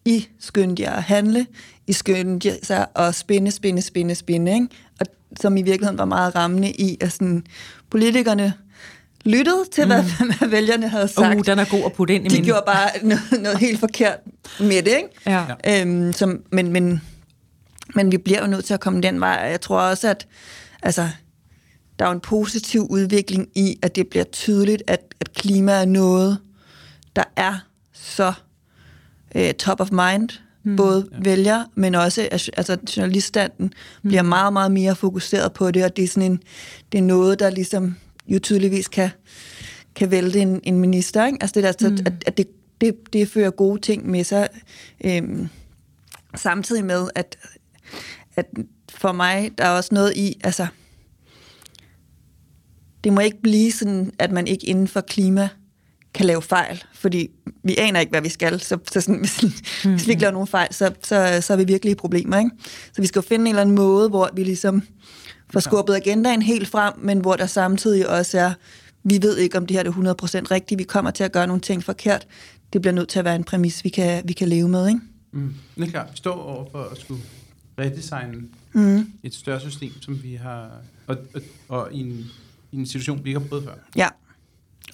I 0.05 0.29
skyndte 0.41 0.83
jer 0.83 0.93
at 0.93 1.03
handle, 1.03 1.47
I 1.87 1.93
skyndte 1.93 2.59
sig 2.63 2.87
at 2.97 3.15
spinde, 3.15 3.51
spinde, 3.51 3.83
spinde, 3.83 4.15
spinde, 4.15 4.55
ikke? 4.55 4.69
Og 5.01 5.07
som 5.41 5.57
i 5.57 5.63
virkeligheden 5.63 5.99
var 5.99 6.05
meget 6.05 6.35
rammende 6.35 6.71
i, 6.71 6.99
at 7.01 7.13
sådan, 7.13 7.47
politikerne 7.91 8.53
lyttede 9.25 9.65
til, 9.73 9.85
mm. 9.85 9.91
hvad, 9.91 10.03
hvad 10.39 10.49
vælgerne 10.49 10.89
havde 10.89 11.09
sagt. 11.09 11.37
Uh, 11.37 11.45
den 11.47 11.59
er 11.59 11.65
god 11.65 11.83
at 11.85 11.93
putte 11.93 12.15
ind 12.15 12.27
i 12.27 12.29
De 12.29 12.35
min. 12.35 12.45
gjorde 12.45 12.63
bare 12.67 12.91
noget, 13.03 13.43
noget 13.43 13.59
helt 13.59 13.81
forkert 13.81 14.19
med 14.61 14.83
det, 14.83 14.97
ikke? 14.97 15.09
Ja. 15.27 15.45
Øhm, 15.67 16.13
som, 16.13 16.43
men, 16.53 16.73
men, 16.73 17.03
Men 17.95 18.13
vi 18.13 18.19
bliver 18.19 18.41
jo 18.41 18.47
nødt 18.47 18.65
til 18.65 18.75
at 18.75 18.81
komme 18.81 19.01
den 19.01 19.21
vej. 19.21 19.47
Jeg 19.51 19.61
tror 19.61 19.81
også, 19.81 20.09
at 20.09 20.27
altså, 20.83 21.09
der 21.99 22.07
er 22.07 22.11
en 22.11 22.21
positiv 22.21 22.87
udvikling 22.91 23.49
i, 23.55 23.79
at 23.83 23.97
det 23.97 24.09
bliver 24.09 24.25
tydeligt, 24.25 24.83
at, 24.87 25.01
at 25.21 25.33
klima 25.33 25.73
er 25.73 25.85
noget, 25.85 26.39
der 27.17 27.25
er 27.37 27.59
så 27.93 28.33
uh, 29.35 29.51
top 29.59 29.81
of 29.81 29.91
mind, 29.91 30.29
mm. 30.63 30.77
både 30.77 31.09
ja. 31.13 31.17
vælger, 31.21 31.65
men 31.75 31.95
også 31.95 32.29
altså, 32.33 32.79
journaliststanden 32.97 33.73
mm. 34.03 34.09
bliver 34.09 34.23
meget, 34.23 34.53
meget 34.53 34.73
mere 34.73 34.97
fokuseret 34.97 35.53
på 35.53 35.71
det, 35.71 35.85
og 35.85 35.97
det 35.97 36.05
er 36.05 36.09
sådan 36.09 36.33
en, 36.33 36.43
det 36.93 36.99
er 36.99 37.03
noget, 37.03 37.39
der 37.39 37.51
ligesom 37.51 37.97
jo 38.29 38.39
tydeligvis 38.39 38.89
kan, 38.89 39.11
kan 39.95 40.11
vælte 40.11 40.41
en, 40.41 40.61
en 40.63 40.79
minister. 40.79 41.27
Ikke? 41.27 41.39
Altså 41.41 41.61
det 41.61 41.81
der, 41.81 41.89
mm. 41.89 41.97
at, 42.07 42.13
at 42.27 42.37
det, 42.37 42.47
det, 42.81 43.13
det 43.13 43.29
fører 43.29 43.51
gode 43.51 43.81
ting 43.81 44.11
med 44.11 44.25
sig, 44.25 44.49
øhm, 45.05 45.49
samtidig 46.35 46.85
med, 46.85 47.09
at, 47.15 47.39
at 48.37 48.47
for 48.91 49.13
mig, 49.13 49.51
der 49.59 49.65
er 49.65 49.71
også 49.71 49.95
noget 49.95 50.17
i, 50.17 50.41
altså, 50.45 50.67
det 53.05 53.13
må 53.13 53.21
ikke 53.21 53.43
blive 53.43 53.73
sådan, 53.73 54.13
at 54.19 54.33
man 54.33 54.47
ikke 54.47 54.67
inden 54.67 54.89
for 54.89 55.01
klima 55.01 55.49
kan 56.15 56.27
lave 56.27 56.43
fejl, 56.43 56.85
fordi 56.95 57.29
vi 57.63 57.77
aner 57.79 58.01
ikke, 58.01 58.11
hvad 58.11 58.23
vi 58.23 58.29
skal. 58.29 58.61
Så, 58.61 58.79
så 58.93 59.01
sådan, 59.01 59.21
hvis, 59.25 59.43
mm. 59.85 59.91
hvis 59.91 60.07
vi 60.07 60.11
ikke 60.11 60.21
laver 60.21 60.33
nogen 60.33 60.49
fejl, 60.49 60.75
så, 60.75 60.93
så, 61.03 61.39
så 61.41 61.53
er 61.53 61.57
vi 61.57 61.65
virkelig 61.65 61.93
i 61.93 61.95
problemer. 61.95 62.39
Ikke? 62.39 62.51
Så 62.93 63.03
vi 63.03 63.07
skal 63.07 63.19
jo 63.19 63.27
finde 63.29 63.43
en 63.43 63.49
eller 63.49 63.63
anden 63.63 63.75
måde, 63.75 64.09
hvor 64.09 64.31
vi 64.35 64.45
ligesom 64.45 64.83
får 65.53 65.61
skubbet 65.61 65.95
agendaen 65.95 66.43
helt 66.43 66.69
frem, 66.69 66.95
men 66.99 67.19
hvor 67.19 67.37
der 67.37 67.47
samtidig 67.47 68.09
også 68.09 68.39
er, 68.39 68.53
vi 69.05 69.19
ved 69.23 69.37
ikke, 69.37 69.59
om 69.59 69.67
det 69.67 69.77
her 69.77 69.85
er 69.85 69.91
100% 69.91 70.51
rigtigt, 70.51 70.79
vi 70.79 70.85
kommer 70.85 71.11
til 71.11 71.25
at 71.25 71.33
gøre 71.33 71.47
nogle 71.47 71.61
ting 71.61 71.85
forkert. 71.85 72.27
Det 72.73 72.81
bliver 72.81 72.95
nødt 72.95 73.09
til 73.09 73.19
at 73.19 73.25
være 73.25 73.37
en 73.37 73.45
præmis, 73.45 73.85
vi 73.85 73.89
kan, 73.89 74.23
vi 74.25 74.33
kan 74.33 74.49
leve 74.49 74.69
med. 74.69 74.89
Ikke? 74.89 75.01
Mm. 75.33 75.55
Det 75.77 75.83
er 75.83 75.91
klart. 75.91 76.09
Vi 76.11 76.17
står 76.17 76.43
over 76.43 76.71
for 76.71 76.83
at 76.83 76.99
skulle 76.99 77.23
redesigne 77.79 78.43
mm. 78.73 79.13
et 79.23 79.35
større 79.35 79.61
system, 79.61 79.93
som 80.01 80.23
vi 80.23 80.35
har, 80.35 80.71
og, 81.07 81.17
og, 81.35 81.41
og 81.69 81.93
i, 81.93 82.01
en, 82.01 82.27
i 82.75 82.81
en 82.81 82.87
situation, 82.87 83.25
vi 83.25 83.31
ikke 83.31 83.41
har 83.41 83.49
prøvet 83.49 83.65
før. 83.65 83.75
Ja, 83.97 84.09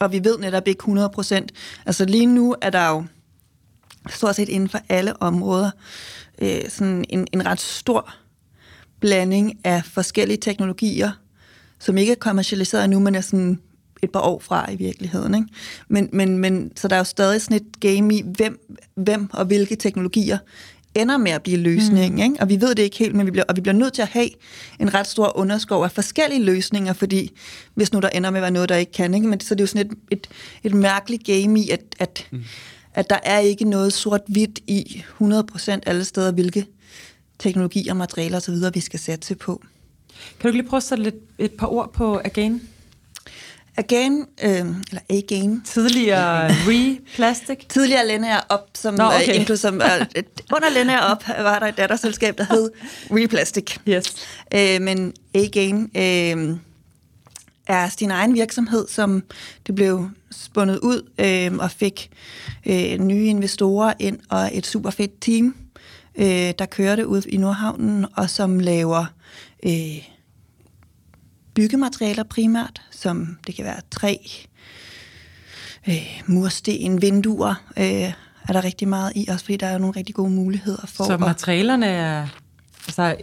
og 0.01 0.13
vi 0.13 0.25
ved 0.25 0.39
netop 0.39 0.69
ikke 0.69 0.81
100 0.81 1.09
procent. 1.09 1.53
Altså 1.87 2.05
lige 2.05 2.27
nu 2.27 2.57
er 2.63 2.71
der 2.71 2.89
jo 2.89 3.05
stort 4.09 4.37
set 4.37 4.49
inden 4.49 4.69
for 4.69 4.81
alle 4.89 5.23
områder 5.23 5.71
øh, 6.43 6.69
sådan 6.69 7.05
en, 7.09 7.27
en 7.33 7.47
ret 7.47 7.61
stor 7.61 8.15
blanding 9.01 9.59
af 9.65 9.85
forskellige 9.85 10.39
teknologier, 10.39 11.11
som 11.79 11.99
ikke 11.99 12.13
er 12.13 12.17
kommercialiseret 12.17 12.91
nu, 12.91 12.99
men 12.99 13.15
er 13.15 13.21
sådan 13.21 13.61
et 14.03 14.13
par 14.13 14.21
år 14.21 14.39
fra 14.39 14.71
i 14.73 14.77
virkeligheden. 14.77 15.35
Ikke? 15.35 15.47
Men, 15.89 16.09
men, 16.13 16.39
men, 16.39 16.73
så 16.77 16.89
der 16.89 16.95
er 16.95 17.01
jo 17.01 17.05
stadig 17.05 17.43
sådan 17.43 17.57
et 17.57 17.81
game 17.81 18.15
i, 18.15 18.23
hvem, 18.37 18.77
hvem 18.95 19.31
og 19.33 19.45
hvilke 19.45 19.77
teknologier 19.77 20.39
ender 20.95 21.17
med 21.17 21.31
at 21.33 21.43
blive 21.43 21.57
løsningen. 21.57 22.13
Mm. 22.13 22.33
Ikke? 22.33 22.41
Og 22.41 22.49
vi 22.49 22.61
ved 22.61 22.75
det 22.75 22.83
ikke 22.83 22.99
helt, 22.99 23.15
men 23.15 23.27
vi 23.27 23.31
bliver, 23.31 23.45
og 23.49 23.57
vi 23.57 23.61
bliver 23.61 23.75
nødt 23.75 23.93
til 23.93 24.03
at 24.03 24.09
have 24.09 24.29
en 24.81 24.95
ret 24.95 25.07
stor 25.07 25.37
underskov 25.37 25.85
af 25.85 25.93
forskellige 25.93 26.45
løsninger, 26.45 26.93
fordi 26.93 27.31
hvis 27.75 27.93
nu 27.93 28.01
der 28.01 28.09
ender 28.09 28.31
med 28.31 28.39
at 28.39 28.43
være 28.43 28.51
noget, 28.51 28.69
der 28.69 28.77
ikke 28.77 28.93
kan, 28.93 29.15
ikke? 29.15 29.27
Men, 29.27 29.41
så 29.41 29.55
er 29.55 29.57
det 29.57 29.63
jo 29.63 29.67
sådan 29.67 29.87
et, 29.87 29.99
et, 30.11 30.29
et 30.63 30.75
mærkeligt 30.75 31.25
game 31.25 31.61
i, 31.61 31.71
at, 31.71 31.81
at, 31.99 32.27
mm. 32.31 32.45
at 32.95 33.11
der 33.11 33.19
er 33.23 33.39
ikke 33.39 33.65
noget 33.65 33.93
sort-hvidt 33.93 34.59
i 34.67 35.05
100% 35.21 35.79
alle 35.87 36.05
steder, 36.05 36.33
hvilke 36.33 36.67
teknologier, 37.39 37.95
materialer 37.95 38.37
osv., 38.37 38.55
vi 38.75 38.81
skal 38.81 39.01
satse 39.01 39.35
på. 39.35 39.63
Kan 40.41 40.51
du 40.51 40.57
lige 40.57 40.69
prøve 40.69 40.79
at 40.79 40.83
sætte 40.83 41.03
lidt, 41.05 41.15
et 41.39 41.53
par 41.53 41.67
ord 41.67 41.93
på 41.93 42.21
Again? 42.25 42.63
Again, 43.77 44.27
øh, 44.43 44.51
eller 44.51 45.01
Again. 45.11 45.63
Tidligere 45.65 46.49
Re-Plastic. 46.49 47.59
Tidligere 47.69 48.07
Lennager 48.07 48.41
Op, 48.49 48.69
som, 48.75 48.95
Nå, 48.95 49.05
okay. 49.05 49.51
uh, 49.51 49.57
som 49.57 49.75
uh, 49.75 49.81
under 50.57 50.69
Lennager 50.75 51.01
Op 51.01 51.29
var 51.29 51.59
der 51.59 51.67
et 51.67 51.77
datterselskab, 51.77 52.39
der 52.39 52.45
hed 52.45 52.71
Re-Plastic. 53.11 53.77
Yes. 53.89 54.15
Uh, 54.55 54.83
men 54.83 55.13
Again 55.35 55.83
uh, 55.83 56.59
er 57.67 57.89
sin 57.99 58.11
egen 58.11 58.35
virksomhed, 58.35 58.89
som 58.89 59.23
det 59.67 59.75
blev 59.75 60.09
spundet 60.31 60.79
ud 60.79 61.03
uh, 61.53 61.59
og 61.59 61.71
fik 61.71 62.11
uh, 62.67 63.05
nye 63.05 63.27
investorer 63.27 63.93
ind 63.99 64.19
og 64.29 64.51
et 64.53 64.67
super 64.67 64.91
fedt 64.91 65.21
team, 65.21 65.57
uh, 66.15 66.25
der 66.59 66.67
kørte 66.67 67.07
ud 67.07 67.23
i 67.23 67.37
Nordhavnen 67.37 68.07
og 68.17 68.31
som 68.31 68.61
laver 68.61 69.05
uh, 69.67 69.73
byggematerialer 71.55 72.23
primært, 72.23 72.83
som 72.91 73.39
det 73.47 73.55
kan 73.55 73.65
være 73.65 73.81
træ, 73.91 74.17
øh, 75.89 76.23
mursten, 76.27 77.03
vinduer, 77.03 77.55
øh, 77.77 78.13
er 78.49 78.53
der 78.53 78.65
rigtig 78.65 78.89
meget 78.89 79.13
i, 79.15 79.27
også 79.31 79.45
fordi 79.45 79.57
der 79.57 79.67
er 79.67 79.79
nogle 79.79 79.97
rigtig 79.97 80.15
gode 80.15 80.31
muligheder 80.31 80.87
for. 80.87 81.05
Så 81.05 81.17
materialerne 81.17 81.87
er 81.87 82.27
altså, 82.87 83.17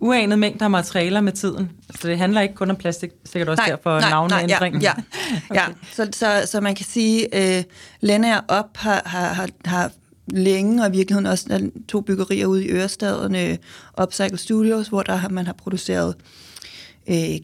uanet 0.00 0.38
mængder 0.38 0.64
af 0.64 0.70
materialer 0.70 1.20
med 1.20 1.32
tiden. 1.32 1.70
Så 2.00 2.08
det 2.08 2.18
handler 2.18 2.40
ikke 2.40 2.54
kun 2.54 2.70
om 2.70 2.76
plastik, 2.76 3.10
sikkert 3.24 3.48
også 3.48 3.60
nej, 3.60 3.68
derfor 3.70 4.00
nej, 4.00 4.10
navneændringen. 4.10 4.82
Nej, 4.82 4.94
ja, 4.96 5.02
ja, 5.34 5.40
okay. 5.50 5.60
ja. 5.60 5.66
Så, 5.92 6.08
så, 6.12 6.42
så 6.46 6.60
man 6.60 6.74
kan 6.74 6.86
sige, 6.86 7.56
øh, 7.58 7.64
Lennager 8.00 8.40
Op 8.48 8.76
har, 8.76 9.02
har, 9.06 9.32
har, 9.32 9.48
har 9.64 9.90
længe, 10.26 10.82
og 10.82 10.88
i 10.88 10.96
virkeligheden 10.96 11.26
også 11.26 11.70
to 11.88 12.00
byggerier 12.00 12.46
ude 12.46 12.64
i 12.64 12.70
Ørestaden, 12.70 13.34
øh, 13.36 13.56
Upcycle 14.02 14.38
Studios, 14.38 14.88
hvor 14.88 15.02
der 15.02 15.16
har, 15.16 15.28
man 15.28 15.46
har 15.46 15.52
produceret 15.52 16.14
øh, 16.18 16.45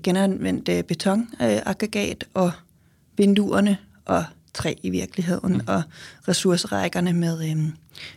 genanvendt 0.03 0.69
øh, 0.69 0.85
betonaggregat 0.85 2.25
øh, 2.25 2.43
og 2.43 2.53
vinduerne 3.17 3.79
og 4.05 4.25
træ 4.55 4.75
i 4.83 4.91
virkeligheden, 4.91 5.53
mm. 5.53 5.61
og 5.67 5.83
ressourcerækkerne 6.29 7.13
med, 7.13 7.51
øh, 7.51 7.57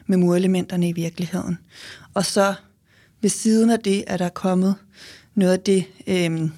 med 0.08 0.18
murelementerne 0.18 0.90
i 0.90 0.92
virkeligheden. 0.92 1.58
Og 2.14 2.26
så 2.26 2.54
ved 3.22 3.30
siden 3.30 3.70
af 3.70 3.80
det 3.80 4.04
er 4.08 4.18
der 4.18 4.30
kommet 4.30 4.76
noget 5.36 5.54
af 5.54 5.60
det, 5.60 5.86
øh, 6.08 6.50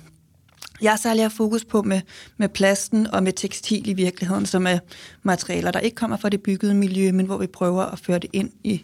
jeg 0.81 0.99
særlig 0.99 1.23
har 1.23 1.29
fokus 1.29 1.65
på 1.65 1.81
med, 1.81 2.01
med 2.37 2.49
plasten 2.49 3.07
og 3.07 3.23
med 3.23 3.33
tekstil 3.33 3.89
i 3.89 3.93
virkeligheden, 3.93 4.45
som 4.45 4.67
er 4.67 4.79
materialer, 5.23 5.71
der 5.71 5.79
ikke 5.79 5.95
kommer 5.95 6.17
fra 6.17 6.29
det 6.29 6.41
byggede 6.41 6.73
miljø, 6.73 7.11
men 7.11 7.25
hvor 7.25 7.37
vi 7.37 7.47
prøver 7.47 7.83
at 7.83 7.99
føre 7.99 8.19
det 8.19 8.29
ind 8.33 8.51
i, 8.63 8.83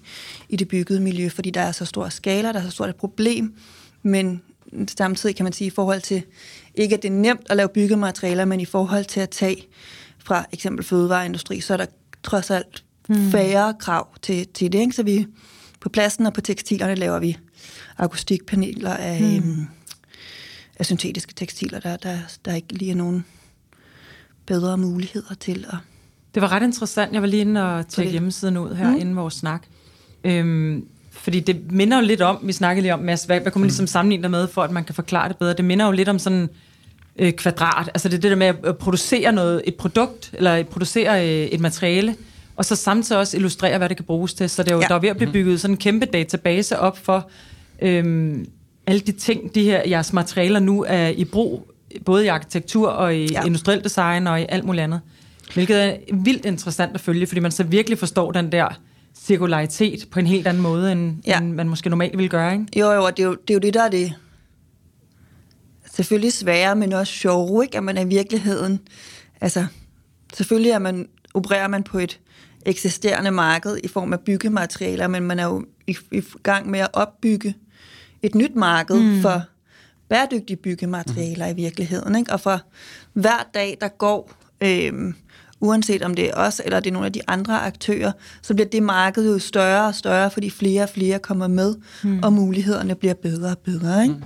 i 0.50 0.56
det 0.56 0.68
byggede 0.68 1.00
miljø, 1.00 1.30
fordi 1.30 1.50
der 1.50 1.62
er 1.62 1.72
så 1.72 1.86
stor 1.86 2.10
skala, 2.10 2.52
der 2.52 2.60
er 2.60 2.64
så 2.64 2.72
stort 2.72 2.90
et 2.90 2.96
problem, 2.96 3.56
men 4.04 4.42
samtidig 4.98 5.36
kan 5.36 5.44
man 5.44 5.54
sige 5.54 5.68
i 5.68 5.72
forhold 5.72 6.02
til, 6.02 6.24
ikke 6.76 6.96
at 6.96 7.02
det 7.02 7.08
er 7.08 7.14
nemt 7.14 7.48
at 7.50 7.58
lave 7.58 7.70
byggematerialer, 7.70 8.46
men 8.46 8.60
i 8.60 8.66
forhold 8.66 9.06
til 9.06 9.20
at 9.20 9.30
tage 9.30 9.68
fra 10.20 10.46
eksempel 10.52 10.86
fødevareindustri, 10.86 11.60
så 11.60 11.74
er 11.74 11.78
der 11.78 11.86
trods 12.24 12.52
alt 12.52 12.84
mm. 13.10 13.32
færre 13.32 13.74
krav 13.80 14.08
til, 14.22 14.48
til 14.48 14.72
det. 14.72 14.80
Ikke? 14.80 14.96
Så 14.96 15.04
vi 15.04 15.28
på 15.80 15.90
pladsen 15.90 16.26
og 16.26 16.34
på 16.34 16.42
tekstilerne 16.42 16.96
laver 16.96 17.20
vi 17.20 17.38
akustikpaneler 17.98 18.94
af, 18.94 19.22
mm. 19.22 19.36
øhm, 19.36 19.68
af 20.80 20.86
syntetiske 20.86 21.34
tekstiler, 21.34 21.80
der, 21.80 21.98
der, 21.98 22.18
der 22.46 22.56
ikke 22.56 22.74
lige 22.74 22.92
er 22.92 22.96
nogen 22.96 23.26
bedre 24.46 24.78
muligheder 24.78 25.36
til 25.40 25.66
at... 25.70 25.78
Det 26.34 26.42
var 26.42 26.52
ret 26.52 26.64
interessant. 26.64 27.14
Jeg 27.14 27.22
var 27.22 27.28
lige 27.28 27.42
inde 27.42 27.64
og 27.64 27.88
tjekke 27.88 28.12
hjemmesiden 28.12 28.58
ud 28.58 28.76
her 28.76 28.90
mm. 28.92 28.98
inden 28.98 29.16
vores 29.16 29.34
snak. 29.34 29.64
Øhm, 30.24 30.88
fordi 31.14 31.40
det 31.40 31.72
minder 31.72 31.98
jo 31.98 32.04
lidt 32.06 32.22
om, 32.22 32.40
vi 32.44 32.54
snakkede 32.54 32.82
lige 32.82 32.94
om, 32.94 33.00
Mads, 33.00 33.24
hvad, 33.24 33.40
hvad 33.40 33.52
kunne 33.52 33.60
man 33.60 33.68
ligesom 33.68 33.88
sammenligne 33.88 34.24
dig 34.24 34.32
med, 34.32 34.48
for 34.48 34.64
at 34.64 34.72
man 34.72 34.84
kan 34.84 34.96
forklare 34.96 35.30
det 35.30 35.38
bedre? 35.38 35.54
Det 35.54 35.66
minder 35.66 35.86
jo 35.86 35.92
lidt 35.92 36.10
om 36.10 36.20
sådan 36.20 36.50
øh, 37.20 37.32
kvadrat. 37.32 37.90
Altså 37.94 38.10
det 38.10 38.18
er 38.18 38.22
det 38.22 38.32
der 38.32 38.38
med 38.38 38.54
at 38.64 38.78
producere 38.78 39.32
noget, 39.32 39.62
et 39.66 39.76
produkt, 39.76 40.30
eller 40.34 40.64
producere 40.64 41.28
øh, 41.28 41.46
et 41.46 41.60
materiale, 41.60 42.16
og 42.56 42.66
så 42.66 42.76
samtidig 42.76 43.20
også 43.20 43.38
illustrere, 43.38 43.78
hvad 43.78 43.90
det 43.90 43.98
kan 43.98 44.06
bruges 44.06 44.34
til. 44.34 44.50
Så 44.50 44.64
det 44.64 44.72
er 44.72 44.76
jo, 44.76 44.82
ja. 44.82 44.88
der 44.88 44.96
er 44.96 45.00
ved 45.00 45.10
at 45.10 45.18
blive 45.18 45.32
bygget 45.32 45.62
sådan 45.62 45.74
en 45.74 45.78
kæmpe 45.78 46.06
database 46.06 46.80
op 46.80 46.98
for 46.98 47.30
øh, 47.82 48.36
alle 48.88 49.00
de 49.00 49.12
ting, 49.12 49.56
de 49.56 49.64
her 49.64 49.82
jeres 49.90 50.14
materialer 50.14 50.60
nu 50.60 50.86
er 50.88 51.08
i 51.08 51.26
brug, 51.26 51.68
både 52.06 52.26
i 52.26 52.28
arkitektur 52.28 52.90
og 52.90 53.16
i 53.16 53.32
ja. 53.32 53.44
industriel 53.46 53.84
design 53.84 54.28
og 54.28 54.42
i 54.42 54.46
alt 54.50 54.64
muligt 54.64 54.84
andet. 54.84 55.02
Hvilket 55.54 55.84
er 55.84 55.96
vildt 56.14 56.46
interessant 56.46 56.96
at 56.96 57.02
følge, 57.02 57.28
fordi 57.28 57.40
man 57.40 57.52
så 57.52 57.64
virkelig 57.64 58.00
forstår 58.00 58.32
den 58.32 58.52
der 58.52 58.80
cirkularitet 59.16 60.08
på 60.12 60.20
en 60.20 60.28
helt 60.28 60.48
anden 60.48 60.64
måde, 60.64 60.92
end, 60.92 61.18
ja. 61.28 61.38
end 61.38 61.54
man 61.54 61.70
måske 61.70 61.90
normalt 61.90 62.18
ville 62.18 62.30
gøre, 62.30 62.54
ikke? 62.54 62.80
Jo, 62.80 62.92
jo, 62.92 63.08
det 63.08 63.20
er 63.20 63.24
jo 63.24 63.36
det, 63.36 63.50
er 63.50 63.54
jo 63.54 63.60
det 63.60 63.74
der 63.74 63.84
er 63.84 63.90
det 63.90 64.14
selvfølgelig 65.92 66.34
svære, 66.34 66.76
men 66.76 66.94
også 66.94 67.14
sjove, 67.14 67.64
ikke? 67.64 67.78
At 67.78 67.84
man 67.84 67.98
er 67.98 68.02
i 68.02 68.08
virkeligheden, 68.08 68.80
altså, 69.42 69.66
selvfølgelig 70.34 70.72
er 70.72 70.80
man, 70.80 71.08
opererer 71.34 71.68
man 71.68 71.84
på 71.84 72.00
et 72.00 72.20
eksisterende 72.66 73.32
marked 73.32 73.78
i 73.84 73.88
form 73.88 74.14
af 74.14 74.20
byggematerialer, 74.20 75.08
men 75.08 75.24
man 75.24 75.40
er 75.40 75.46
jo 75.46 75.66
i, 75.88 75.98
i 76.12 76.22
gang 76.44 76.70
med 76.70 76.80
at 76.80 76.90
opbygge 76.94 77.56
et 78.22 78.36
nyt 78.36 78.56
marked 78.56 79.00
mm. 79.00 79.22
for 79.22 79.42
bæredygtige 80.10 80.58
byggematerialer 80.58 81.46
mm. 81.46 81.52
i 81.52 81.62
virkeligheden. 81.62 82.16
Ikke? 82.16 82.32
Og 82.34 82.40
for 82.40 82.62
hver 83.14 83.50
dag, 83.54 83.78
der 83.82 83.88
går, 83.88 84.32
øh, 84.62 85.14
uanset 85.64 86.02
om 86.02 86.14
det 86.14 86.30
er 86.30 86.34
os 86.36 86.62
eller 86.66 86.80
det 86.80 86.90
er 86.90 86.94
nogle 86.94 87.06
af 87.06 87.14
de 87.14 87.22
andre 87.28 87.62
aktører, 87.62 88.12
så 88.42 88.54
bliver 88.54 88.68
det 88.68 88.84
marked 88.84 89.34
jo 89.34 89.40
større 89.40 89.88
og 89.88 89.96
større, 89.96 90.32
fordi 90.32 90.50
flere 90.50 90.84
og 90.84 90.90
flere 90.90 91.20
kommer 91.20 91.48
med, 91.48 91.76
mm. 92.04 92.20
og 92.24 92.34
mulighederne 92.34 92.96
bliver 92.96 93.14
bedre 93.14 93.52
og 93.52 93.58
bedre. 93.58 94.04
Ikke? 94.04 94.16
Mm. 94.16 94.24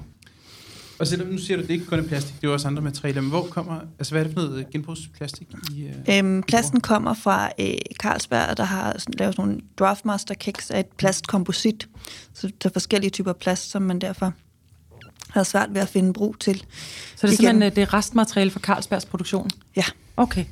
Og 1.00 1.08
selvom 1.08 1.28
nu 1.28 1.38
siger 1.38 1.58
du, 1.58 1.64
at 1.64 1.68
det 1.68 1.74
ikke 1.74 1.86
kun 1.86 2.00
er 2.00 2.04
plastik, 2.04 2.42
det 2.42 2.48
er 2.48 2.52
også 2.52 2.68
andre 2.68 2.82
materialer, 2.82 3.22
men 3.22 3.30
hvor 3.30 3.44
kommer, 3.44 3.80
altså 4.00 4.14
hvad 4.14 4.22
er 4.22 4.28
det 4.28 4.34
for 4.34 4.42
noget 4.42 4.70
genbrugsplastik 4.72 5.48
i? 5.76 5.84
Øh, 5.84 6.18
øhm, 6.18 6.44
plasten 6.44 6.82
kommer 6.82 7.14
fra 7.14 7.50
øh, 7.60 7.74
Carlsberg, 8.02 8.58
der 8.58 8.64
har 8.64 8.84
lavet 9.08 9.36
sådan 9.36 9.48
nogle 9.48 9.62
Draftmaster 9.80 10.34
Kicks 10.34 10.72
af 10.72 10.80
et 10.80 10.86
plastkomposit, 10.86 11.88
så 12.34 12.48
der 12.64 12.70
er 12.70 12.74
forskellige 12.74 13.10
typer 13.10 13.34
plast, 13.34 13.72
som 13.72 13.82
man 13.82 14.00
derfor 14.00 14.34
har 15.30 15.44
svært 15.44 15.70
ved 15.74 15.82
at 15.82 15.88
finde 15.88 16.14
brug 16.14 16.40
til. 16.40 16.58
Så 16.58 16.64
det 17.16 17.24
er 17.24 17.28
Igen. 17.28 17.38
simpelthen 17.38 17.64
øh, 17.64 17.76
det 17.76 17.82
er 17.82 17.94
restmateriale 17.94 18.52
fra 18.52 18.60
Carlsbergs 18.60 19.06
produktion? 19.06 19.50
Ja, 19.76 19.84
Okay. 20.18 20.46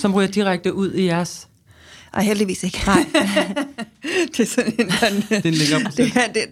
Som 0.00 0.14
ryger 0.14 0.28
direkte 0.30 0.74
ud 0.74 0.92
i 0.92 1.04
jeres... 1.06 1.48
og 2.12 2.22
heldigvis 2.22 2.62
ikke. 2.62 2.82
Nej. 2.86 3.04
det 4.36 4.40
er 4.40 4.46
sådan 4.46 4.72
en, 4.78 4.80
en 4.80 5.24
det 5.28 5.44
er 5.44 5.48
en 5.48 5.54
længere 5.54 5.78
det, 5.78 5.84
proces. 5.86 6.16
er, 6.16 6.26
det, 6.32 6.46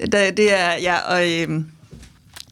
det, 0.00 0.12
det, 0.12 0.36
det 0.36 0.52
er, 0.60 0.72
ja, 0.72 0.96
og 0.98 1.30
øhm, 1.32 1.66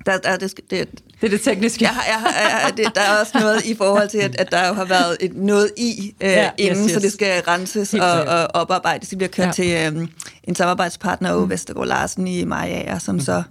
der, 0.07 0.18
der, 0.18 0.37
det, 0.37 0.55
det, 0.57 0.70
Det 0.70 1.26
er 1.26 1.29
det 1.29 1.41
tekniske. 1.41 1.85
jeg, 1.85 1.95
jeg, 2.09 2.35
jeg, 2.64 2.72
det, 2.76 2.95
der 2.95 3.01
er 3.01 3.20
også 3.20 3.39
noget 3.41 3.64
i 3.64 3.74
forhold 3.76 4.09
til, 4.09 4.18
at, 4.18 4.37
at 4.37 4.51
der 4.53 4.68
jo 4.68 4.74
har 4.74 4.85
været 4.85 5.16
et, 5.20 5.37
noget 5.37 5.70
i 5.76 6.14
øh, 6.20 6.29
Ja, 6.29 6.43
ja, 6.43 6.45
yes, 6.47 6.53
inden, 6.59 6.85
yes. 6.85 6.93
så 6.93 7.01
det 7.01 7.12
skal 7.12 7.43
renses 7.43 7.91
Helt 7.91 8.03
og, 8.05 8.20
og 8.24 8.49
oparbejdes. 8.55 9.09
Det 9.09 9.18
bliver 9.18 9.29
kørt 9.31 9.47
Ja. 9.47 9.53
til 9.53 9.95
øh, 9.97 10.09
en 10.45 10.55
samarbejdspartner, 10.55 11.33
Åge 11.33 11.49
Vestergaard 11.51 11.87
Larsen 11.89 12.26
i 12.29 12.45
Maja, 12.45 12.99
som 12.99 13.20
så 13.20 13.43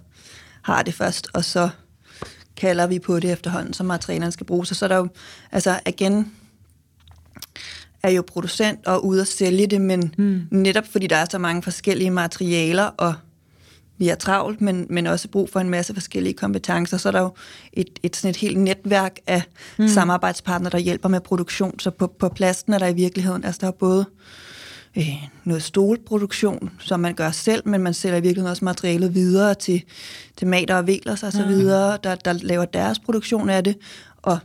har 0.62 0.82
det 0.82 0.94
først, 0.94 1.28
og 1.32 1.44
så 1.44 1.68
kalder 2.56 2.86
vi 2.86 2.98
på 2.98 3.20
det 3.20 3.32
efterhånden, 3.32 3.74
som 3.74 3.86
materialerne 3.86 4.32
skal 4.32 4.46
bruges. 4.46 4.70
Og 4.70 4.76
så 4.76 4.84
er 4.86 4.88
der 4.88 4.96
jo, 4.96 5.08
altså 5.52 5.80
igen, 5.86 6.32
er 8.02 8.10
jo 8.10 8.22
producent 8.26 8.86
og 8.86 9.04
ude 9.04 9.20
at 9.20 9.28
sælge 9.28 9.66
det, 9.66 9.80
men 9.80 10.14
mm. 10.18 10.42
netop 10.50 10.84
fordi 10.86 11.06
der 11.06 11.16
er 11.16 11.26
så 11.30 11.38
mange 11.38 11.62
forskellige 11.62 12.10
materialer, 12.10 12.84
og 12.84 13.14
vi 13.98 14.08
er 14.08 14.14
travlt, 14.14 14.60
men, 14.60 14.86
men 14.90 15.06
også 15.06 15.28
brug 15.28 15.50
for 15.50 15.60
en 15.60 15.70
masse 15.70 15.94
forskellige 15.94 16.34
kompetencer, 16.34 16.96
så 16.96 17.08
er 17.08 17.12
der 17.12 17.20
jo 17.20 17.30
et, 17.72 17.88
et, 18.02 18.16
sådan 18.16 18.30
et 18.30 18.36
helt 18.36 18.58
netværk 18.58 19.18
af 19.26 19.42
mm. 19.78 19.88
samarbejdspartnere, 19.88 20.70
der 20.70 20.78
hjælper 20.78 21.08
med 21.08 21.20
produktion. 21.20 21.78
Så 21.78 21.90
på, 21.90 22.06
på 22.06 22.28
plasten 22.28 22.72
er 22.72 22.78
der 22.78 22.86
i 22.86 22.94
virkeligheden, 22.94 23.44
altså 23.44 23.58
der 23.60 23.66
er 23.66 23.70
både 23.70 24.06
øh, 24.96 25.28
noget 25.44 25.62
stolproduktion, 25.62 26.70
som 26.78 27.00
man 27.00 27.14
gør 27.14 27.30
selv, 27.30 27.68
men 27.68 27.82
man 27.82 27.94
sælger 27.94 28.16
i 28.16 28.20
virkeligheden 28.20 28.50
også 28.50 28.64
materialet 28.64 29.14
videre 29.14 29.54
til, 29.54 29.82
til 30.36 30.46
mater 30.46 30.76
og 30.76 30.86
velers 30.86 31.22
og 31.22 31.32
så 31.32 31.46
videre, 31.46 31.98
der, 32.04 32.14
der 32.14 32.32
laver 32.32 32.64
deres 32.64 32.98
produktion 32.98 33.50
af 33.50 33.64
det, 33.64 33.76
og 34.22 34.38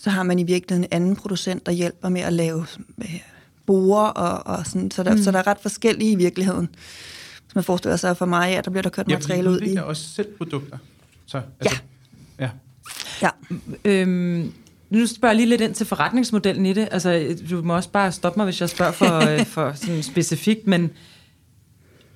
så 0.00 0.10
har 0.10 0.22
man 0.22 0.38
i 0.38 0.42
virkeligheden 0.42 0.84
en 0.84 0.88
anden 1.02 1.16
producent, 1.16 1.66
der 1.66 1.72
hjælper 1.72 2.08
med 2.08 2.20
at 2.20 2.32
lave 2.32 2.66
øh, 2.98 3.20
borer, 3.66 4.08
og, 4.08 4.56
og 4.58 4.66
sådan, 4.66 4.90
så, 4.90 5.02
der, 5.02 5.12
mm. 5.14 5.22
så 5.22 5.30
der 5.30 5.38
er 5.38 5.46
ret 5.46 5.58
forskellige 5.62 6.10
i 6.10 6.14
virkeligheden. 6.14 6.68
Hvis 7.44 7.54
man 7.54 7.64
forestiller 7.64 7.96
sig 7.96 8.16
for 8.16 8.26
mig, 8.26 8.56
at 8.56 8.64
der 8.64 8.70
bliver 8.70 8.82
der 8.82 8.90
kørt 8.90 9.08
Ja, 9.08 9.14
materiale 9.14 9.50
ud 9.50 9.54
i. 9.54 9.62
udvikler 9.62 9.82
også 9.82 10.08
selv 10.08 10.28
produkter. 10.38 10.78
Så, 11.26 11.40
altså, 11.60 11.80
ja. 12.40 12.50
Ja. 13.22 13.30
Øhm, 13.84 14.52
nu 14.90 15.06
spørger 15.06 15.32
jeg 15.32 15.36
lige 15.36 15.48
lidt 15.48 15.60
ind 15.60 15.74
til 15.74 15.86
forretningsmodellen 15.86 16.66
i 16.66 16.72
det. 16.72 16.88
Altså, 16.90 17.36
du 17.50 17.62
må 17.62 17.74
også 17.74 17.88
bare 17.88 18.12
stoppe 18.12 18.38
mig, 18.38 18.44
hvis 18.44 18.60
jeg 18.60 18.68
spørger 18.68 18.92
for, 18.92 19.32
øh, 19.32 19.46
for 19.54 19.72
sådan 19.74 20.02
specifikt, 20.02 20.66
men 20.66 20.90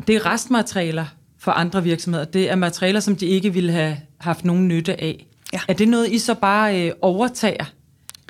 det 0.06 0.16
er 0.16 0.26
restmaterialer 0.26 1.06
for 1.38 1.52
andre 1.52 1.82
virksomheder. 1.82 2.24
Det 2.24 2.50
er 2.50 2.56
materialer, 2.56 3.00
som 3.00 3.16
de 3.16 3.26
ikke 3.26 3.52
ville 3.52 3.72
have 3.72 3.96
haft 4.18 4.44
nogen 4.44 4.68
nytte 4.68 5.00
af. 5.00 5.26
Ja. 5.57 5.61
Er 5.68 5.72
det 5.72 5.88
noget, 5.88 6.09
I 6.11 6.18
så 6.18 6.34
bare 6.34 6.86
øh, 6.86 6.92
overtager? 7.02 7.64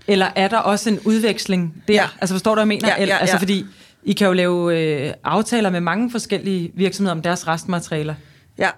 Eller 0.09 0.29
er 0.37 0.49
der 0.49 0.59
også 0.59 0.91
en 0.91 1.01
udveksling 1.05 1.83
der? 1.89 1.95
Ja. 1.95 2.07
Altså 2.20 2.35
forstår 2.35 2.51
du, 2.51 2.55
hvad 2.55 2.62
jeg 2.62 2.68
mener? 2.68 2.89
Ja, 2.89 2.95
ja, 2.95 3.03
Eller, 3.03 3.16
Altså 3.16 3.37
ja. 3.37 3.41
fordi 3.41 3.64
I 4.05 4.12
kan 4.12 4.27
jo 4.27 4.33
lave 4.33 4.79
øh, 4.81 5.12
aftaler 5.24 5.70
med 5.70 5.81
mange 5.81 6.11
forskellige 6.11 6.72
virksomheder 6.74 7.14
om 7.16 7.22
deres 7.22 7.47
restmaterialer. 7.49 8.14
Ja. 8.59 8.70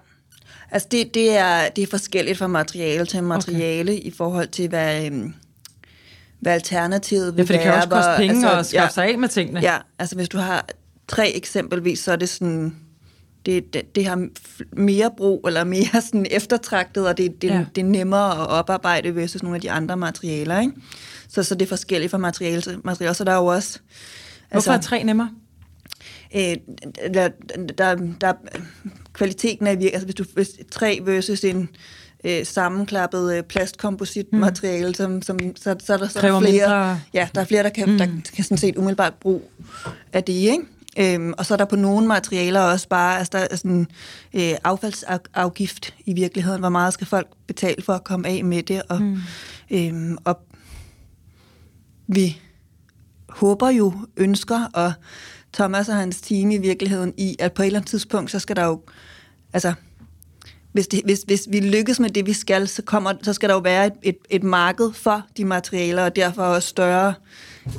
Altså 0.71 0.87
det, 0.91 1.13
det, 1.13 1.37
er, 1.37 1.69
det 1.69 1.81
er 1.83 1.87
forskelligt 1.87 2.37
fra 2.37 2.47
materiale 2.47 3.05
til 3.05 3.23
materiale 3.23 3.91
okay. 3.91 4.01
i 4.01 4.13
forhold 4.17 4.47
til, 4.47 4.69
hvad, 4.69 5.05
øhm, 5.05 5.33
hvad 6.39 6.53
alternativet 6.53 7.37
vil 7.37 7.41
Ja, 7.41 7.45
for 7.47 7.53
det 7.53 7.61
kan 7.61 7.71
være. 7.71 7.77
også 7.77 7.89
koste 7.89 8.11
penge 8.17 8.35
altså, 8.35 8.59
at 8.59 8.65
skaffe 8.65 8.83
ja, 8.83 8.89
sig 8.89 9.13
af 9.13 9.17
med 9.17 9.29
tingene. 9.29 9.59
Ja, 9.59 9.77
altså 9.99 10.15
hvis 10.15 10.29
du 10.29 10.37
har 10.37 10.65
tre 11.07 11.35
eksempelvis, 11.35 11.99
så 11.99 12.11
er 12.11 12.15
det 12.15 12.29
sådan, 12.29 12.75
det, 13.49 13.73
det, 13.73 13.95
det 13.95 14.05
har 14.05 14.27
mere 14.73 15.11
brug, 15.17 15.43
eller 15.47 15.63
mere 15.63 16.01
sådan 16.07 16.25
eftertragtet, 16.31 17.07
og 17.07 17.17
det, 17.17 17.41
det, 17.41 17.47
Ja. 17.47 17.65
det 17.75 17.81
er 17.81 17.85
nemmere 17.85 18.31
at 18.41 18.47
oparbejde 18.47 19.15
versus 19.15 19.43
nogle 19.43 19.55
af 19.55 19.61
de 19.61 19.71
andre 19.71 19.97
materialer, 19.97 20.59
ikke? 20.59 20.73
Så, 21.29 21.43
så 21.43 21.55
det 21.55 21.65
er 21.65 21.69
forskelligt 21.69 22.11
fra 22.11 22.17
materiale 22.17 22.61
til 22.61 22.77
materiale. 22.83 23.13
Så 23.13 23.23
der 23.23 23.31
er 23.31 23.35
jo 23.37 23.45
også... 23.45 23.79
Hvorfor 24.51 24.71
er 24.71 24.81
tre 24.81 25.03
nemmere? 25.03 25.29
Øh, 26.35 26.55
der, 27.13 27.29
der, 27.77 27.95
der, 28.21 28.33
kvaliteten 29.13 29.67
er 29.67 29.71
virkelig, 29.71 29.93
altså 29.93 30.05
hvis 30.05 30.15
du 30.15 30.23
hvis 30.33 30.49
træ 30.71 30.99
versus 31.03 31.43
en 31.43 31.69
øh, 32.23 32.45
sammenklappet 32.45 33.37
øh, 33.37 33.43
plastkompositmateriale, 33.43 34.87
mm. 34.87 34.93
som, 34.93 35.21
som, 35.21 35.39
så, 35.55 35.75
så 35.85 35.93
er 35.93 35.97
der 35.97 36.07
så 36.07 36.19
Kræver 36.19 36.39
flere, 36.39 36.51
mindre- 36.51 36.99
ja, 37.13 37.27
der 37.35 37.41
er 37.41 37.45
flere, 37.45 37.63
der 37.63 37.69
kan, 37.69 37.89
mm. 37.89 37.97
der 37.97 38.05
kan 38.35 38.43
sådan 38.43 38.57
set 38.57 38.77
umiddelbart 38.77 39.13
brug 39.13 39.51
af 40.13 40.23
det, 40.23 40.33
ikke? 40.33 40.63
Øhm, 40.97 41.33
og 41.37 41.45
så 41.45 41.53
er 41.53 41.57
der 41.57 41.65
på 41.65 41.75
nogle 41.75 42.07
materialer 42.07 42.61
også 42.61 42.87
bare, 42.87 43.17
altså 43.17 43.31
der 43.31 43.47
er 43.51 43.55
sådan 43.55 43.87
øh, 44.33 44.53
affaldsafgift 44.63 45.93
i 46.05 46.13
virkeligheden, 46.13 46.59
hvor 46.59 46.69
meget 46.69 46.93
skal 46.93 47.07
folk 47.07 47.27
betale 47.47 47.83
for 47.83 47.93
at 47.93 48.03
komme 48.03 48.27
af 48.27 48.43
med 48.43 48.63
det, 48.63 48.81
og, 48.89 49.01
mm. 49.01 49.17
øhm, 49.71 50.17
og 50.25 50.39
vi 52.07 52.41
håber 53.29 53.69
jo, 53.69 53.93
ønsker, 54.17 54.65
og 54.73 54.93
Thomas 55.53 55.89
og 55.89 55.95
hans 55.95 56.21
team 56.21 56.51
i 56.51 56.57
virkeligheden 56.57 57.13
i, 57.17 57.35
at 57.39 57.53
på 57.53 57.61
et 57.61 57.65
eller 57.65 57.79
andet 57.79 57.89
tidspunkt, 57.89 58.31
så 58.31 58.39
skal 58.39 58.55
der 58.55 58.65
jo, 58.65 58.81
altså, 59.53 59.73
hvis, 60.71 60.87
det, 60.87 61.01
hvis, 61.05 61.19
hvis 61.27 61.47
vi 61.51 61.59
lykkes 61.59 61.99
med 61.99 62.09
det, 62.09 62.25
vi 62.25 62.33
skal, 62.33 62.67
så, 62.67 62.81
kommer, 62.81 63.13
så 63.23 63.33
skal 63.33 63.49
der 63.49 63.55
jo 63.55 63.61
være 63.61 63.87
et, 63.87 63.93
et, 64.03 64.17
et 64.29 64.43
marked 64.43 64.93
for 64.93 65.21
de 65.37 65.45
materialer, 65.45 66.03
og 66.03 66.15
derfor 66.15 66.43
også 66.43 66.67
større 66.69 67.13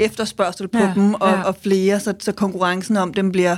efterspørgsel 0.01 0.68
på 0.68 0.78
Ja, 0.78 0.93
dem, 0.95 1.14
og, 1.14 1.28
ja. 1.30 1.43
og 1.43 1.57
flere, 1.62 2.01
så, 2.01 2.14
så 2.20 2.32
konkurrencen 2.32 2.97
om 2.97 3.14
dem 3.14 3.32
bliver, 3.32 3.57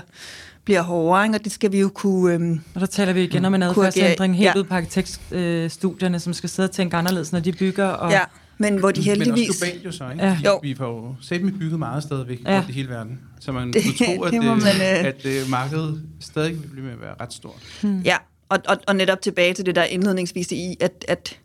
bliver 0.65 0.83
hårdere, 0.83 1.25
ikke? 1.25 1.37
og 1.37 1.45
det 1.45 1.53
skal 1.53 1.73
vi 1.73 1.81
jo 1.81 1.89
kunne... 1.95 2.35
Øhm, 2.35 2.61
Og 2.75 2.81
der 2.81 2.87
taler 2.87 3.13
vi 3.13 3.23
igen 3.25 3.45
om 3.45 3.55
en 3.55 3.63
adfærdsændring 3.63 4.37
helt 4.37 4.47
ja. 4.55 4.59
ud 4.59 4.65
på 4.65 4.75
arkitektstudierne, 4.75 6.21
som 6.21 6.33
skal 6.33 6.49
sidde 6.49 6.67
og 6.67 6.71
tænke 6.71 6.97
anderledes, 6.97 7.33
når 7.33 7.41
de 7.41 7.53
bygger. 7.53 7.87
Og, 7.87 8.11
ja, 8.11 8.21
men 8.59 8.77
hvor 8.77 8.91
de 8.91 9.01
Men 9.01 9.05
heldigvis... 9.05 9.49
også 9.49 9.61
globalt 9.65 9.85
jo 9.85 9.93
så, 9.93 10.11
ikke? 10.11 10.25
Ja. 10.25 10.39
Jo. 10.47 10.59
Vi 10.63 10.75
får 10.75 10.87
jo 10.87 11.15
set 11.21 11.43
med 11.43 11.53
bygget 11.53 11.79
meget 11.79 12.03
stadigvæk 12.03 12.39
Ja. 12.47 12.57
rundt 12.57 12.69
i 12.69 12.73
hele 12.73 12.89
verden. 12.89 13.21
Så 13.41 13.53
man 13.53 13.73
Det- 13.73 13.83
kunne 13.85 14.07
tro, 14.17 14.23
at, 14.23 14.33
det 14.33 14.43
man, 14.45 14.57
øh, 14.59 15.05
at 15.07 15.27
øh, 15.27 15.51
markedet 15.51 16.03
stadig 16.21 16.63
vil 16.63 16.69
blive 16.69 16.85
med 16.85 16.93
at 16.93 17.01
være 17.01 17.15
ret 17.21 17.33
stort. 17.33 17.63
Ja, 18.05 18.17
og, 18.53 18.59
og, 18.69 18.77
og 18.87 18.97
netop 18.97 19.21
tilbage 19.21 19.55
til 19.55 19.67
det 19.67 19.75
der 19.75 19.85
indledningsvis 19.85 20.53
i, 20.53 20.77
at, 20.81 21.05
at 21.09 21.39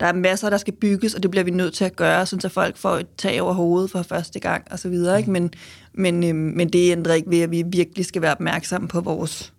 der 0.00 0.06
er 0.06 0.12
masser, 0.12 0.50
der 0.50 0.56
skal 0.56 0.74
bygges, 0.74 1.14
og 1.14 1.22
det 1.22 1.30
bliver 1.30 1.44
vi 1.44 1.50
nødt 1.50 1.74
til 1.74 1.84
at 1.84 1.96
gøre, 1.96 2.26
så 2.26 2.48
folk 2.48 2.76
får 2.76 2.96
et 2.96 3.06
tag 3.18 3.42
over 3.42 3.52
hovedet 3.52 3.90
for 3.90 4.02
første 4.02 4.40
gang 4.40 4.64
og 4.70 4.78
så 4.78 4.88
videre. 4.88 5.18
Ikke? 5.18 5.30
Men, 5.30 5.50
men, 5.92 6.24
øhm, 6.24 6.36
men 6.36 6.68
det 6.68 6.92
ændrer 6.92 7.14
ikke 7.14 7.30
ved, 7.30 7.40
at 7.40 7.50
vi 7.50 7.62
virkelig 7.66 8.06
skal 8.06 8.22
være 8.22 8.32
opmærksomme 8.32 8.88
på 8.88 9.00
vores 9.00 9.52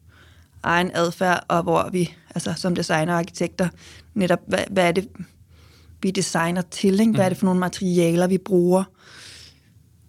egen 0.64 0.92
adfærd, 0.94 1.46
og 1.48 1.64
hvor 1.64 1.90
vi, 1.92 2.14
altså 2.36 2.54
som 2.58 2.76
designer 2.76 3.14
og 3.14 3.20
arkitekter, 3.20 3.68
netop, 4.14 4.40
hvad, 4.48 4.60
hvad 4.72 4.88
er 4.88 4.92
det, 4.92 5.08
vi 6.02 6.12
designer 6.12 6.62
til? 6.62 7.00
Ikke? 7.00 7.12
Hvad 7.12 7.26
er 7.26 7.30
det 7.30 7.38
for 7.38 7.46
nogle 7.46 7.60
materialer, 7.60 8.28
vi 8.28 8.38
bruger? 8.38 8.84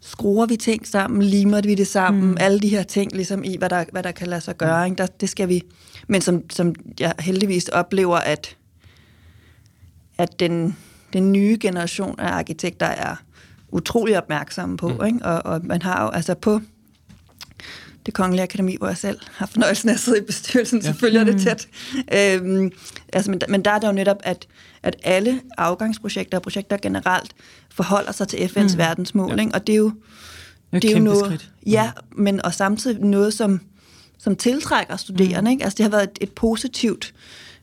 Skruer 0.01 0.47
vi 0.47 0.57
ting 0.57 0.87
sammen? 0.87 1.23
Limer 1.23 1.61
vi 1.61 1.75
det 1.75 1.87
sammen? 1.87 2.31
Mm. 2.31 2.37
Alle 2.41 2.61
de 2.61 2.69
her 2.69 2.83
ting, 2.83 3.13
ligesom 3.13 3.45
i, 3.45 3.57
hvad 3.57 3.71
der, 3.71 3.85
hvad 3.93 4.03
der 4.03 4.11
kan 4.13 4.27
lade 4.27 4.41
sig 4.41 4.57
gøre. 4.57 4.85
Ikke? 4.85 4.97
Der, 4.97 5.07
det 5.07 5.29
skal 5.29 5.49
vi... 5.49 5.63
Men 6.09 6.21
som, 6.21 6.51
som 6.51 6.75
jeg 7.01 7.13
heldigvis 7.19 7.69
oplever, 7.69 8.17
at, 8.17 8.57
at 10.19 10.41
den, 10.41 10.77
den 11.13 11.33
nye 11.33 11.59
generation 11.61 12.21
af 12.21 12.29
arkitekter 12.33 12.87
er 12.87 13.17
utrolig 13.69 14.19
opmærksomme 14.19 14.77
på. 14.77 14.89
Mm. 14.89 15.07
Ikke? 15.07 15.19
Og, 15.25 15.53
og 15.53 15.61
man 15.65 15.83
har 15.83 16.03
jo 16.03 16.09
altså 16.11 16.35
på 16.35 16.61
det 18.07 18.15
Kongelige 18.15 18.43
Akademi, 18.43 18.77
hvor 18.79 18.87
jeg 18.87 18.97
selv 18.97 19.19
har 19.33 19.47
fornøjelsen 19.47 19.89
af 19.89 19.93
at 19.95 20.01
sidde 20.01 20.19
i 20.19 20.23
bestyrelsen, 20.23 20.81
ja. 20.81 20.93
så 20.93 20.99
følger 20.99 21.25
det 21.25 21.41
tæt. 21.43 21.69
Øhm, 22.15 22.71
altså, 23.13 23.31
men, 23.31 23.41
men 23.49 23.63
der 23.65 23.71
er 23.71 23.79
det 23.79 23.87
jo 23.87 23.93
netop, 23.93 24.17
at, 24.25 24.49
at 24.83 24.97
alle 25.03 25.41
afgangsprojekter 25.59 26.39
og 26.39 26.43
projekter 26.43 26.77
generelt 26.83 27.35
forholder 27.71 28.13
sig 28.13 28.29
til 28.29 28.37
FN's 28.37 28.73
mm. 28.73 28.79
verdensmål, 28.79 29.31
Ja. 29.37 29.41
ikke? 29.41 29.55
og 29.55 29.67
det 29.67 29.73
er 29.73 29.77
jo, 29.77 29.85
Det 29.91 30.77
er 30.77 30.81
det 30.81 30.91
er 30.91 30.97
jo 30.99 31.03
noget, 31.05 31.25
skridt. 31.25 31.51
ja, 31.67 31.91
men 32.17 32.45
og 32.45 32.55
samtidig 32.55 33.01
noget, 33.01 33.35
som, 33.35 33.61
som 34.19 34.37
tiltrækker 34.37 34.97
studerende. 34.97 35.41
Mm. 35.41 35.53
Ikke? 35.53 35.65
Altså, 35.65 35.77
det 35.77 35.85
har 35.85 35.91
været 35.91 36.03
et, 36.03 36.19
et 36.21 36.33
positivt 36.33 37.15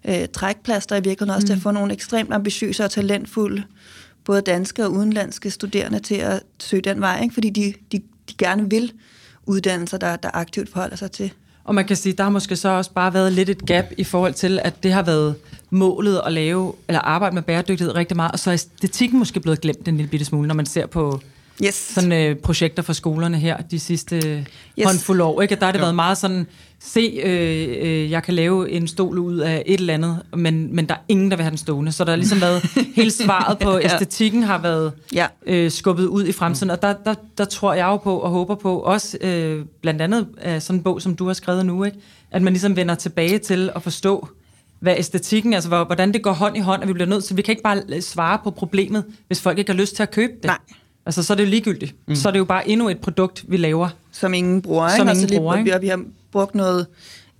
øh, 0.05 0.27
trækplaster 0.33 0.95
i 0.95 1.01
virkeligheden 1.03 1.35
også 1.35 1.45
mm. 1.45 1.47
til 1.47 1.53
at 1.53 1.61
få 1.61 1.71
nogle 1.71 1.93
ekstremt 1.93 2.33
ambitiøse 2.33 2.83
og 2.83 2.91
talentfulde, 2.91 3.63
både 4.25 4.41
danske 4.41 4.85
og 4.85 4.91
udenlandske 4.91 5.51
studerende 5.51 5.99
til 5.99 6.15
at 6.15 6.43
søge 6.59 6.81
den 6.81 7.01
vej, 7.01 7.21
ikke? 7.23 7.33
fordi 7.33 7.49
de, 7.49 7.73
de, 7.91 8.01
de 8.29 8.33
gerne 8.37 8.69
vil 8.69 8.91
uddannelser, 9.45 9.97
der, 9.97 10.15
der 10.15 10.29
aktivt 10.33 10.69
forholder 10.69 10.95
sig 10.95 11.11
til. 11.11 11.31
Og 11.63 11.75
man 11.75 11.87
kan 11.87 11.95
sige, 11.95 12.13
der 12.13 12.23
har 12.23 12.29
måske 12.29 12.55
så 12.55 12.69
også 12.69 12.91
bare 12.91 13.13
været 13.13 13.33
lidt 13.33 13.49
et 13.49 13.65
gap 13.65 13.85
i 13.97 14.03
forhold 14.03 14.33
til, 14.33 14.59
at 14.63 14.83
det 14.83 14.93
har 14.93 15.01
været 15.01 15.35
målet 15.69 16.21
at 16.25 16.33
lave, 16.33 16.73
eller 16.87 16.99
arbejde 16.99 17.35
med 17.35 17.43
bæredygtighed 17.43 17.95
rigtig 17.95 18.17
meget, 18.17 18.31
og 18.31 18.39
så 18.39 18.49
er 18.49 18.53
æstetikken 18.53 19.19
måske 19.19 19.39
blevet 19.39 19.61
glemt 19.61 19.87
en 19.87 19.97
lille 19.97 20.09
bitte 20.09 20.25
smule, 20.25 20.47
når 20.47 20.55
man 20.55 20.65
ser 20.65 20.85
på 20.85 21.21
Yes. 21.65 21.75
sådan, 21.75 22.11
øh, 22.11 22.35
projekter 22.35 22.83
for 22.83 22.93
skolerne 22.93 23.37
her 23.39 23.57
de 23.57 23.79
sidste 23.79 24.15
yes. 24.15 24.23
Yes. 24.79 24.85
håndfuld 24.85 25.21
år. 25.21 25.41
Ikke? 25.41 25.55
Og 25.55 25.59
der 25.59 25.65
har 25.65 25.71
det 25.71 25.79
Jo. 25.79 25.83
været 25.83 25.95
meget 25.95 26.17
sådan, 26.17 26.47
se, 26.79 27.21
øh, 27.23 27.67
øh, 27.81 28.11
jeg 28.11 28.23
kan 28.23 28.33
lave 28.33 28.71
en 28.71 28.87
stol 28.87 29.17
ud 29.19 29.37
af 29.37 29.63
et 29.65 29.79
eller 29.79 29.93
andet, 29.93 30.19
men, 30.35 30.75
men 30.75 30.89
der 30.89 30.95
er 30.95 30.99
ingen, 31.07 31.31
der 31.31 31.37
vil 31.37 31.43
have 31.43 31.49
den 31.49 31.57
stående. 31.57 31.91
Så 31.91 32.03
der 32.03 32.09
har 32.11 32.17
ligesom 32.17 32.41
været, 32.41 32.61
hele 32.95 33.11
svaret 33.11 33.57
på 33.59 33.71
Ja. 33.77 33.85
æstetikken 33.85 34.43
har 34.43 34.57
været 34.57 34.91
Ja. 35.13 35.27
øh, 35.45 35.71
skubbet 35.71 36.05
ud 36.05 36.25
i 36.25 36.31
fremtiden. 36.31 36.69
Og 36.71 36.81
der, 36.81 36.93
der, 37.05 37.13
der 37.37 37.45
tror 37.45 37.73
jeg 37.73 37.85
jo 37.85 37.97
på 37.97 38.17
og 38.17 38.29
håber 38.29 38.55
på, 38.55 38.79
også 38.79 39.17
øh, 39.21 39.65
blandt 39.81 40.01
andet 40.01 40.27
af 40.37 40.61
sådan 40.61 40.79
en 40.79 40.83
bog, 40.83 41.01
som 41.01 41.15
du 41.15 41.27
har 41.27 41.33
skrevet 41.33 41.65
nu, 41.65 41.83
ikke? 41.83 41.97
at 42.31 42.41
man 42.41 42.53
ligesom 42.53 42.75
vender 42.75 42.95
tilbage 42.95 43.37
til 43.39 43.69
at 43.75 43.83
forstå, 43.83 44.27
hvad 44.79 44.95
æstetikken, 44.97 45.53
altså 45.53 45.69
hvor- 45.69 45.83
hvordan 45.83 46.13
det 46.13 46.21
går 46.23 46.31
hånd 46.31 46.57
i 46.57 46.59
hånd, 46.59 46.81
at 46.81 46.87
vi 46.87 46.93
bliver 46.93 47.07
nødt 47.09 47.23
til, 47.23 47.37
vi 47.37 47.41
kan 47.41 47.51
ikke 47.51 47.63
bare 47.63 47.81
øh, 47.89 48.01
svare 48.01 48.39
på 48.43 48.51
problemet, 48.51 49.03
hvis 49.27 49.41
folk 49.41 49.57
ikke 49.59 49.71
har 49.71 49.77
lyst 49.79 49.95
til 49.95 50.03
at 50.03 50.11
købe 50.11 50.33
det. 50.33 50.45
Nej. 50.45 50.57
Altså, 51.05 51.23
så 51.23 51.33
er 51.33 51.37
det 51.37 51.43
jo 51.43 51.49
ligegyldigt. 51.49 51.95
Mm. 52.07 52.15
Så 52.15 52.27
er 52.27 52.31
det 52.31 52.39
jo 52.39 52.45
bare 52.45 52.67
endnu 52.69 52.89
et 52.89 52.99
produkt, 53.01 53.45
vi 53.47 53.57
laver. 53.57 53.89
som 54.11 54.33
ingen 54.33 54.61
bruger. 54.61 54.89
Som 54.89 54.93
ikke? 54.95 55.01
ingen 55.01 55.09
Og 55.09 55.15
så 55.21 55.27
lige- 55.27 55.39
bruger, 55.39 55.55
ikke? 55.57 55.75
Og 55.75 55.81
vi 55.81 55.87
har 55.87 56.03
brugt 56.31 56.55
noget 56.55 56.87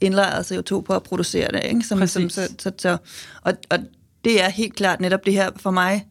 indlejret 0.02 0.52
CO2 0.52 0.82
på 0.82 0.94
at 0.94 1.04
producere 1.04 1.48
det. 1.52 1.62
Ikke? 1.66 1.82
Som, 1.84 2.08
som, 2.08 2.30
så, 2.30 2.50
så, 2.60 2.72
så, 2.78 2.98
og, 3.42 3.54
og 3.70 3.78
det 4.26 4.44
er 4.44 4.50
helt 4.50 4.76
klart 4.76 5.00
netop 5.02 5.26
det 5.26 5.34
her 5.34 5.50
for 5.56 5.72
mig, 5.72 6.06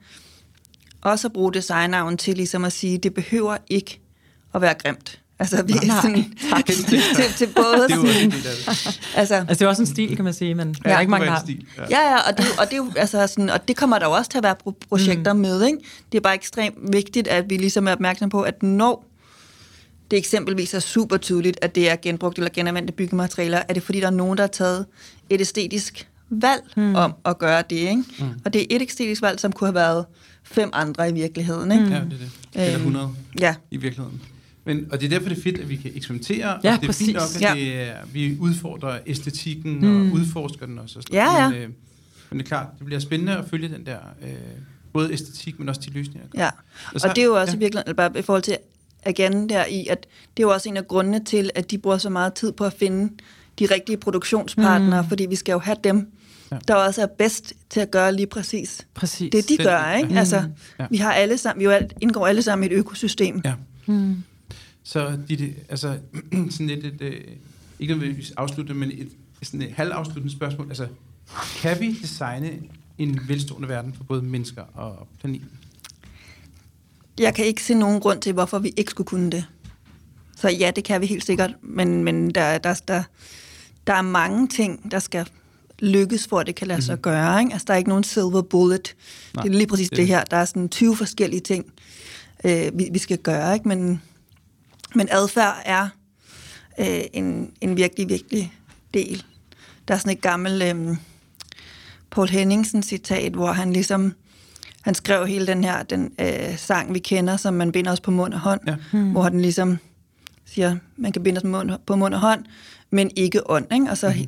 også 1.00 1.28
at 1.28 1.32
bruge 1.32 1.52
designarven 1.54 2.16
til 2.16 2.36
ligesom 2.36 2.64
at 2.64 2.72
sige, 2.72 2.98
det 2.98 3.14
behøver 3.14 3.56
ikke 3.68 4.00
at 4.54 4.60
være 4.60 4.74
grimt. 4.74 5.19
Altså, 5.40 5.62
vi 5.62 5.72
er 5.72 5.86
Nej, 5.86 5.96
sådan, 6.02 6.32
tak. 6.50 6.66
til, 6.88 7.34
til 7.36 7.46
både 7.56 7.86
Det 7.88 7.92
er 7.92 7.96
sådan, 7.96 8.32
altså, 9.16 9.34
Altså, 9.34 9.44
det 9.54 9.62
er 9.62 9.66
også 9.68 9.82
en 9.82 9.86
stil, 9.86 10.16
kan 10.16 10.24
man 10.24 10.34
sige, 10.34 10.54
men 10.54 10.74
der 10.74 10.90
Ja, 10.90 10.96
er 10.96 11.00
ikke 11.00 11.10
mange, 11.10 11.26
der 11.26 11.32
har. 11.32 11.40
stil, 11.40 11.66
Ja, 11.90 12.00
ja, 12.10 12.16
og 12.30 12.38
det, 12.38 12.46
og 12.58 12.66
det, 12.70 12.78
er 12.78 13.00
altså 13.00 13.26
sådan, 13.26 13.50
og 13.50 13.68
det 13.68 13.76
kommer 13.76 13.98
der 13.98 14.06
jo 14.06 14.12
også 14.12 14.30
til 14.30 14.38
at 14.38 14.44
være 14.44 14.54
pro- 14.68 14.86
projekter 14.88 15.32
mm. 15.32 15.40
med. 15.40 15.64
Ikke? 15.66 15.78
Det 16.12 16.18
er 16.18 16.22
bare 16.22 16.34
ekstremt 16.34 16.76
vigtigt, 16.92 17.28
at 17.28 17.50
vi 17.50 17.56
ligesom 17.56 17.88
er 17.88 17.92
opmærksom 17.92 18.30
på, 18.30 18.42
at 18.42 18.62
når 18.62 19.04
det 20.10 20.16
eksempelvis 20.18 20.74
er 20.74 20.78
super 20.80 21.16
tydeligt, 21.16 21.58
at 21.62 21.74
det 21.74 21.90
er 21.90 21.96
genbrugt 22.02 22.38
eller 22.38 22.50
genanvendte 22.54 22.92
byggematerialer, 22.92 23.62
er 23.68 23.74
det 23.74 23.82
fordi, 23.82 24.00
der 24.00 24.06
er 24.06 24.10
nogen, 24.10 24.36
der 24.38 24.42
har 24.42 24.48
taget 24.48 24.86
et 25.30 25.40
æstetisk 25.40 26.08
valg 26.30 26.62
mm. 26.76 26.94
om 26.94 27.14
at 27.24 27.38
gøre 27.38 27.62
det. 27.70 27.76
Ikke? 27.76 28.02
Mm. 28.18 28.24
Og 28.44 28.52
det 28.52 28.62
er 28.62 28.66
et 28.76 28.82
æstetisk 28.82 29.22
valg, 29.22 29.40
som 29.40 29.52
kunne 29.52 29.68
have 29.68 29.74
været 29.74 30.04
fem 30.44 30.70
andre 30.72 31.08
i 31.10 31.12
virkeligheden. 31.12 31.72
Ikke? 31.72 31.84
Ja, 31.84 31.90
det 31.90 31.96
er 32.02 32.08
det. 32.08 32.30
Eller 32.54 32.68
Øhm, 32.74 32.80
100 32.86 33.08
Ja, 33.40 33.54
i 33.70 33.76
virkeligheden. 33.76 34.22
Men, 34.64 34.86
og 34.92 35.00
det 35.00 35.06
er 35.06 35.10
derfor, 35.10 35.28
det 35.28 35.38
er 35.38 35.42
fedt, 35.42 35.58
at 35.58 35.68
vi 35.68 35.76
kan 35.76 35.90
eksperimentere, 35.94 36.48
Ja, 36.48 36.54
og 36.54 36.62
det 36.62 36.82
er 36.82 36.86
præcis. 36.86 37.06
fint 37.06 37.14
nok, 37.18 37.28
at 37.36 37.40
Ja. 37.40 37.54
det 37.54 37.80
er, 37.88 37.94
vi 38.12 38.36
udfordrer 38.40 38.98
æstetikken 39.06 39.80
mm. 39.80 40.06
og 40.10 40.14
udforsker 40.14 40.66
den 40.66 40.78
også. 40.78 40.98
Og 40.98 41.02
sådan 41.02 41.14
Ja, 41.16 41.42
ja. 41.42 41.48
Men, 41.50 41.58
øh, 41.58 41.68
men 42.30 42.38
det 42.38 42.44
er 42.44 42.48
klart, 42.48 42.66
det 42.78 42.86
bliver 42.86 43.00
spændende 43.00 43.36
at 43.36 43.44
følge 43.50 43.68
den 43.68 43.86
der, 43.86 43.98
øh, 44.22 44.28
både 44.92 45.12
æstetik, 45.12 45.58
men 45.58 45.68
også 45.68 45.80
de 45.86 45.90
løsninger. 45.90 46.28
ja. 46.36 46.50
Og 46.94 47.00
så- 47.00 47.08
Og 47.08 47.16
det 47.16 47.22
er 47.22 47.26
jo 47.26 47.40
også 47.40 47.52
ja. 47.52 47.58
virkelig, 47.58 47.84
bare 47.96 48.18
i 48.18 48.22
forhold 48.22 48.42
til 48.42 48.56
igen 49.08 49.48
der 49.48 49.64
i, 49.66 49.86
at 49.90 50.06
det 50.36 50.42
er 50.42 50.46
jo 50.46 50.52
også 50.52 50.68
en 50.68 50.76
af 50.76 50.88
grundene 50.88 51.24
til, 51.24 51.50
at 51.54 51.70
de 51.70 51.78
bruger 51.78 51.98
så 51.98 52.10
meget 52.10 52.34
tid 52.34 52.52
på 52.52 52.64
at 52.64 52.72
finde 52.72 53.12
de 53.58 53.66
rigtige 53.66 53.96
produktionspartnere, 53.96 55.02
mm. 55.02 55.08
fordi 55.08 55.26
vi 55.26 55.36
skal 55.36 55.52
jo 55.52 55.58
have 55.58 55.76
dem, 55.84 56.10
Ja. 56.52 56.58
der 56.68 56.74
også 56.74 57.02
er 57.02 57.06
bedst 57.18 57.52
til 57.70 57.80
at 57.80 57.90
gøre 57.90 58.14
lige 58.14 58.26
præcis 58.26 58.86
Præcis. 58.94 59.30
det, 59.32 59.48
de 59.48 59.56
gør. 59.56 59.92
Ikke? 59.94 60.12
ja. 60.12 60.18
Altså, 60.18 60.42
Ja. 60.78 60.86
vi 60.90 60.96
har 60.96 61.12
alle 61.12 61.38
sammen, 61.38 61.60
vi 61.60 61.64
jo 61.64 61.70
alt, 61.70 61.92
indgår 62.00 62.26
alle 62.26 62.42
sammen 62.42 62.70
i 62.70 62.74
et 62.74 62.78
økosystem. 62.78 63.40
Ja. 63.44 63.52
Så 64.90 65.18
de, 65.28 65.54
altså, 65.68 65.98
sådan 66.50 66.66
lidt 66.66 66.84
et, 66.84 67.00
øh, 67.00 67.20
ikke 67.78 67.94
nødvendigvis 67.94 68.30
afslutte, 68.30 68.74
men 68.74 68.90
et, 68.90 69.08
sådan 69.42 69.62
et 69.62 69.72
halvafsluttende 69.72 70.32
spørgsmål. 70.32 70.68
Altså, 70.68 70.88
kan 71.56 71.80
vi 71.80 71.92
designe 72.02 72.58
en 72.98 73.20
velstående 73.28 73.68
verden 73.68 73.94
for 73.94 74.04
både 74.04 74.22
mennesker 74.22 74.62
og 74.74 75.08
planeten? 75.20 75.48
Jeg 77.18 77.34
kan 77.34 77.44
ikke 77.44 77.62
se 77.62 77.74
nogen 77.74 78.00
grund 78.00 78.20
til, 78.20 78.32
hvorfor 78.32 78.58
vi 78.58 78.72
ikke 78.76 78.90
skulle 78.90 79.06
kunne 79.06 79.30
det. 79.30 79.44
Så 80.36 80.48
ja, 80.48 80.70
det 80.76 80.84
kan 80.84 81.00
vi 81.00 81.06
helt 81.06 81.24
sikkert, 81.24 81.54
men, 81.62 82.04
men 82.04 82.30
der, 82.30 82.58
der, 82.58 82.80
der, 82.88 83.02
der 83.86 83.92
er 83.92 84.02
mange 84.02 84.48
ting, 84.48 84.90
der 84.90 84.98
skal 84.98 85.26
lykkes 85.78 86.26
for, 86.28 86.38
at 86.38 86.46
det 86.46 86.54
kan 86.54 86.66
lade 86.66 86.82
sig 86.82 86.98
gøre. 86.98 87.40
Ikke? 87.40 87.52
Altså, 87.52 87.64
der 87.66 87.74
er 87.74 87.78
ikke 87.78 87.88
nogen 87.90 88.04
silver 88.04 88.42
bullet. 88.42 88.94
Nej, 89.34 89.42
det 89.42 89.52
er 89.52 89.56
lige 89.56 89.66
præcis 89.66 89.88
det 89.88 89.98
det 89.98 90.06
her. 90.06 90.24
Der 90.24 90.36
er 90.36 90.44
sådan 90.44 90.68
20 90.68 90.96
forskellige 90.96 91.40
ting, 91.40 91.72
øh, 92.44 92.78
vi, 92.78 92.88
vi 92.92 92.98
skal 92.98 93.18
gøre. 93.18 93.54
Ikke? 93.54 93.68
Men, 93.68 94.00
men 94.94 95.08
adfærd 95.10 95.62
er 95.64 95.88
øh, 96.80 97.00
en, 97.12 97.52
en 97.60 97.76
virkelig, 97.76 98.08
virkelig 98.08 98.52
del. 98.94 99.24
Der 99.88 99.94
er 99.94 99.98
sådan 99.98 100.12
et 100.12 100.20
gammelt 100.20 100.62
øh, 100.62 100.96
Paul 102.10 102.28
Henningsen 102.28 102.82
citat, 102.82 103.32
hvor 103.32 103.52
han 103.52 103.72
ligesom 103.72 104.14
han 104.80 104.94
skrev 104.94 105.26
hele 105.26 105.46
den 105.46 105.64
her 105.64 105.82
den 105.82 106.12
øh, 106.20 106.58
sang, 106.58 106.94
vi 106.94 106.98
kender, 106.98 107.36
som 107.36 107.54
man 107.54 107.72
binder 107.72 107.92
os 107.92 108.00
på 108.00 108.10
mund 108.10 108.34
og 108.34 108.40
hånd, 108.40 108.60
Ja. 108.66 108.76
hmm. 108.92 109.10
hvor 109.10 109.22
han 109.22 109.40
ligesom 109.40 109.78
siger, 110.46 110.76
man 110.96 111.12
kan 111.12 111.22
binde 111.22 111.38
os 111.38 111.42
på 111.42 111.48
mund, 111.48 111.70
på 111.86 111.96
mund 111.96 112.14
og 112.14 112.20
hånd, 112.20 112.44
men 112.90 113.10
ikke 113.16 113.50
ånd. 113.50 113.72
Ikke? 113.72 113.90
Og 113.90 113.98
så 113.98 114.26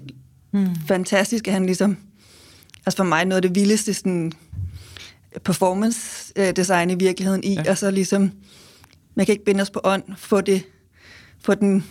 hmm. 0.50 0.76
fantastisk, 0.86 1.48
at 1.48 1.54
han 1.54 1.66
ligesom, 1.66 1.96
altså 2.86 2.96
for 2.96 3.04
mig 3.04 3.24
noget 3.24 3.36
af 3.36 3.42
det 3.42 3.54
vildeste 3.54 3.94
sådan, 3.94 4.32
performance 5.44 6.32
øh, 6.36 6.56
design 6.56 6.90
i 6.90 6.94
virkeligheden 6.94 7.44
i, 7.44 7.54
ja. 7.54 7.70
og 7.70 7.78
så 7.78 7.90
ligesom, 7.90 8.32
man 9.14 9.26
kan 9.26 9.32
ikke 9.32 9.44
binde 9.44 9.62
os 9.62 9.70
på 9.70 9.80
ånd, 9.84 10.02
få 10.16 10.40
det, 10.40 10.62
få 11.44 11.54
den 11.54 11.84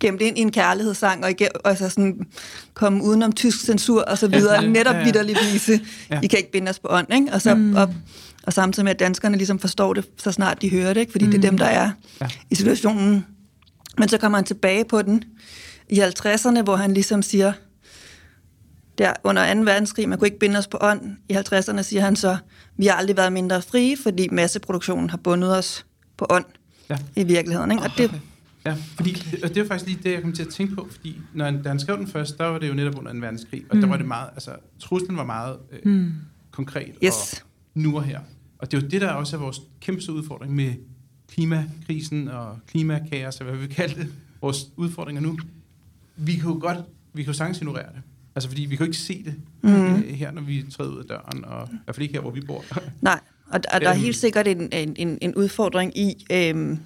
gemt 0.00 0.20
ind 0.22 0.38
i 0.38 0.40
en 0.40 0.52
kærlighedssang, 0.52 1.22
og, 1.24 1.30
ikke, 1.30 1.56
og 1.66 1.78
så 1.78 1.88
sådan 1.88 2.26
komme 2.74 3.04
udenom 3.04 3.32
tysk 3.32 3.64
censur 3.64 4.02
og 4.02 4.18
så 4.18 4.28
videre, 4.28 4.54
Ja, 4.54 4.60
ja, 4.62 4.68
netop 4.68 4.94
ja, 4.94 5.12
ja. 5.16 5.22
vise, 5.52 5.72
Ja. 6.10 6.14
ja. 6.14 6.20
I 6.22 6.26
kan 6.26 6.38
ikke 6.38 6.52
binde 6.52 6.68
os 6.70 6.78
på 6.78 6.88
ånd, 6.90 7.14
ikke? 7.14 7.32
Og, 7.32 7.42
så, 7.42 7.54
mm. 7.54 7.76
og, 7.76 7.94
og 8.42 8.52
samtidig 8.52 8.84
med, 8.84 8.92
at 8.92 8.98
danskerne 8.98 9.36
ligesom 9.36 9.58
forstår 9.58 9.94
det, 9.94 10.04
så 10.18 10.32
snart 10.32 10.62
de 10.62 10.70
hører 10.70 10.94
det, 10.94 11.00
ikke? 11.00 11.12
fordi 11.12 11.24
mm. 11.24 11.30
det 11.30 11.38
er 11.44 11.50
dem, 11.50 11.58
der 11.58 11.66
er 11.66 11.90
Ja. 12.20 12.28
i 12.50 12.54
situationen. 12.54 13.26
Men 13.98 14.08
så 14.08 14.18
kommer 14.18 14.38
han 14.38 14.44
tilbage 14.44 14.84
på 14.84 15.02
den 15.02 15.24
i 15.88 16.00
50'erne, 16.00 16.62
hvor 16.62 16.76
han 16.76 16.94
ligesom 16.94 17.22
siger, 17.22 17.52
der 18.98 19.12
under 19.24 19.54
2. 19.54 19.60
verdenskrig, 19.60 20.08
man 20.08 20.18
kunne 20.18 20.28
ikke 20.28 20.38
binde 20.38 20.58
os 20.58 20.66
på 20.66 20.78
ånd. 20.80 21.00
I 21.28 21.32
50'erne 21.34 21.82
siger 21.82 22.02
han 22.02 22.16
så, 22.16 22.36
vi 22.78 22.86
har 22.86 22.94
aldrig 22.94 23.16
været 23.16 23.32
mindre 23.32 23.62
frie, 23.62 23.96
fordi 24.02 24.28
masseproduktionen 24.32 25.10
har 25.10 25.16
bundet 25.16 25.58
os 25.58 25.86
på 26.20 26.26
ånd 26.30 26.44
Ja. 26.90 26.98
i 27.16 27.24
virkeligheden. 27.24 27.70
Ikke? 27.70 27.82
Og 27.82 27.90
det, 27.98 28.20
Ja, 28.64 28.76
fordi, 28.96 29.16
og 29.42 29.48
det 29.48 29.56
er 29.56 29.66
faktisk 29.66 29.86
lige 29.90 29.98
det, 30.02 30.12
jeg 30.12 30.22
kom 30.22 30.32
til 30.32 30.42
at 30.42 30.48
tænke 30.48 30.74
på, 30.74 30.88
fordi 30.90 31.16
når, 31.34 31.50
da 31.50 31.68
han 31.68 31.80
skrev 31.80 31.96
den 31.98 32.06
først, 32.06 32.38
der 32.38 32.44
var 32.46 32.58
det 32.58 32.68
jo 32.68 32.74
netop 32.74 32.98
under 32.98 33.10
en 33.10 33.22
verdenskrig, 33.22 33.64
og 33.70 33.76
mm. 33.76 33.80
der 33.80 33.88
var 33.88 33.96
det 33.96 34.06
meget, 34.06 34.28
altså 34.34 34.50
truslen 34.78 35.16
var 35.16 35.24
meget 35.24 35.56
øh, 35.72 35.92
mm. 35.92 36.12
konkret 36.50 36.94
Yes. 37.04 37.32
og 37.32 37.48
nu 37.74 37.96
og 37.96 38.04
her. 38.04 38.20
Og 38.58 38.70
det 38.70 38.76
er 38.78 38.82
jo 38.82 38.88
det, 38.88 39.00
der 39.00 39.10
også 39.10 39.36
er 39.36 39.40
vores 39.40 39.60
kæmpe 39.80 40.12
udfordring 40.12 40.54
med 40.54 40.74
klimakrisen 41.28 42.28
og 42.28 42.58
klimakaos, 42.66 43.36
eller 43.36 43.50
hvad 43.52 43.60
vi 43.60 43.66
vil 43.66 43.74
kalde 43.76 43.94
det, 43.94 44.12
vores 44.40 44.66
udfordringer 44.76 45.22
nu. 45.22 45.38
Vi 46.16 46.32
kan 46.32 46.44
jo 46.50 46.58
godt, 46.60 46.78
vi 47.12 47.22
kan 47.22 47.32
jo 47.32 47.36
sagtens 47.36 47.58
ignorere 47.58 47.86
det. 47.94 48.02
Altså 48.34 48.48
fordi 48.48 48.62
vi 48.62 48.76
kan 48.76 48.86
jo 48.86 48.90
ikke 48.90 48.98
se 48.98 49.24
det 49.24 49.34
mm. 49.62 49.94
øh, 49.94 50.02
her, 50.04 50.30
når 50.30 50.42
vi 50.42 50.64
træder 50.70 50.90
ud 50.90 50.98
af 50.98 51.04
døren, 51.04 51.44
og 51.44 51.68
i 51.72 51.76
hvert 51.84 51.96
fald 51.96 52.02
ikke 52.02 52.14
her, 52.14 52.20
hvor 52.20 52.30
vi 52.30 52.40
bor. 52.40 52.64
nej, 53.00 53.20
og, 53.50 53.60
og 53.72 53.80
der 53.80 53.88
er 53.88 53.94
Øhm. 53.94 54.00
helt 54.02 54.16
sikkert 54.16 54.48
en, 54.48 54.68
en, 54.72 54.94
en, 54.98 55.18
en 55.20 55.34
udfordring 55.34 55.98
i, 55.98 56.26
øhm, 56.32 56.78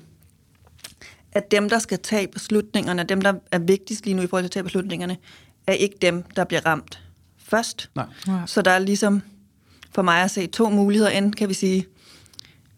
at 1.33 1.51
dem, 1.51 1.69
der 1.69 1.79
skal 1.79 1.99
tage 1.99 2.29
beslutningerne, 2.29 3.05
dem, 3.05 3.21
der 3.23 3.33
er 3.53 3.59
vigtigst 3.59 4.05
lige 4.05 4.15
nu 4.15 4.23
i 4.23 4.27
forhold 4.27 4.45
til 4.45 4.49
at 4.49 4.53
tage 4.53 4.65
beslutningerne, 4.65 5.17
er 5.67 5.73
ikke 5.73 5.97
dem, 6.03 6.23
der 6.37 6.45
bliver 6.45 6.67
ramt 6.67 7.01
først. 7.39 7.91
Nej. 7.95 8.07
Ja. 8.27 8.33
Så 8.47 8.62
der 8.62 8.71
er 8.71 8.79
ligesom 8.79 9.23
for 9.95 10.03
mig 10.03 10.23
at 10.23 10.31
se 10.31 10.47
to 10.47 10.71
muligheder. 10.71 11.11
Enten 11.11 11.33
kan 11.33 11.49
vi 11.49 11.55
sige, 11.55 11.87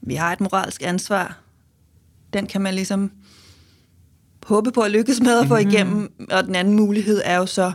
vi 0.01 0.14
har 0.14 0.32
et 0.32 0.41
moralsk 0.41 0.82
ansvar. 0.84 1.39
Den 2.32 2.47
kan 2.47 2.61
man 2.61 2.74
ligesom 2.74 3.12
håbe 4.47 4.72
på 4.72 4.80
at 4.80 4.91
lykkes 4.91 5.20
med 5.20 5.39
at 5.41 5.49
få 5.49 5.57
igennem. 5.57 6.12
Og 6.30 6.45
den 6.45 6.55
anden 6.55 6.74
mulighed 6.74 7.22
er 7.24 7.37
jo 7.37 7.47
så, 7.47 7.72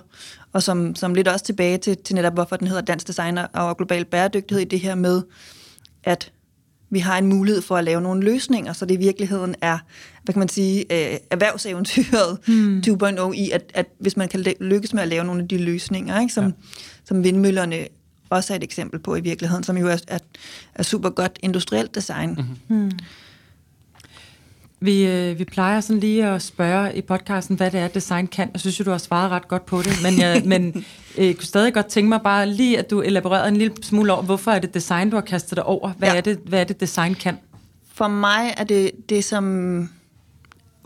og 0.54 0.64
som, 0.64 0.96
som 0.96 1.14
lidt 1.14 1.28
også 1.28 1.46
tilbage 1.46 1.78
til, 1.78 1.98
til 1.98 2.16
netop, 2.16 2.34
hvorfor 2.34 2.56
den 2.56 2.68
hedder 2.68 2.82
Dansk 2.82 3.08
Design 3.08 3.40
og 3.54 3.78
Global 3.78 4.06
Bæredygtighed, 4.06 4.62
i 4.62 4.66
det 4.70 4.80
her 4.80 4.96
med, 4.96 5.22
at 6.04 6.32
vi 6.90 7.00
har 7.00 7.18
en 7.18 7.26
mulighed 7.28 7.62
for 7.62 7.78
at 7.78 7.84
lave 7.84 8.02
nogle 8.02 8.22
løsninger, 8.24 8.74
så 8.74 8.86
det 8.86 8.94
i 8.94 8.98
virkeligheden 8.98 9.56
er, 9.62 9.78
hvad 10.24 10.34
kan 10.34 10.40
man 10.40 10.50
sige, 10.50 10.80
øh, 10.80 11.18
erhvervseventyret 11.32 12.38
hmm. 12.48 12.84
2.0 12.88 13.32
i, 13.32 13.52
at, 13.52 13.72
at 13.74 13.86
hvis 14.00 14.18
man 14.18 14.30
kan 14.30 14.46
lykkes 14.60 14.94
med 14.94 15.02
at 15.02 15.08
lave 15.08 15.24
nogle 15.24 15.42
af 15.42 15.48
de 15.48 15.58
løsninger, 15.58 16.20
ikke, 16.22 16.34
som, 16.34 16.44
Ja. 16.46 16.52
som 17.06 17.24
vindmøllerne 17.24 17.88
også 18.30 18.54
er 18.54 18.58
et 18.58 18.64
eksempel 18.64 19.00
på 19.00 19.16
i 19.16 19.22
virkeligheden, 19.22 19.64
som 19.64 19.78
jo 19.78 19.88
er, 19.88 19.98
er, 20.08 20.20
er 20.76 20.84
super 20.84 21.10
godt 21.10 21.40
industrielt 21.42 21.96
design. 21.96 22.30
Mm-hmm. 22.70 22.92
Vi, 24.84 25.06
øh, 25.08 25.40
vi 25.40 25.46
plejer 25.46 25.82
sådan 25.82 26.00
lige 26.00 26.26
at 26.26 26.42
spørge 26.42 26.96
i 26.96 27.02
podcasten, 27.02 27.56
hvad 27.56 27.72
det 27.72 27.80
er, 27.80 27.88
design 27.88 28.28
kan. 28.28 28.50
Jeg 28.54 28.62
synes 28.62 28.80
jo, 28.80 28.84
du 28.84 28.92
har 28.92 28.98
svaret 28.98 29.32
ret 29.32 29.48
godt 29.48 29.66
på 29.66 29.82
det, 29.82 30.00
men 30.04 30.20
jeg 30.20 30.42
men, 30.46 30.86
øh, 31.18 31.36
kunne 31.36 31.46
stadig 31.46 31.74
godt 31.74 31.86
tænke 31.86 32.10
mig 32.10 32.22
bare 32.22 32.50
lige, 32.50 32.80
at 32.80 32.90
du 32.90 33.02
elaborerede 33.02 33.48
en 33.48 33.58
lille 33.58 33.76
smule 33.82 34.14
over, 34.14 34.22
hvorfor 34.22 34.52
er 34.52 34.60
det 34.60 34.74
design, 34.74 35.10
du 35.10 35.16
har 35.16 35.22
kastet 35.22 35.56
dig 35.56 35.64
over? 35.64 35.94
Hvad, 35.94 36.08
ja. 36.08 36.14
Ja. 36.14 36.18
er, 36.18 36.22
det, 36.22 36.40
hvad 36.46 36.60
er 36.60 36.64
det, 36.64 36.80
design 36.80 37.14
kan? 37.14 37.38
For 37.94 38.08
mig 38.08 38.54
er 38.58 38.64
det 38.64 38.92
det, 39.10 39.24
som 39.24 39.90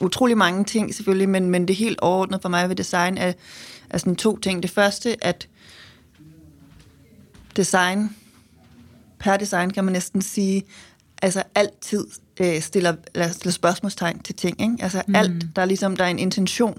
utrolig 0.02 0.38
mange 0.38 0.64
ting 0.64 0.96
selvfølgelig, 0.96 1.30
men, 1.30 1.50
men 1.50 1.68
det 1.68 1.76
helt 1.76 2.00
overordnet 2.00 2.42
for 2.42 2.50
mig 2.50 2.70
ved 2.70 2.76
design 2.76 3.18
er, 3.18 3.34
er 3.90 3.98
sådan 3.98 4.16
to 4.16 4.38
ting. 4.38 4.64
Det 4.64 4.72
første, 4.72 5.26
at 5.26 5.48
design, 7.58 8.16
per 9.20 9.38
design 9.38 9.70
kan 9.70 9.84
man 9.84 9.94
næsten 9.94 10.22
sige, 10.22 10.64
altså 11.22 11.44
altid 11.56 12.08
øh, 12.42 12.62
stiller, 12.62 12.96
eller 13.14 13.32
stiller 13.32 13.52
spørgsmålstegn 13.52 14.20
til 14.20 14.36
ting. 14.36 14.62
Ikke? 14.62 14.76
Altså 14.80 15.02
mm. 15.08 15.16
alt, 15.16 15.56
der 15.56 15.62
er 15.62 15.66
ligesom, 15.66 15.98
der 15.98 16.04
er 16.04 16.10
en 16.10 16.20
intention, 16.20 16.78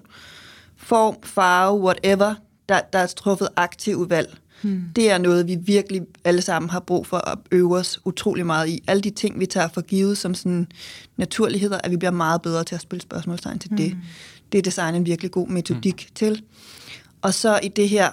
form, 0.77 1.17
farve, 1.23 1.81
whatever, 1.81 2.35
der, 2.69 2.81
der 2.93 2.99
er 2.99 3.07
truffet 3.07 3.49
aktiv 3.57 4.11
valg. 4.11 4.37
Hmm. 4.63 4.85
Det 4.97 5.11
er 5.11 5.19
noget, 5.19 5.47
vi 5.47 5.55
virkelig 5.55 6.03
alle 6.25 6.43
sammen 6.43 6.71
har 6.71 6.81
brug 6.81 7.07
for 7.07 7.17
at 7.17 7.39
øve 7.51 7.77
os 7.77 8.01
utrolig 8.05 8.47
meget 8.47 8.69
i. 8.69 8.83
Alle 8.87 9.03
de 9.03 9.11
ting, 9.11 9.41
vi 9.41 9.47
tager 9.47 9.69
for 9.69 9.81
givet 9.81 10.19
som 10.19 10.35
sådan 10.35 10.67
naturligheder, 11.17 11.79
at 11.85 11.91
vi 11.91 11.97
bliver 11.97 12.11
meget 12.11 12.43
bedre 12.43 12.65
til 12.65 12.75
at 12.75 12.81
spille 12.81 13.03
spørgsmålstegn 13.03 13.59
til 13.59 13.69
hmm. 13.69 13.77
det. 13.77 13.97
Det 14.53 14.59
er 14.59 14.63
design 14.63 14.95
en 14.95 15.07
virkelig 15.07 15.31
god 15.31 15.49
metodik 15.49 16.07
hmm. 16.07 16.15
til. 16.15 16.43
Og 17.23 17.35
så 17.35 17.61
i 17.63 17.69
det 17.69 17.89
her, 17.89 18.11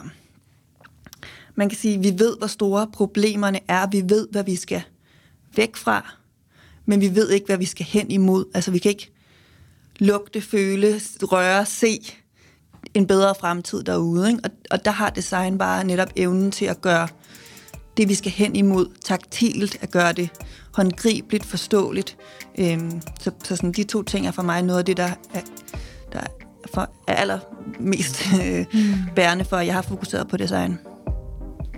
man 1.55 1.69
kan 1.69 1.77
sige, 1.77 1.99
vi 1.99 2.19
ved, 2.19 2.37
hvor 2.37 2.47
store 2.47 2.87
problemerne 2.93 3.59
er. 3.67 3.87
Vi 3.87 4.03
ved, 4.05 4.27
hvad 4.31 4.43
vi 4.43 4.55
skal 4.55 4.81
væk 5.55 5.75
fra, 5.75 6.15
men 6.85 7.01
vi 7.01 7.15
ved 7.15 7.29
ikke, 7.29 7.45
hvad 7.45 7.57
vi 7.57 7.65
skal 7.65 7.85
hen 7.85 8.11
imod. 8.11 8.45
Altså, 8.53 8.71
vi 8.71 8.79
kan 8.79 8.89
ikke 8.89 9.11
lugte, 9.99 10.41
føle, 10.41 11.01
røre, 11.21 11.65
se 11.65 11.99
en 12.93 13.07
bedre 13.07 13.35
fremtid 13.39 13.83
derude. 13.83 14.27
Ikke? 14.27 14.39
Og, 14.43 14.49
og 14.71 14.85
der 14.85 14.91
har 14.91 15.09
design 15.09 15.57
bare 15.57 15.83
netop 15.83 16.09
evnen 16.15 16.51
til 16.51 16.65
at 16.65 16.81
gøre 16.81 17.07
det, 17.97 18.09
vi 18.09 18.13
skal 18.13 18.31
hen 18.31 18.55
imod, 18.55 18.87
taktilt, 19.05 19.77
at 19.81 19.91
gøre 19.91 20.13
det 20.13 20.29
håndgribeligt, 20.73 21.45
forståeligt. 21.45 22.17
Øhm, 22.57 23.01
så 23.19 23.31
så 23.43 23.55
sådan, 23.55 23.71
de 23.71 23.83
to 23.83 24.03
ting 24.03 24.27
er 24.27 24.31
for 24.31 24.41
mig 24.41 24.61
noget 24.61 24.79
af 24.79 24.85
det, 24.85 24.97
der 24.97 25.09
er, 25.33 25.41
der 26.13 26.19
for, 26.73 26.89
er 27.07 27.15
allermest 27.15 28.21
øh, 28.43 28.65
mm. 28.73 28.93
bærende 29.15 29.45
for, 29.45 29.57
at 29.57 29.65
jeg 29.65 29.73
har 29.73 29.81
fokuseret 29.81 30.27
på 30.27 30.37
design. 30.37 30.79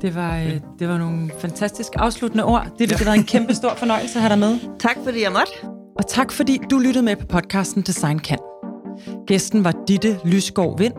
Det 0.01 0.15
var, 0.15 0.37
øh, 0.37 0.59
det 0.79 0.87
var 0.87 0.97
nogle 0.97 1.31
fantastiske 1.39 1.99
afsluttende 1.99 2.43
ord. 2.43 2.67
Det 2.79 2.91
har 2.91 3.05
været 3.05 3.17
en 3.17 3.23
kæmpe 3.23 3.53
stor 3.53 3.75
fornøjelse 3.75 4.15
at 4.15 4.21
have 4.21 4.29
dig 4.29 4.39
med. 4.39 4.59
Tak 4.79 4.97
fordi 5.03 5.23
jeg 5.23 5.31
måtte. 5.31 5.51
Og 5.97 6.07
tak 6.07 6.31
fordi 6.31 6.59
du 6.71 6.79
lyttede 6.79 7.05
med 7.05 7.15
på 7.15 7.25
podcasten 7.25 7.81
Design 7.81 8.19
Kan. 8.19 8.37
Gæsten 9.27 9.63
var 9.63 9.73
Ditte 9.87 10.19
Lysgaard 10.25 10.77
Vind. 10.77 10.93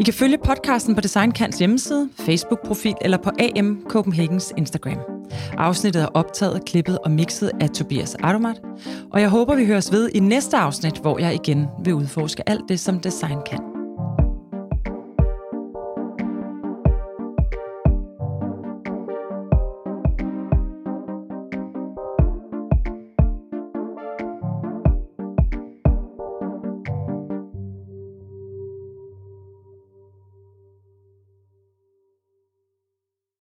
I 0.00 0.02
kan 0.02 0.14
følge 0.14 0.38
podcasten 0.38 0.94
på 0.94 1.00
Design 1.00 1.32
Kans 1.32 1.58
hjemmeside, 1.58 2.08
Facebook-profil 2.16 2.94
eller 3.00 3.18
på 3.18 3.30
AM 3.38 3.84
Copenhagens 3.88 4.52
Instagram. 4.56 4.98
Afsnittet 5.58 6.02
er 6.02 6.06
optaget, 6.14 6.64
klippet 6.64 6.98
og 6.98 7.10
mixet 7.10 7.50
af 7.60 7.70
Tobias 7.70 8.16
Adomat, 8.24 8.60
og 9.12 9.20
jeg 9.20 9.28
håber, 9.28 9.54
vi 9.54 9.66
høres 9.66 9.92
ved 9.92 10.10
i 10.14 10.20
næste 10.20 10.56
afsnit, 10.56 10.98
hvor 10.98 11.18
jeg 11.18 11.34
igen 11.34 11.66
vil 11.84 11.94
udforske 11.94 12.48
alt 12.48 12.64
det, 12.68 12.80
som 12.80 13.00
design 13.00 13.38
kan. 13.50 13.67